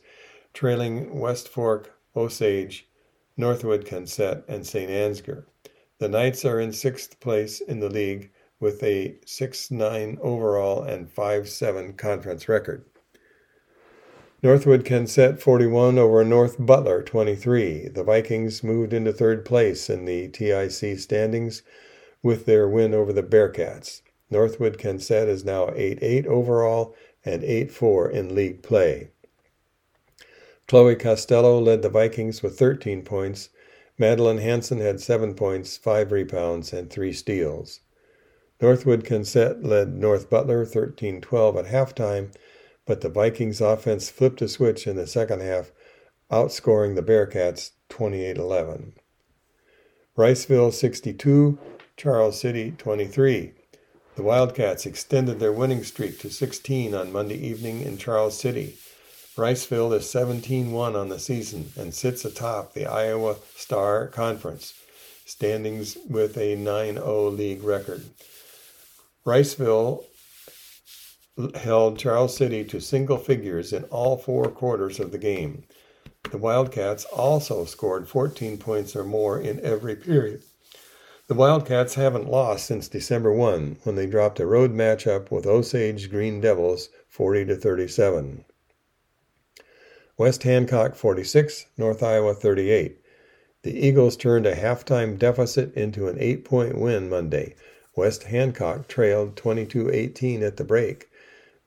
trailing 0.53 1.19
West 1.19 1.49
Fork, 1.49 1.99
Osage, 2.17 2.89
Northwood 3.37 3.85
Kensett, 3.85 4.45
and 4.49 4.67
St. 4.67 4.91
Ansgar. 4.91 5.45
The 5.99 6.09
Knights 6.09 6.45
are 6.45 6.61
in 6.61 6.73
sixth 6.73 7.21
place 7.21 7.61
in 7.61 7.81
the 7.81 7.89
league 7.89 8.31
with 8.61 8.83
a 8.83 9.17
6 9.27 9.71
9 9.71 10.19
overall 10.21 10.83
and 10.83 11.11
5 11.11 11.49
7 11.49 11.95
conference 11.95 12.49
record. 12.49 12.85
Northwood 14.43 14.85
Kensett 14.85 15.41
41 15.41 15.99
over 15.99 16.25
North 16.25 16.57
Butler 16.59 17.03
23. 17.03 17.89
The 17.89 18.03
Vikings 18.03 18.65
moved 18.65 18.93
into 18.93 19.13
third 19.13 19.45
place 19.45 19.89
in 19.89 20.05
the 20.05 20.29
TIC 20.29 20.99
standings 20.99 21.63
with 22.23 22.47
their 22.47 22.69
win 22.69 22.95
over 22.95 23.13
the 23.13 23.23
Bearcats. 23.23 24.03
Northwood 24.31 24.79
Kensett 24.79 25.29
is 25.29 25.45
now 25.45 25.71
8 25.75 25.99
8 26.01 26.27
overall 26.27 26.95
and 27.25 27.45
8 27.45 27.71
4 27.71 28.11
in 28.11 28.35
league 28.35 28.63
play. 28.63 29.11
Chloe 30.69 30.97
Costello 30.97 31.59
led 31.61 31.83
the 31.83 31.89
Vikings 31.89 32.43
with 32.43 32.59
13 32.59 33.03
points. 33.03 33.51
Madeline 33.99 34.39
Hanson 34.39 34.81
had 34.81 35.01
7 35.01 35.35
points, 35.35 35.77
5 35.77 36.13
rebounds, 36.13 36.73
and 36.73 36.91
3 36.91 37.13
steals. 37.13 37.81
Northwood 38.61 39.05
Kensett 39.05 39.65
led 39.65 39.97
North 39.97 40.31
Butler 40.31 40.65
13 40.65 41.21
12 41.21 41.57
at 41.57 41.67
halftime, 41.67 42.33
but 42.87 43.01
the 43.01 43.09
Vikings 43.09 43.61
offense 43.61 44.09
flipped 44.09 44.41
a 44.41 44.49
switch 44.49 44.87
in 44.87 44.97
the 44.97 45.07
second 45.07 45.43
half, 45.43 45.73
outscoring 46.31 46.95
the 46.95 47.03
Bearcats 47.03 47.73
28 47.89 48.39
11. 48.39 48.95
Riceville 50.17 50.73
62, 50.73 51.59
Charles 51.97 52.41
City 52.41 52.75
23. 52.79 53.53
The 54.17 54.23
Wildcats 54.23 54.87
extended 54.87 55.41
their 55.41 55.53
winning 55.53 55.85
streak 55.85 56.19
to 56.21 56.31
16 56.31 56.95
on 56.95 57.13
Monday 57.13 57.37
evening 57.37 57.81
in 57.83 57.97
Charles 57.97 58.39
City. 58.39 58.77
Riceville 59.37 59.95
is 59.97 60.11
17 60.11 60.73
1 60.73 60.97
on 60.97 61.09
the 61.09 61.19
season 61.19 61.73
and 61.77 61.95
sits 61.95 62.25
atop 62.25 62.75
the 62.75 62.87
Iowa 62.87 63.37
Star 63.57 64.07
Conference 64.09 64.75
standings 65.25 65.97
with 66.09 66.37
a 66.37 66.55
9 66.57 66.95
0 66.95 67.29
league 67.31 67.63
record. 67.63 68.05
Riceville 69.25 70.05
held 71.55 71.99
Charles 71.99 72.37
City 72.37 72.65
to 72.65 72.81
single 72.81 73.17
figures 73.17 73.73
in 73.73 73.85
all 73.85 74.19
four 74.19 74.51
quarters 74.51 75.01
of 75.01 75.13
the 75.13 75.19
game. 75.19 75.65
The 76.31 76.39
Wildcats 76.39 77.05
also 77.07 77.65
scored 77.65 78.09
14 78.09 78.59
points 78.59 78.95
or 78.95 79.05
more 79.05 79.41
in 79.41 79.61
every 79.61 79.97
period. 79.97 80.43
The 81.33 81.39
Wildcats 81.39 81.95
haven't 81.95 82.31
lost 82.31 82.67
since 82.67 82.89
December 82.89 83.33
1 83.33 83.79
when 83.85 83.95
they 83.95 84.07
dropped 84.07 84.39
a 84.39 84.45
road 84.45 84.71
matchup 84.71 85.31
with 85.31 85.47
Osage 85.47 86.11
Green 86.11 86.43
Devils 86.43 86.91
40 87.09 87.47
to 87.47 87.57
37. 87.57 88.45
West 90.19 90.43
Hancock 90.43 90.95
46, 90.95 91.69
North 91.79 92.03
Iowa 92.03 92.35
38. 92.35 92.99
The 93.63 93.73
Eagles 93.73 94.19
turned 94.19 94.45
a 94.45 94.55
halftime 94.55 95.19
deficit 95.19 95.73
into 95.73 96.07
an 96.07 96.19
8-point 96.19 96.79
win 96.79 97.09
Monday. 97.09 97.55
West 97.97 98.25
Hancock 98.25 98.87
trailed 98.87 99.35
22-18 99.35 100.43
at 100.43 100.59
the 100.59 100.65
break. 100.65 101.09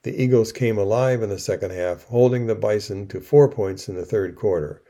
The 0.03 0.16
Eagles 0.22 0.51
came 0.51 0.78
alive 0.78 1.24
in 1.24 1.30
the 1.30 1.39
second 1.39 1.72
half, 1.72 2.03
holding 2.03 2.45
the 2.45 2.53
Bison 2.53 3.07
to 3.07 3.20
4 3.20 3.49
points 3.49 3.89
in 3.89 3.95
the 3.95 4.05
third 4.05 4.36
quarter. 4.36 4.84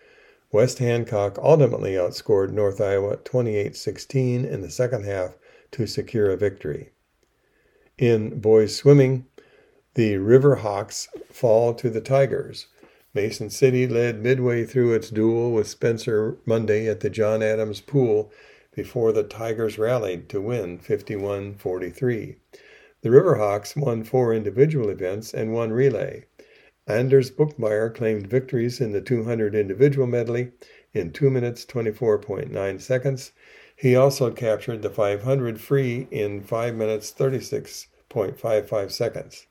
West 0.56 0.80
Hancock 0.80 1.38
ultimately 1.38 1.96
outscored 1.96 2.54
North 2.54 2.80
Iowa 2.80 3.18
28 3.18 3.76
16 3.76 4.46
in 4.46 4.62
the 4.62 4.70
second 4.70 5.04
half 5.04 5.38
to 5.72 5.86
secure 5.86 6.32
a 6.32 6.38
victory. 6.38 6.92
In 7.98 8.40
boys 8.40 8.74
swimming, 8.74 9.26
the 9.96 10.16
River 10.16 10.56
Hawks 10.56 11.10
fall 11.30 11.74
to 11.74 11.90
the 11.90 12.00
Tigers. 12.00 12.68
Mason 13.14 13.50
City 13.50 13.86
led 13.86 14.24
midway 14.24 14.64
through 14.64 14.94
its 14.94 15.10
duel 15.10 15.52
with 15.52 15.68
Spencer 15.68 16.38
Monday 16.46 16.88
at 16.88 17.02
the 17.02 17.10
John 17.10 17.44
Adams 17.44 17.82
Pool 17.82 18.32
before 18.74 19.12
the 19.12 19.24
Tigers 19.24 19.78
rallied 19.78 20.30
to 20.30 20.40
win 20.40 20.78
51 20.78 21.56
43. 21.56 22.38
The 23.02 23.10
Riverhawks 23.10 23.76
won 23.76 24.06
four 24.06 24.34
individual 24.34 24.88
events 24.88 25.34
and 25.34 25.54
one 25.54 25.74
relay. 25.74 26.24
Anders 26.88 27.32
Buchmeyer 27.32 27.94
claimed 27.94 28.28
victories 28.28 28.80
in 28.80 28.92
the 28.92 29.02
200 29.02 29.56
individual 29.56 30.06
medley 30.06 30.52
in 30.94 31.12
2 31.12 31.32
minutes 31.32 31.66
24.9 31.66 32.82
seconds. 32.82 33.32
He 33.76 33.96
also 33.96 34.32
captured 34.32 34.82
the 34.84 34.92
500 34.92 35.60
free 35.60 36.08
in 36.12 36.42
5 36.42 36.76
minutes 36.76 37.12
36.55 37.12 38.92
seconds. 38.92 39.48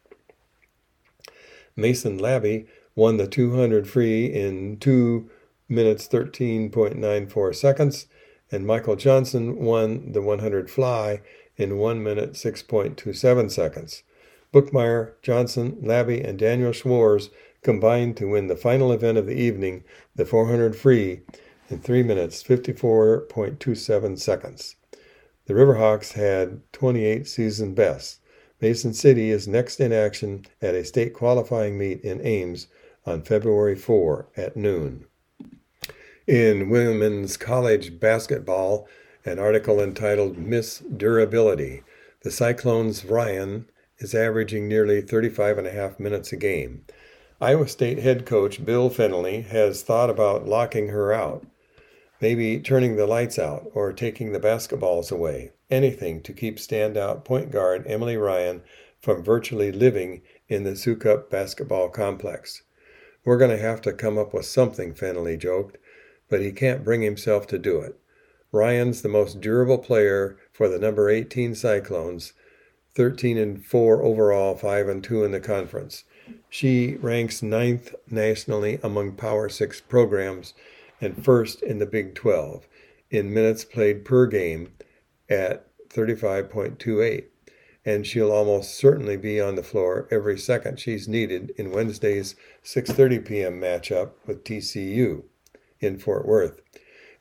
Mason 1.77 2.19
Labby 2.19 2.67
won 2.95 3.17
the 3.17 3.27
200 3.27 3.89
free 3.89 4.27
in 4.27 4.79
2 4.79 5.29
minutes 5.69 6.07
13.94 6.07 7.55
seconds, 7.55 8.07
and 8.53 8.65
Michael 8.65 8.95
Johnson 8.95 9.57
won 9.57 10.13
the 10.13 10.23
100 10.23 10.71
fly 10.71 11.21
in 11.57 11.79
1 11.79 12.03
minute 12.03 12.33
6.27 12.35 13.51
seconds. 13.51 14.05
Buchmeyer, 14.55 15.15
Johnson, 15.21 15.79
Labby, 15.83 16.21
and 16.21 16.39
Daniel 16.39 16.73
Schwarz 16.73 17.31
combined 17.63 18.17
to 18.19 18.29
win 18.29 18.47
the 18.47 18.55
final 18.55 18.93
event 18.93 19.19
of 19.19 19.27
the 19.27 19.35
evening, 19.35 19.83
the 20.15 20.25
400 20.25 20.77
free, 20.77 21.23
in 21.69 21.81
3 21.81 22.05
minutes 22.05 22.41
54.27 22.45 24.17
seconds. 24.17 24.77
The 25.47 25.55
Riverhawks 25.55 26.13
had 26.13 26.61
28 26.73 27.27
season 27.27 27.75
bests. 27.75 28.21
Mason 28.61 28.95
City 28.95 29.31
is 29.31 29.49
next 29.49 29.81
in 29.81 29.93
action 29.93 30.47
at 30.63 30.77
a 30.77 30.85
state 30.85 31.15
qualifying 31.15 31.77
meet 31.77 32.01
in 32.03 32.25
Ames 32.25 32.69
on 33.05 33.23
February 33.23 33.75
4 33.75 34.29
at 34.37 34.57
noon. 34.57 35.07
In 36.29 36.71
women's 36.71 37.37
college 37.37 37.99
basketball, 37.99 38.87
an 39.25 39.41
article 39.41 39.81
entitled 39.81 40.39
Miss 40.39 40.79
Durability, 40.79 41.83
the 42.23 42.31
Cyclones' 42.31 43.05
Ryan 43.05 43.67
is 43.99 44.15
averaging 44.15 44.69
nearly 44.69 45.01
35 45.01 45.59
and 45.59 45.67
a 45.67 45.73
half 45.73 46.01
minutes 46.01 46.33
a 46.33 46.37
game. 46.37 46.85
Iowa 47.41 47.69
State 47.69 47.99
head 47.99 48.27
coach 48.27 48.65
Bill 48.65 48.91
Fennelly 48.91 49.45
has 49.47 49.83
thought 49.83 50.11
about 50.11 50.47
locking 50.47 50.89
her 50.89 51.13
out, 51.13 51.47
maybe 52.21 52.59
turning 52.59 52.97
the 52.97 53.07
lights 53.07 53.39
out 53.39 53.71
or 53.75 53.93
taking 53.93 54.33
the 54.33 54.41
basketballs 54.41 55.13
away, 55.13 55.53
anything 55.71 56.23
to 56.23 56.33
keep 56.33 56.57
standout 56.57 57.25
point 57.25 57.51
guard 57.51 57.85
Emily 57.87 58.17
Ryan 58.17 58.63
from 59.01 59.23
virtually 59.23 59.71
living 59.71 60.23
in 60.49 60.65
the 60.65 60.73
Sukup 60.73 61.29
basketball 61.29 61.89
complex. 61.89 62.63
We're 63.25 63.39
going 63.39 63.51
to 63.51 63.63
have 63.63 63.81
to 63.83 63.93
come 63.93 64.19
up 64.19 64.33
with 64.33 64.47
something, 64.47 64.95
Fennelly 64.95 65.39
joked, 65.39 65.79
but 66.29 66.41
he 66.41 66.53
can't 66.53 66.85
bring 66.85 67.03
himself 67.03 67.47
to 67.49 67.59
do 67.59 67.81
it. 67.81 67.99
Ryan's 68.53 69.03
the 69.03 69.09
most 69.09 69.41
durable 69.41 69.79
player 69.79 70.39
for 70.53 70.69
the 70.69 70.79
number 70.79 71.11
18 71.11 71.55
Cyclones 71.55 72.33
13 72.95 73.37
and 73.37 73.65
4 73.65 74.03
overall, 74.03 74.55
5 74.55 74.89
and 74.89 75.03
2 75.03 75.25
in 75.25 75.33
the 75.33 75.41
conference. 75.41 76.05
She 76.49 76.97
ranks 76.97 77.43
ninth 77.43 77.95
nationally 78.09 78.79
among 78.83 79.13
Power 79.13 79.49
6 79.49 79.81
programs 79.83 80.55
and 81.01 81.25
first 81.25 81.63
in 81.63 81.79
the 81.79 81.87
Big 81.87 82.15
12 82.15 82.67
in 83.11 83.35
minutes 83.35 83.65
played 83.65 84.05
per 84.05 84.27
game 84.27 84.73
at 85.29 85.67
35.28. 85.89 87.25
And 87.85 88.07
she'll 88.07 88.33
almost 88.33 88.77
certainly 88.77 89.17
be 89.17 89.41
on 89.41 89.57
the 89.57 89.63
floor 89.63 90.09
every 90.11 90.39
second 90.39 90.81
she's 90.81 91.07
needed 91.07 91.53
in 91.59 91.71
Wednesday's 91.71 92.35
6:30 92.65 93.27
p.m. 93.27 93.61
matchup 93.61 94.13
with 94.27 94.43
TCU 94.43 95.25
in 95.81 95.99
Fort 95.99 96.27
Worth. 96.27 96.63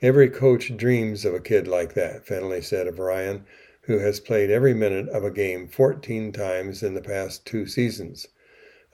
Every 0.01 0.29
coach 0.29 0.75
dreams 0.77 1.25
of 1.25 1.33
a 1.33 1.41
kid 1.41 1.67
like 1.67 1.95
that, 1.95 2.25
Fennelly 2.25 2.63
said 2.63 2.87
of 2.87 2.99
Ryan, 2.99 3.45
who 3.83 3.99
has 3.99 4.19
played 4.19 4.49
every 4.49 4.73
minute 4.73 5.09
of 5.09 5.23
a 5.23 5.31
game 5.31 5.67
14 5.67 6.31
times 6.31 6.83
in 6.83 6.93
the 6.93 7.01
past 7.01 7.45
two 7.45 7.65
seasons. 7.65 8.27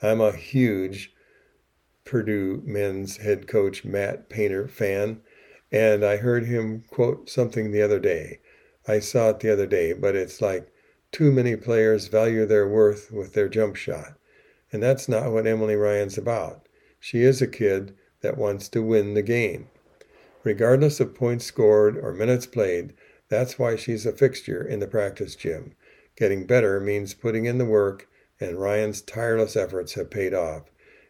I'm 0.02 0.20
a 0.20 0.32
huge 0.32 1.12
Purdue 2.04 2.62
men's 2.64 3.18
head 3.18 3.46
coach 3.46 3.84
Matt 3.84 4.28
Painter 4.28 4.66
fan, 4.66 5.20
and 5.70 6.04
I 6.04 6.16
heard 6.16 6.46
him 6.46 6.82
quote 6.90 7.30
something 7.30 7.70
the 7.70 7.82
other 7.82 8.00
day. 8.00 8.40
I 8.88 8.98
saw 8.98 9.30
it 9.30 9.40
the 9.40 9.52
other 9.52 9.66
day, 9.66 9.92
but 9.92 10.16
it's 10.16 10.40
like 10.40 10.72
too 11.12 11.30
many 11.30 11.54
players 11.54 12.08
value 12.08 12.46
their 12.46 12.68
worth 12.68 13.12
with 13.12 13.34
their 13.34 13.48
jump 13.48 13.76
shot. 13.76 14.18
And 14.72 14.82
that's 14.82 15.08
not 15.08 15.30
what 15.30 15.46
Emily 15.46 15.76
Ryan's 15.76 16.18
about. 16.18 16.66
She 16.98 17.22
is 17.22 17.40
a 17.40 17.46
kid 17.46 17.94
that 18.22 18.38
wants 18.38 18.68
to 18.70 18.82
win 18.82 19.14
the 19.14 19.22
game. 19.22 19.68
Regardless 20.42 21.00
of 21.00 21.14
points 21.14 21.44
scored 21.44 21.96
or 21.96 22.12
minutes 22.12 22.46
played, 22.46 22.94
that's 23.30 23.58
why 23.58 23.76
she's 23.76 24.04
a 24.04 24.12
fixture 24.12 24.62
in 24.62 24.80
the 24.80 24.86
practice 24.86 25.34
gym. 25.34 25.74
Getting 26.16 26.46
better 26.46 26.80
means 26.80 27.14
putting 27.14 27.46
in 27.46 27.56
the 27.56 27.64
work, 27.64 28.08
and 28.38 28.60
Ryan's 28.60 29.00
tireless 29.00 29.56
efforts 29.56 29.94
have 29.94 30.10
paid 30.10 30.34
off. 30.34 30.64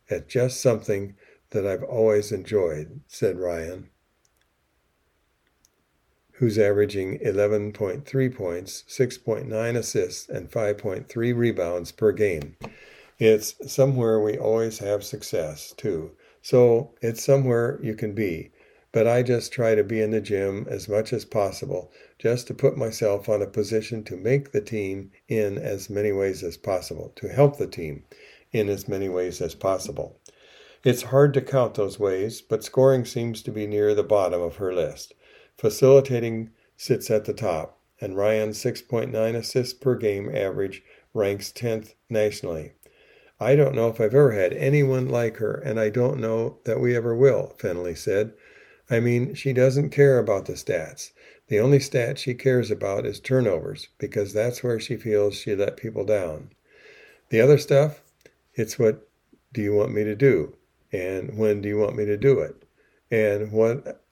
It's 0.07 0.33
just 0.33 0.61
something 0.61 1.17
that 1.51 1.67
I've 1.67 1.83
always 1.83 2.31
enjoyed, 2.31 3.01
said 3.09 3.39
Ryan, 3.39 3.89
who's 6.33 6.59
averaging 6.59 7.19
11.3 7.21 8.35
points, 8.37 8.85
6.9 8.89 9.77
assists, 9.77 10.29
and 10.29 10.51
5.3 10.51 11.37
rebounds 11.37 11.91
per 11.91 12.13
game. 12.13 12.57
It's 13.19 13.55
somewhere 13.73 14.21
we 14.21 14.39
always 14.39 14.79
have 14.79 15.05
success, 15.05 15.75
too. 15.77 16.13
So 16.43 16.95
it's 17.03 17.25
somewhere 17.25 17.79
you 17.83 17.95
can 17.95 18.15
be 18.15 18.53
but 18.93 19.07
I 19.07 19.23
just 19.23 19.53
try 19.53 19.75
to 19.75 19.85
be 19.85 20.01
in 20.01 20.11
the 20.11 20.21
gym 20.21 20.67
as 20.69 20.89
much 20.89 21.13
as 21.13 21.25
possible 21.25 21.93
just 22.19 22.47
to 22.49 22.55
put 22.55 22.77
myself 22.77 23.29
on 23.29 23.41
a 23.41 23.47
position 23.47 24.03
to 24.05 24.17
make 24.17 24.53
the 24.53 24.61
team 24.61 25.13
in 25.29 25.59
as 25.59 25.89
many 25.89 26.13
ways 26.13 26.43
as 26.43 26.57
possible, 26.57 27.13
to 27.17 27.29
help 27.29 27.57
the 27.57 27.67
team 27.67 28.05
in 28.53 28.69
as 28.69 28.89
many 28.89 29.09
ways 29.09 29.41
as 29.41 29.55
possible. 29.55 30.19
It's 30.83 31.03
hard 31.03 31.35
to 31.35 31.43
count 31.43 31.75
those 31.75 31.99
ways, 31.99 32.41
but 32.41 32.65
scoring 32.65 33.05
seems 33.05 33.43
to 33.43 33.53
be 33.53 33.67
near 33.67 33.95
the 33.95 34.03
bottom 34.03 34.41
of 34.41 34.57
her 34.57 34.73
list. 34.75 35.15
Facilitating 35.57 36.51
sits 36.77 37.11
at 37.11 37.27
the 37.27 37.35
top, 37.35 37.79
and 38.01 38.17
Ryan's 38.17 38.59
6.9 38.59 39.35
assists 39.35 39.75
per 39.75 39.95
game 39.95 40.35
average 40.35 40.83
ranks 41.13 41.53
10th 41.53 41.95
nationally. 42.09 42.73
I 43.39 43.57
don't 43.57 43.75
know 43.75 43.89
if 43.89 44.01
I've 44.01 44.15
ever 44.15 44.33
had 44.33 44.53
anyone 44.55 45.09
like 45.09 45.37
her, 45.37 45.55
and 45.55 45.79
I 45.79 45.91
don't 45.91 46.21
know 46.21 46.59
that 46.65 46.81
we 46.81 46.97
ever 46.97 47.15
will, 47.15 47.55
Fennelly 47.59 47.97
said. 47.97 48.33
I 48.91 48.99
mean, 48.99 49.35
she 49.35 49.53
doesn't 49.53 49.91
care 49.91 50.19
about 50.19 50.47
the 50.47 50.55
stats. 50.55 51.13
The 51.47 51.61
only 51.61 51.79
stat 51.79 52.19
she 52.19 52.35
cares 52.35 52.71
about 52.71 53.07
is 53.07 53.21
turnovers 53.21 53.89
because 53.99 54.33
that's 54.33 54.63
where 54.63 54.81
she 54.81 54.97
feels 54.97 55.37
she 55.37 55.55
let 55.55 55.77
people 55.77 56.05
down. 56.05 56.51
The 57.29 57.41
other 57.41 57.59
stuff, 57.59 58.03
it's 58.55 58.79
what 58.79 59.09
do 59.53 59.63
you 59.63 59.75
want 59.75 59.93
me 59.93 60.03
to 60.05 60.17
do? 60.17 60.57
And 60.93 61.39
when 61.39 61.63
do 61.63 61.69
you 61.69 61.79
want 61.79 61.97
me 61.97 62.05
to 62.05 62.17
do 62.17 62.41
it? 62.41 62.65
And 63.11 63.53
what 63.53 64.03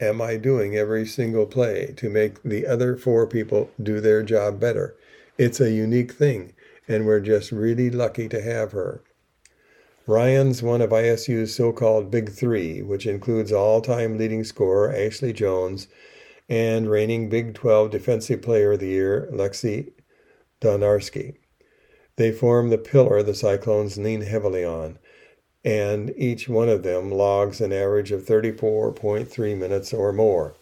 am 0.00 0.22
I 0.22 0.36
doing 0.36 0.76
every 0.76 1.06
single 1.06 1.46
play 1.46 1.94
to 1.96 2.08
make 2.08 2.42
the 2.44 2.66
other 2.66 2.96
four 2.96 3.26
people 3.26 3.70
do 3.82 4.00
their 4.00 4.22
job 4.22 4.60
better? 4.60 4.96
It's 5.36 5.60
a 5.60 5.72
unique 5.72 6.12
thing, 6.12 6.52
and 6.86 7.06
we're 7.06 7.20
just 7.20 7.50
really 7.50 7.90
lucky 7.90 8.28
to 8.28 8.40
have 8.40 8.72
her. 8.72 9.02
Ryan's 10.08 10.62
one 10.62 10.80
of 10.80 10.88
ISU's 10.88 11.54
so 11.54 11.70
called 11.70 12.10
Big 12.10 12.30
Three, 12.30 12.80
which 12.80 13.04
includes 13.04 13.52
all 13.52 13.82
time 13.82 14.16
leading 14.16 14.42
scorer 14.42 14.90
Ashley 14.90 15.34
Joens 15.34 15.86
and 16.48 16.90
reigning 16.90 17.28
Big 17.28 17.52
12 17.52 17.90
Defensive 17.90 18.40
Player 18.40 18.72
of 18.72 18.80
the 18.80 18.86
Year 18.86 19.28
Lexi 19.30 19.92
Donarski. 20.62 21.34
They 22.16 22.32
form 22.32 22.70
the 22.70 22.78
pillar 22.78 23.22
the 23.22 23.34
Cyclones 23.34 23.98
lean 23.98 24.22
heavily 24.22 24.64
on, 24.64 24.98
and 25.62 26.14
each 26.16 26.48
one 26.48 26.70
of 26.70 26.84
them 26.84 27.10
logs 27.10 27.60
an 27.60 27.70
average 27.70 28.10
of 28.10 28.24
34.3 28.24 29.58
minutes 29.58 29.92
or 29.92 30.14
more. 30.14 30.54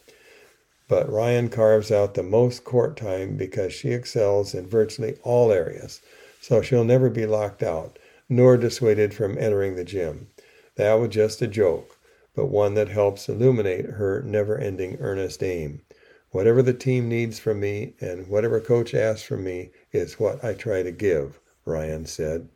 But 0.88 1.08
Ryan 1.08 1.50
carves 1.50 1.92
out 1.92 2.14
the 2.14 2.24
most 2.24 2.64
court 2.64 2.96
time 2.96 3.36
because 3.36 3.72
she 3.72 3.90
excels 3.90 4.54
in 4.54 4.66
virtually 4.66 5.18
all 5.22 5.52
areas, 5.52 6.00
so 6.40 6.62
she'll 6.62 6.82
never 6.82 7.08
be 7.08 7.26
locked 7.26 7.62
out, 7.62 7.96
nor 8.28 8.56
dissuaded 8.56 9.14
from 9.14 9.38
entering 9.38 9.76
the 9.76 9.84
gym. 9.84 10.28
That 10.76 10.94
was 10.94 11.10
just 11.10 11.42
a 11.42 11.46
joke, 11.46 11.98
but 12.34 12.46
one 12.46 12.74
that 12.74 12.88
helps 12.88 13.28
illuminate 13.28 13.86
her 13.86 14.22
never 14.22 14.58
ending 14.58 14.96
earnest 15.00 15.42
aim. 15.42 15.82
Whatever 16.30 16.62
the 16.62 16.74
team 16.74 17.08
needs 17.08 17.38
from 17.38 17.60
me 17.60 17.94
and 18.00 18.28
whatever 18.28 18.60
coach 18.60 18.94
asks 18.94 19.22
from 19.22 19.44
me 19.44 19.70
is 19.92 20.20
what 20.20 20.44
I 20.44 20.54
try 20.54 20.82
to 20.82 20.92
give, 20.92 21.40
Ryan 21.64 22.04
said. 22.04 22.48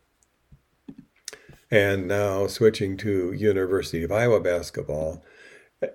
And 1.71 2.07
now 2.07 2.47
switching 2.47 2.97
to 2.97 3.31
University 3.31 4.03
of 4.03 4.11
Iowa 4.11 4.41
basketball, 4.41 5.23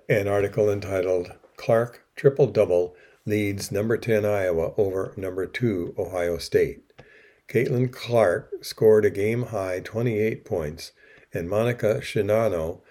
an 0.09 0.27
article 0.27 0.69
entitled 0.69 1.31
Clark 1.55 2.03
Triple 2.15 2.47
Double 2.47 2.95
Leads 3.25 3.71
Number 3.71 3.97
10 3.97 4.25
Iowa 4.25 4.73
over 4.75 5.13
Number 5.15 5.45
2 5.45 5.95
Ohio 5.97 6.39
State. 6.39 6.86
Caitlin 7.47 7.91
Clark 7.91 8.65
scored 8.65 9.05
a 9.05 9.09
game 9.09 9.43
high 9.43 9.79
28 9.79 10.43
points, 10.43 10.91
and 11.33 11.49
Monika 11.49 12.01
Czinano 12.01 12.81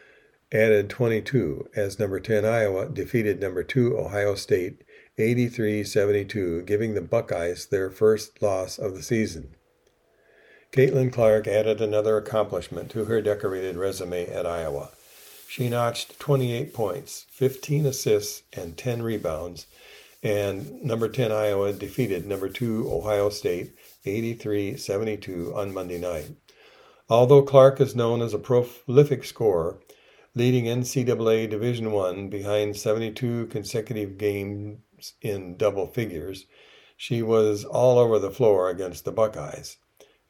added 0.51 0.89
22 0.89 1.69
as 1.77 1.99
number 1.99 2.19
10 2.19 2.45
Iowa 2.45 2.89
defeated 2.89 3.41
number 3.41 3.63
2 3.63 3.99
Ohio 3.99 4.35
State 4.35 4.83
83 5.19 5.85
72, 5.85 6.63
giving 6.63 6.95
the 6.95 7.03
Buckeyes 7.03 7.67
their 7.67 7.91
first 7.91 8.41
loss 8.41 8.79
of 8.79 8.95
the 8.95 9.03
season. 9.03 9.55
Caitlin 10.73 11.13
Clark 11.13 11.47
added 11.47 11.81
another 11.81 12.17
accomplishment 12.17 12.91
to 12.91 13.05
her 13.07 13.21
decorated 13.21 13.77
resume 13.77 14.27
at 14.27 14.47
Iowa. 14.47 14.91
She 15.49 15.69
notched 15.69 16.19
28 16.19 16.73
points, 16.73 17.27
15 17.31 17.87
assists, 17.87 18.43
and 18.53 18.77
10 18.77 19.03
rebounds, 19.03 19.67
and 20.23 20.83
number 20.83 21.09
10 21.09 21.31
Iowa 21.31 21.73
defeated 21.73 22.27
number 22.27 22.49
2 22.49 22.91
Ohio 22.91 23.29
State 23.29 23.75
83 24.07 24.77
72 24.77 25.53
on 25.55 25.75
Monday 25.75 25.99
night. 25.99 26.31
Although 27.09 27.43
Clark 27.43 27.81
is 27.81 27.95
known 27.95 28.23
as 28.23 28.35
a 28.35 28.39
prolific 28.39 29.25
scorer, 29.25 29.79
leading 30.35 30.65
NCAA 30.65 31.49
Division 31.51 31.95
I 31.95 32.27
behind 32.29 32.77
72 32.77 33.47
consecutive 33.47 34.19
games 34.19 34.79
in 35.21 35.57
double 35.57 35.87
figures, 35.87 36.47
she 36.97 37.23
was 37.23 37.65
all 37.65 37.99
over 37.99 38.19
the 38.19 38.31
floor 38.31 38.71
against 38.71 39.05
the 39.05 39.13
Buckeyes 39.13 39.77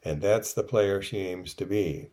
and 0.07 0.21
that's 0.21 0.53
the 0.53 0.63
player 0.63 1.01
she 1.01 1.17
aims 1.17 1.53
to 1.55 1.65
be. 1.65 2.07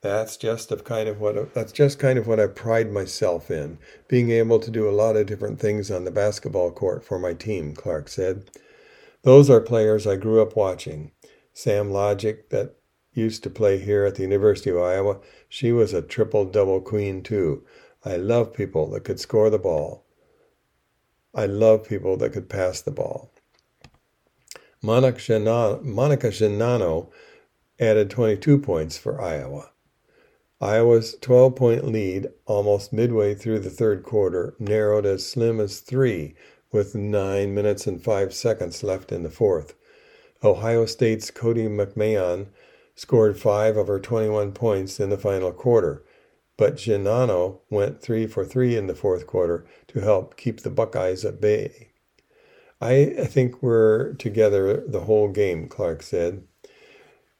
That's 0.00 0.38
just 0.38 0.72
of 0.72 0.84
kind 0.84 1.08
of 1.08 1.20
what 1.20 1.52
that's 1.52 1.72
just 1.72 1.98
kind 1.98 2.18
of 2.18 2.26
what 2.26 2.40
I 2.40 2.46
pride 2.46 2.90
myself 2.90 3.50
in, 3.50 3.78
being 4.08 4.30
able 4.30 4.58
to 4.60 4.70
do 4.70 4.88
a 4.88 4.92
lot 4.92 5.16
of 5.16 5.26
different 5.26 5.60
things 5.60 5.90
on 5.90 6.04
the 6.04 6.10
basketball 6.10 6.70
court 6.70 7.04
for 7.04 7.18
my 7.18 7.34
team, 7.34 7.74
Clark 7.74 8.08
said. 8.08 8.50
Those 9.22 9.50
are 9.50 9.60
players 9.60 10.06
I 10.06 10.16
grew 10.16 10.40
up 10.40 10.56
watching. 10.56 11.12
Sam 11.52 11.90
Logic 11.90 12.48
that 12.50 12.76
used 13.12 13.42
to 13.42 13.50
play 13.50 13.78
here 13.78 14.04
at 14.04 14.14
the 14.14 14.22
University 14.22 14.70
of 14.70 14.78
Iowa, 14.78 15.20
she 15.48 15.72
was 15.72 15.92
a 15.92 16.00
triple 16.00 16.44
double 16.46 16.80
queen 16.80 17.22
too. 17.22 17.64
I 18.04 18.16
love 18.16 18.54
people 18.54 18.88
that 18.90 19.04
could 19.04 19.20
score 19.20 19.50
the 19.50 19.58
ball. 19.58 20.06
I 21.34 21.46
love 21.46 21.86
people 21.86 22.16
that 22.16 22.32
could 22.32 22.48
pass 22.48 22.80
the 22.80 22.90
ball. 22.90 23.30
Monika 24.82 25.18
Czinano 25.18 27.10
added 27.78 28.10
22 28.10 28.58
points 28.58 28.96
for 28.96 29.20
Iowa. 29.20 29.70
Iowa's 30.62 31.16
12 31.20 31.54
point 31.56 31.84
lead, 31.84 32.28
almost 32.46 32.92
midway 32.92 33.34
through 33.34 33.60
the 33.60 33.70
third 33.70 34.02
quarter, 34.02 34.54
narrowed 34.58 35.04
as 35.06 35.26
slim 35.26 35.60
as 35.60 35.80
three 35.80 36.34
with 36.72 36.94
9 36.94 37.54
minutes 37.54 37.86
and 37.86 38.02
5 38.02 38.32
seconds 38.32 38.82
left 38.82 39.12
in 39.12 39.22
the 39.22 39.30
fourth. 39.30 39.74
Ohio 40.42 40.86
State's 40.86 41.30
Cotie 41.30 41.68
McMahon 41.68 42.46
scored 42.94 43.38
5 43.38 43.76
of 43.76 43.88
her 43.88 44.00
21 44.00 44.52
points 44.52 45.00
in 45.00 45.10
the 45.10 45.18
final 45.18 45.52
quarter, 45.52 46.04
but 46.56 46.76
Czinano 46.76 47.60
went 47.70 48.02
3 48.02 48.26
for 48.26 48.44
3 48.44 48.76
in 48.76 48.86
the 48.86 48.94
fourth 48.94 49.26
quarter 49.26 49.66
to 49.88 50.00
help 50.00 50.36
keep 50.36 50.60
the 50.60 50.70
Buckeyes 50.70 51.24
at 51.24 51.40
bay. 51.40 51.88
I 52.80 53.26
think 53.26 53.62
we're 53.62 54.14
together 54.14 54.82
the 54.86 55.00
whole 55.00 55.28
game, 55.28 55.68
Clark 55.68 56.02
said. 56.02 56.44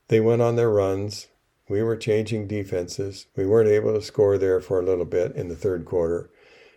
They 0.09 0.20
went 0.20 0.43
on 0.43 0.57
their 0.57 0.68
runs. 0.68 1.28
We 1.68 1.83
were 1.83 1.97
changing 1.97 2.47
defenses. 2.47 3.26
We 3.37 3.47
weren't 3.47 3.70
able 3.70 3.95
to 3.95 4.03
score 4.03 4.37
there 4.37 4.61
for 4.61 4.81
a 4.81 4.85
little 4.85 5.05
bit 5.07 5.35
in 5.37 5.49
the 5.49 5.57
third 5.57 5.87
quarter. 5.87 6.31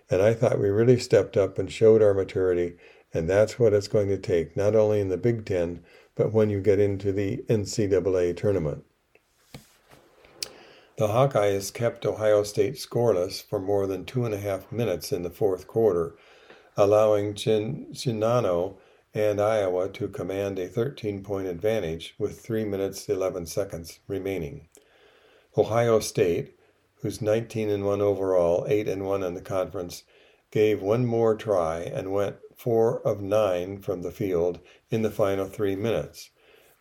And 0.09 0.21
I 0.21 0.33
thought 0.33 0.59
we 0.59 0.69
really 0.69 0.99
stepped 0.99 1.37
up 1.37 1.57
and 1.57 1.71
showed 1.71 2.01
our 2.01 2.13
maturity. 2.13 2.75
And 3.13 3.29
that's 3.29 3.59
what 3.59 3.73
it's 3.73 3.87
going 3.87 4.09
to 4.09 4.17
take, 4.17 4.57
not 4.57 4.75
only 4.75 4.99
in 4.99 5.09
the 5.09 5.17
Big 5.17 5.45
Ten, 5.45 5.83
but 6.15 6.33
when 6.33 6.49
you 6.49 6.61
get 6.61 6.79
into 6.79 7.11
the 7.11 7.37
NCAA 7.49 8.35
tournament. 8.35 8.85
The 10.97 11.07
Hawkeyes 11.07 11.73
kept 11.73 12.05
Ohio 12.05 12.43
State 12.43 12.75
scoreless 12.75 13.43
for 13.43 13.59
more 13.59 13.87
than 13.87 14.05
two 14.05 14.25
and 14.25 14.33
a 14.33 14.39
half 14.39 14.71
minutes 14.71 15.11
in 15.11 15.23
the 15.23 15.29
fourth 15.29 15.67
quarter 15.67 16.15
allowing 16.77 17.33
Chin- 17.35 17.87
Czinano 17.91 18.75
and 19.13 19.39
Iowa 19.39 19.89
to 19.89 20.07
command 20.07 20.57
a 20.57 20.67
13 20.67 21.23
point 21.23 21.47
advantage 21.47 22.15
with 22.17 22.39
3 22.39 22.65
minutes 22.65 23.07
11 23.09 23.45
seconds 23.45 23.99
remaining. 24.07 24.67
Ohio 25.55 25.99
State, 25.99 26.57
who's 27.03 27.21
19 27.21 27.69
and 27.69 27.85
1 27.85 28.01
overall, 28.01 28.65
8 28.67 28.87
and 28.87 29.05
1 29.05 29.23
in 29.23 29.33
the 29.35 29.41
conference, 29.41 30.03
gave 30.51 30.81
one 30.81 31.05
more 31.05 31.35
try 31.35 31.81
and 31.81 32.11
went 32.11 32.37
4 32.55 33.05
of 33.05 33.21
9 33.21 33.79
from 33.79 34.01
the 34.01 34.11
field 34.11 34.59
in 34.89 35.01
the 35.01 35.11
final 35.11 35.45
3 35.45 35.75
minutes. 35.75 36.31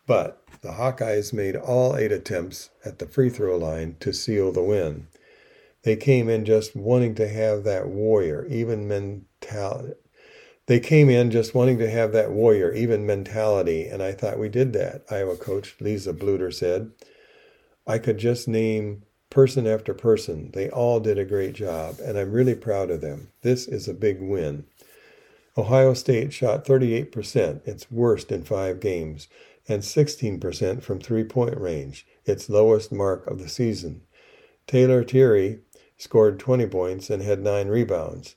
But 0.07 0.41
the 0.61 0.71
Hawkeyes 0.71 1.33
made 1.33 1.55
all 1.55 1.95
8 1.97 2.11
attempts 2.11 2.69
at 2.85 2.99
the 2.99 3.05
free 3.05 3.29
throw 3.29 3.57
line 3.57 3.97
to 3.99 4.13
seal 4.13 4.51
the 4.51 4.63
win. 4.63 5.07
They 5.83 5.97
came 5.97 6.29
in 6.29 6.45
just 6.45 6.75
wanting 6.75 7.15
to 7.15 7.27
have 7.27 7.65
that 7.65 7.89
warrior, 7.89 8.45
even 8.49 8.87
mentality. 8.87 9.93
They 10.67 10.79
came 10.79 11.09
in 11.09 11.31
just 11.31 11.53
wanting 11.53 11.79
to 11.79 11.89
have 11.89 12.13
that 12.13 12.31
warrior, 12.31 12.73
even 12.73 13.05
mentality, 13.05 13.87
and 13.87 14.01
I 14.01 14.13
thought 14.13 14.39
we 14.39 14.47
did 14.47 14.71
that, 14.73 15.03
Iowa 15.11 15.35
coach 15.35 15.75
Lisa 15.81 16.13
Bluder 16.13 16.53
said. 16.53 16.91
I 17.85 17.97
could 17.97 18.17
just 18.17 18.47
name 18.47 19.02
person 19.33 19.65
after 19.65 19.95
person. 19.95 20.51
They 20.53 20.69
all 20.69 20.99
did 20.99 21.17
a 21.17 21.25
great 21.25 21.53
job, 21.53 21.99
and 21.99 22.17
I'm 22.17 22.31
really 22.31 22.53
proud 22.53 22.91
of 22.91 23.01
them. 23.01 23.31
This 23.41 23.67
is 23.67 23.87
a 23.87 23.93
big 23.93 24.21
win. 24.21 24.65
Ohio 25.57 25.95
State 25.95 26.31
shot 26.31 26.65
38%, 26.65 27.67
its 27.67 27.91
worst 27.91 28.31
in 28.31 28.43
five 28.43 28.79
games, 28.79 29.27
and 29.67 29.81
16% 29.81 30.83
from 30.83 30.99
three 30.99 31.23
point 31.23 31.57
range, 31.57 32.05
its 32.25 32.47
lowest 32.47 32.91
mark 32.91 33.25
of 33.25 33.39
the 33.39 33.49
season. 33.49 34.03
Taylor 34.67 35.03
Thierry 35.03 35.59
scored 35.97 36.39
20 36.39 36.67
points 36.67 37.09
and 37.09 37.23
had 37.23 37.41
nine 37.41 37.67
rebounds. 37.69 38.35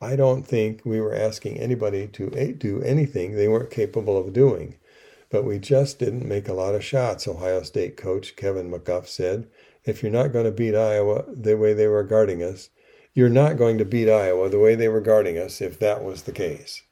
I 0.00 0.14
don't 0.16 0.46
think 0.46 0.82
we 0.84 1.00
were 1.00 1.14
asking 1.14 1.58
anybody 1.58 2.06
to 2.06 2.30
do 2.56 2.82
anything 2.82 3.34
they 3.34 3.48
weren't 3.48 3.70
capable 3.70 4.16
of 4.16 4.32
doing. 4.32 4.76
But 5.28 5.44
we 5.44 5.58
just 5.58 5.98
didn't 5.98 6.26
make 6.26 6.48
a 6.48 6.54
lot 6.54 6.74
of 6.74 6.84
shots, 6.84 7.28
Ohio 7.28 7.62
State 7.62 7.96
coach 7.96 8.34
Kevin 8.34 8.70
McGuff 8.70 9.06
said. 9.06 9.48
If 9.84 10.02
you're 10.02 10.12
not 10.12 10.32
going 10.32 10.44
to 10.44 10.52
beat 10.52 10.74
Iowa 10.74 11.24
the 11.28 11.56
way 11.56 11.72
they 11.72 11.86
were 11.86 12.04
guarding 12.04 12.42
us, 12.42 12.70
you're 13.14 13.28
not 13.28 13.56
going 13.56 13.78
to 13.78 13.84
beat 13.84 14.08
Iowa 14.08 14.48
the 14.48 14.58
way 14.58 14.74
they 14.74 14.88
were 14.88 15.00
guarding 15.00 15.38
us 15.38 15.60
if 15.60 15.78
that 15.78 16.04
was 16.04 16.22
the 16.22 16.32
case. 16.32 16.82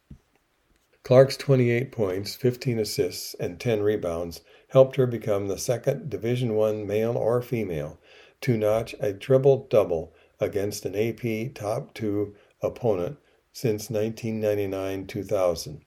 Clark's 1.04 1.36
28 1.36 1.92
points, 1.92 2.34
15 2.34 2.78
assists, 2.78 3.34
and 3.34 3.58
10 3.60 3.82
rebounds 3.82 4.40
helped 4.68 4.96
her 4.96 5.06
become 5.06 5.48
the 5.48 5.58
second 5.58 6.10
Division 6.10 6.54
One 6.54 6.86
male 6.86 7.16
or 7.16 7.40
female 7.40 7.98
to 8.42 8.56
notch 8.56 8.94
a 9.00 9.12
triple 9.12 9.66
double 9.70 10.12
against 10.40 10.84
an 10.84 10.94
AP 10.94 11.54
top 11.54 11.94
two 11.94 12.34
opponent 12.62 13.18
since 13.52 13.90
1999 13.90 15.06
2000, 15.06 15.80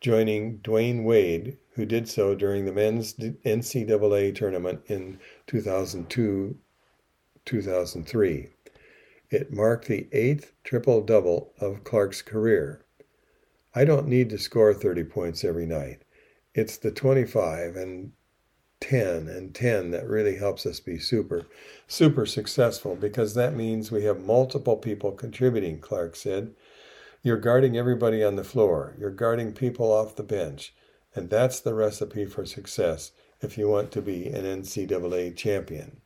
joining 0.00 0.58
Dwyane 0.58 1.04
Wade, 1.04 1.58
who 1.74 1.84
did 1.84 2.08
so 2.08 2.34
during 2.34 2.64
the 2.64 2.72
men's 2.72 3.14
NCAA 3.14 4.34
tournament 4.34 4.82
in 4.86 5.18
2002 5.46 6.56
2003. 7.44 8.48
It 9.30 9.52
marked 9.52 9.88
the 9.88 10.08
eighth 10.12 10.52
triple 10.62 11.02
double 11.02 11.52
of 11.60 11.84
Clark's 11.84 12.22
career. 12.22 12.84
I 13.74 13.84
don't 13.84 14.08
need 14.08 14.30
to 14.30 14.38
score 14.38 14.72
30 14.72 15.04
points 15.04 15.44
every 15.44 15.66
night. 15.66 16.02
It's 16.54 16.76
the 16.76 16.90
25 16.90 17.76
and 17.76 18.12
10 18.80 19.28
and 19.28 19.54
10 19.54 19.90
that 19.90 20.06
really 20.08 20.36
helps 20.36 20.66
us 20.66 20.78
be 20.78 20.98
super, 20.98 21.46
super 21.86 22.26
successful 22.26 22.94
because 22.94 23.34
that 23.34 23.56
means 23.56 23.90
we 23.90 24.04
have 24.04 24.20
multiple 24.20 24.76
people 24.76 25.12
contributing, 25.12 25.80
Clark 25.80 26.16
said. 26.16 26.54
You're 27.22 27.38
guarding 27.38 27.76
everybody 27.76 28.22
on 28.22 28.36
the 28.36 28.44
floor, 28.44 28.94
you're 28.98 29.10
guarding 29.10 29.52
people 29.52 29.90
off 29.90 30.16
the 30.16 30.22
bench, 30.22 30.74
and 31.14 31.30
that's 31.30 31.60
the 31.60 31.74
recipe 31.74 32.26
for 32.26 32.44
success 32.44 33.12
if 33.44 33.58
you 33.58 33.68
want 33.68 33.92
to 33.92 34.02
be 34.02 34.26
an 34.26 34.44
NCAA 34.44 35.36
champion. 35.36 36.00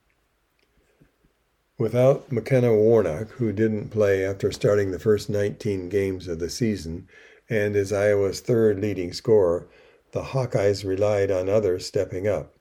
Without 1.79 2.33
McKenna 2.33 2.75
Warnock, 2.75 3.31
who 3.31 3.53
didn't 3.53 3.91
play 3.91 4.25
after 4.25 4.51
starting 4.51 4.91
the 4.91 4.99
first 4.99 5.31
19 5.31 5.89
games 5.89 6.27
of 6.27 6.41
the 6.41 6.51
season 6.51 7.07
and 7.49 7.77
is 7.77 7.93
Iowa's 7.93 8.41
third 8.41 8.81
leading 8.81 9.13
scorer, 9.13 9.69
the 10.11 10.23
Hawkeyes 10.23 10.85
relied 10.85 11.31
on 11.31 11.49
others 11.49 11.87
stepping 11.87 12.27
up. 12.27 12.57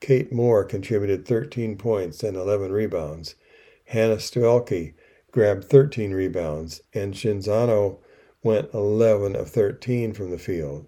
Kate 0.00 0.32
Moore 0.32 0.64
contributed 0.64 1.26
13 1.26 1.76
points 1.76 2.22
and 2.22 2.36
11 2.36 2.70
rebounds. 2.70 3.34
Hannah 3.86 4.16
Stuelke 4.16 4.94
grabbed 5.30 5.64
13 5.64 6.12
rebounds, 6.12 6.80
and 6.92 7.14
Czinano 7.14 7.98
went 8.42 8.72
11 8.74 9.36
of 9.36 9.48
13 9.50 10.12
from 10.12 10.30
the 10.30 10.38
field. 10.38 10.86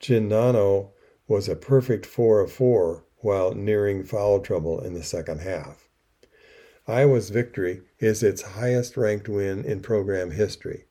Czinano 0.00 0.90
was 1.28 1.48
a 1.48 1.56
perfect 1.56 2.06
4 2.06 2.40
of 2.40 2.52
4 2.52 3.04
while 3.18 3.54
nearing 3.54 4.04
foul 4.04 4.40
trouble 4.40 4.80
in 4.80 4.94
the 4.94 5.02
second 5.02 5.40
half. 5.40 5.88
Iowa's 6.86 7.30
victory 7.30 7.82
is 7.98 8.22
its 8.22 8.42
highest 8.42 8.96
ranked 8.96 9.28
win 9.28 9.64
in 9.64 9.80
program 9.80 10.30
history. 10.30 10.84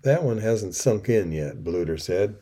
That 0.00 0.22
one 0.22 0.38
hasn't 0.38 0.74
sunk 0.74 1.08
in 1.08 1.32
yet, 1.32 1.64
Bluder 1.64 2.00
said. 2.00 2.36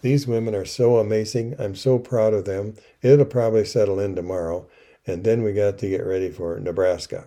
These 0.00 0.26
women 0.26 0.54
are 0.54 0.64
so 0.64 0.98
amazing. 0.98 1.54
I'm 1.58 1.74
so 1.74 1.98
proud 1.98 2.32
of 2.32 2.44
them. 2.44 2.76
It'll 3.02 3.24
probably 3.26 3.64
settle 3.64 4.00
in 4.00 4.14
tomorrow, 4.14 4.68
and 5.06 5.24
then 5.24 5.42
we 5.42 5.52
got 5.52 5.78
to 5.78 5.88
get 5.88 6.04
ready 6.04 6.30
for 6.30 6.58
Nebraska. 6.58 7.26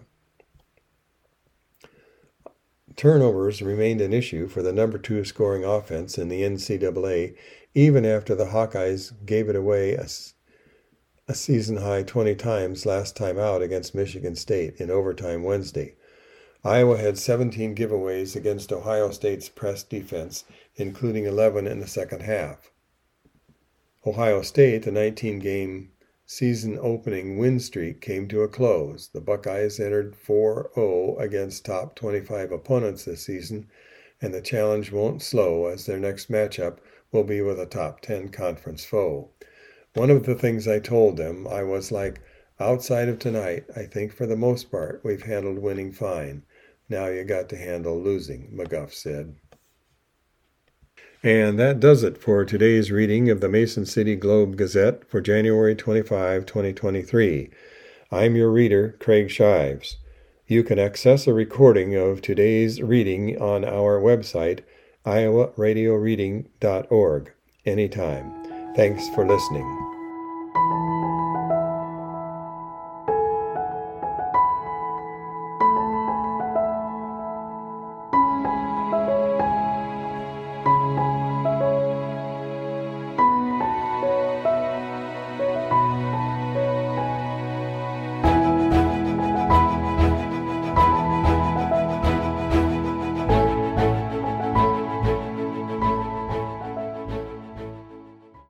Turnovers 2.96 3.62
remained 3.62 4.02
an 4.02 4.14
issue 4.14 4.48
for 4.48 4.62
the 4.62 4.74
number 4.74 4.98
two 4.98 5.24
scoring 5.24 5.64
offense 5.64 6.18
in 6.18 6.28
the 6.28 6.42
NCAA, 6.42 7.36
even 7.76 8.06
after 8.06 8.36
the 8.36 8.48
Hawkeyes 8.48 9.14
gave 9.26 9.50
it 9.50 9.56
away 9.56 9.94
a 9.94 10.08
a 11.30 11.36
season 11.36 11.78
high 11.78 12.02
20 12.02 12.34
times 12.34 12.88
last 12.88 13.16
time 13.16 13.38
out 13.38 13.62
against 13.62 13.94
Michigan 13.94 14.36
State 14.36 14.78
in 14.78 14.90
overtime 14.90 15.44
Wednesday. 15.44 15.96
Iowa 16.64 16.98
had 16.98 17.20
17 17.20 17.76
giveaways 17.76 18.36
against 18.36 18.74
Ohio 18.74 19.12
State's 19.12 19.48
press 19.48 19.84
defense, 19.84 20.44
including 20.76 21.26
11 21.26 21.68
in 21.68 21.80
the 21.80 21.88
second 21.88 22.24
half. 22.24 22.72
Ohio 24.08 24.42
State, 24.42 24.84
the 24.84 24.92
19 24.92 25.38
game 25.38 25.92
season 26.26 26.80
opening 26.82 27.38
win 27.38 27.60
streak 27.60 28.02
came 28.02 28.28
to 28.28 28.42
a 28.42 28.48
close. 28.48 29.10
The 29.14 29.22
Buckeyes 29.22 29.80
entered 29.80 30.16
4 30.16 30.72
0 30.74 31.16
against 31.20 31.64
top 31.64 31.96
25 31.96 32.52
opponents 32.52 33.06
this 33.06 33.26
season, 33.26 33.68
and 34.20 34.34
the 34.34 34.42
challenge 34.42 34.92
won't 34.92 35.22
slow 35.22 35.68
as 35.68 35.86
their 35.86 36.00
next 36.00 36.32
matchup 36.32 36.80
will 37.12 37.24
be 37.24 37.41
with 37.41 37.60
a 37.60 37.66
top 37.66 38.01
10 38.01 38.30
conference 38.30 38.86
foe. 38.86 39.32
One 39.93 40.10
of 40.10 40.26
the 40.26 40.36
things 40.36 40.68
I 40.68 40.80
told 40.80 41.18
them, 41.18 41.47
I 41.47 41.64
was 41.64 41.91
like, 41.91 42.22
outside 42.60 43.10
of 43.10 43.20
tonight, 43.20 43.66
I 43.76 43.84
think 43.84 44.14
for 44.14 44.26
the 44.26 44.36
most 44.36 44.70
part 44.72 45.01
we've 45.03 45.24
handled 45.24 45.60
winning 45.60 45.91
fine. 45.91 46.43
Now 46.88 47.07
you 47.07 47.24
got 47.24 47.49
to 47.49 47.57
handle 47.57 47.99
losing, 47.99 48.51
McGuff 48.55 48.93
said. 48.93 49.36
And 51.22 51.60
that 51.60 51.80
does 51.80 52.03
it 52.03 52.18
for 52.18 52.45
today's 52.45 52.91
reading 52.91 53.30
of 53.30 53.41
the 53.41 53.49
Mason 53.49 53.86
City 53.86 54.16
Globe 54.16 54.55
Gazette 54.55 55.10
for 55.10 55.20
January 55.20 55.76
25, 55.76 56.45
2023. 56.45 57.49
I'm 58.10 58.36
your 58.36 58.49
reader, 58.49 58.95
Craig 58.99 59.30
Shives. 59.30 59.97
You 60.47 60.64
can 60.64 60.80
access 60.80 61.28
a 61.28 61.34
recording 61.34 61.93
of 61.93 62.22
today's 62.22 62.82
reading 62.82 63.39
on 63.39 63.66
our 63.66 63.99
website, 63.99 64.62
iowaradioreading.org, 65.10 67.34
anytime. 67.66 68.32
Thanks 68.76 69.10
for 69.10 69.26
listening. 69.26 69.99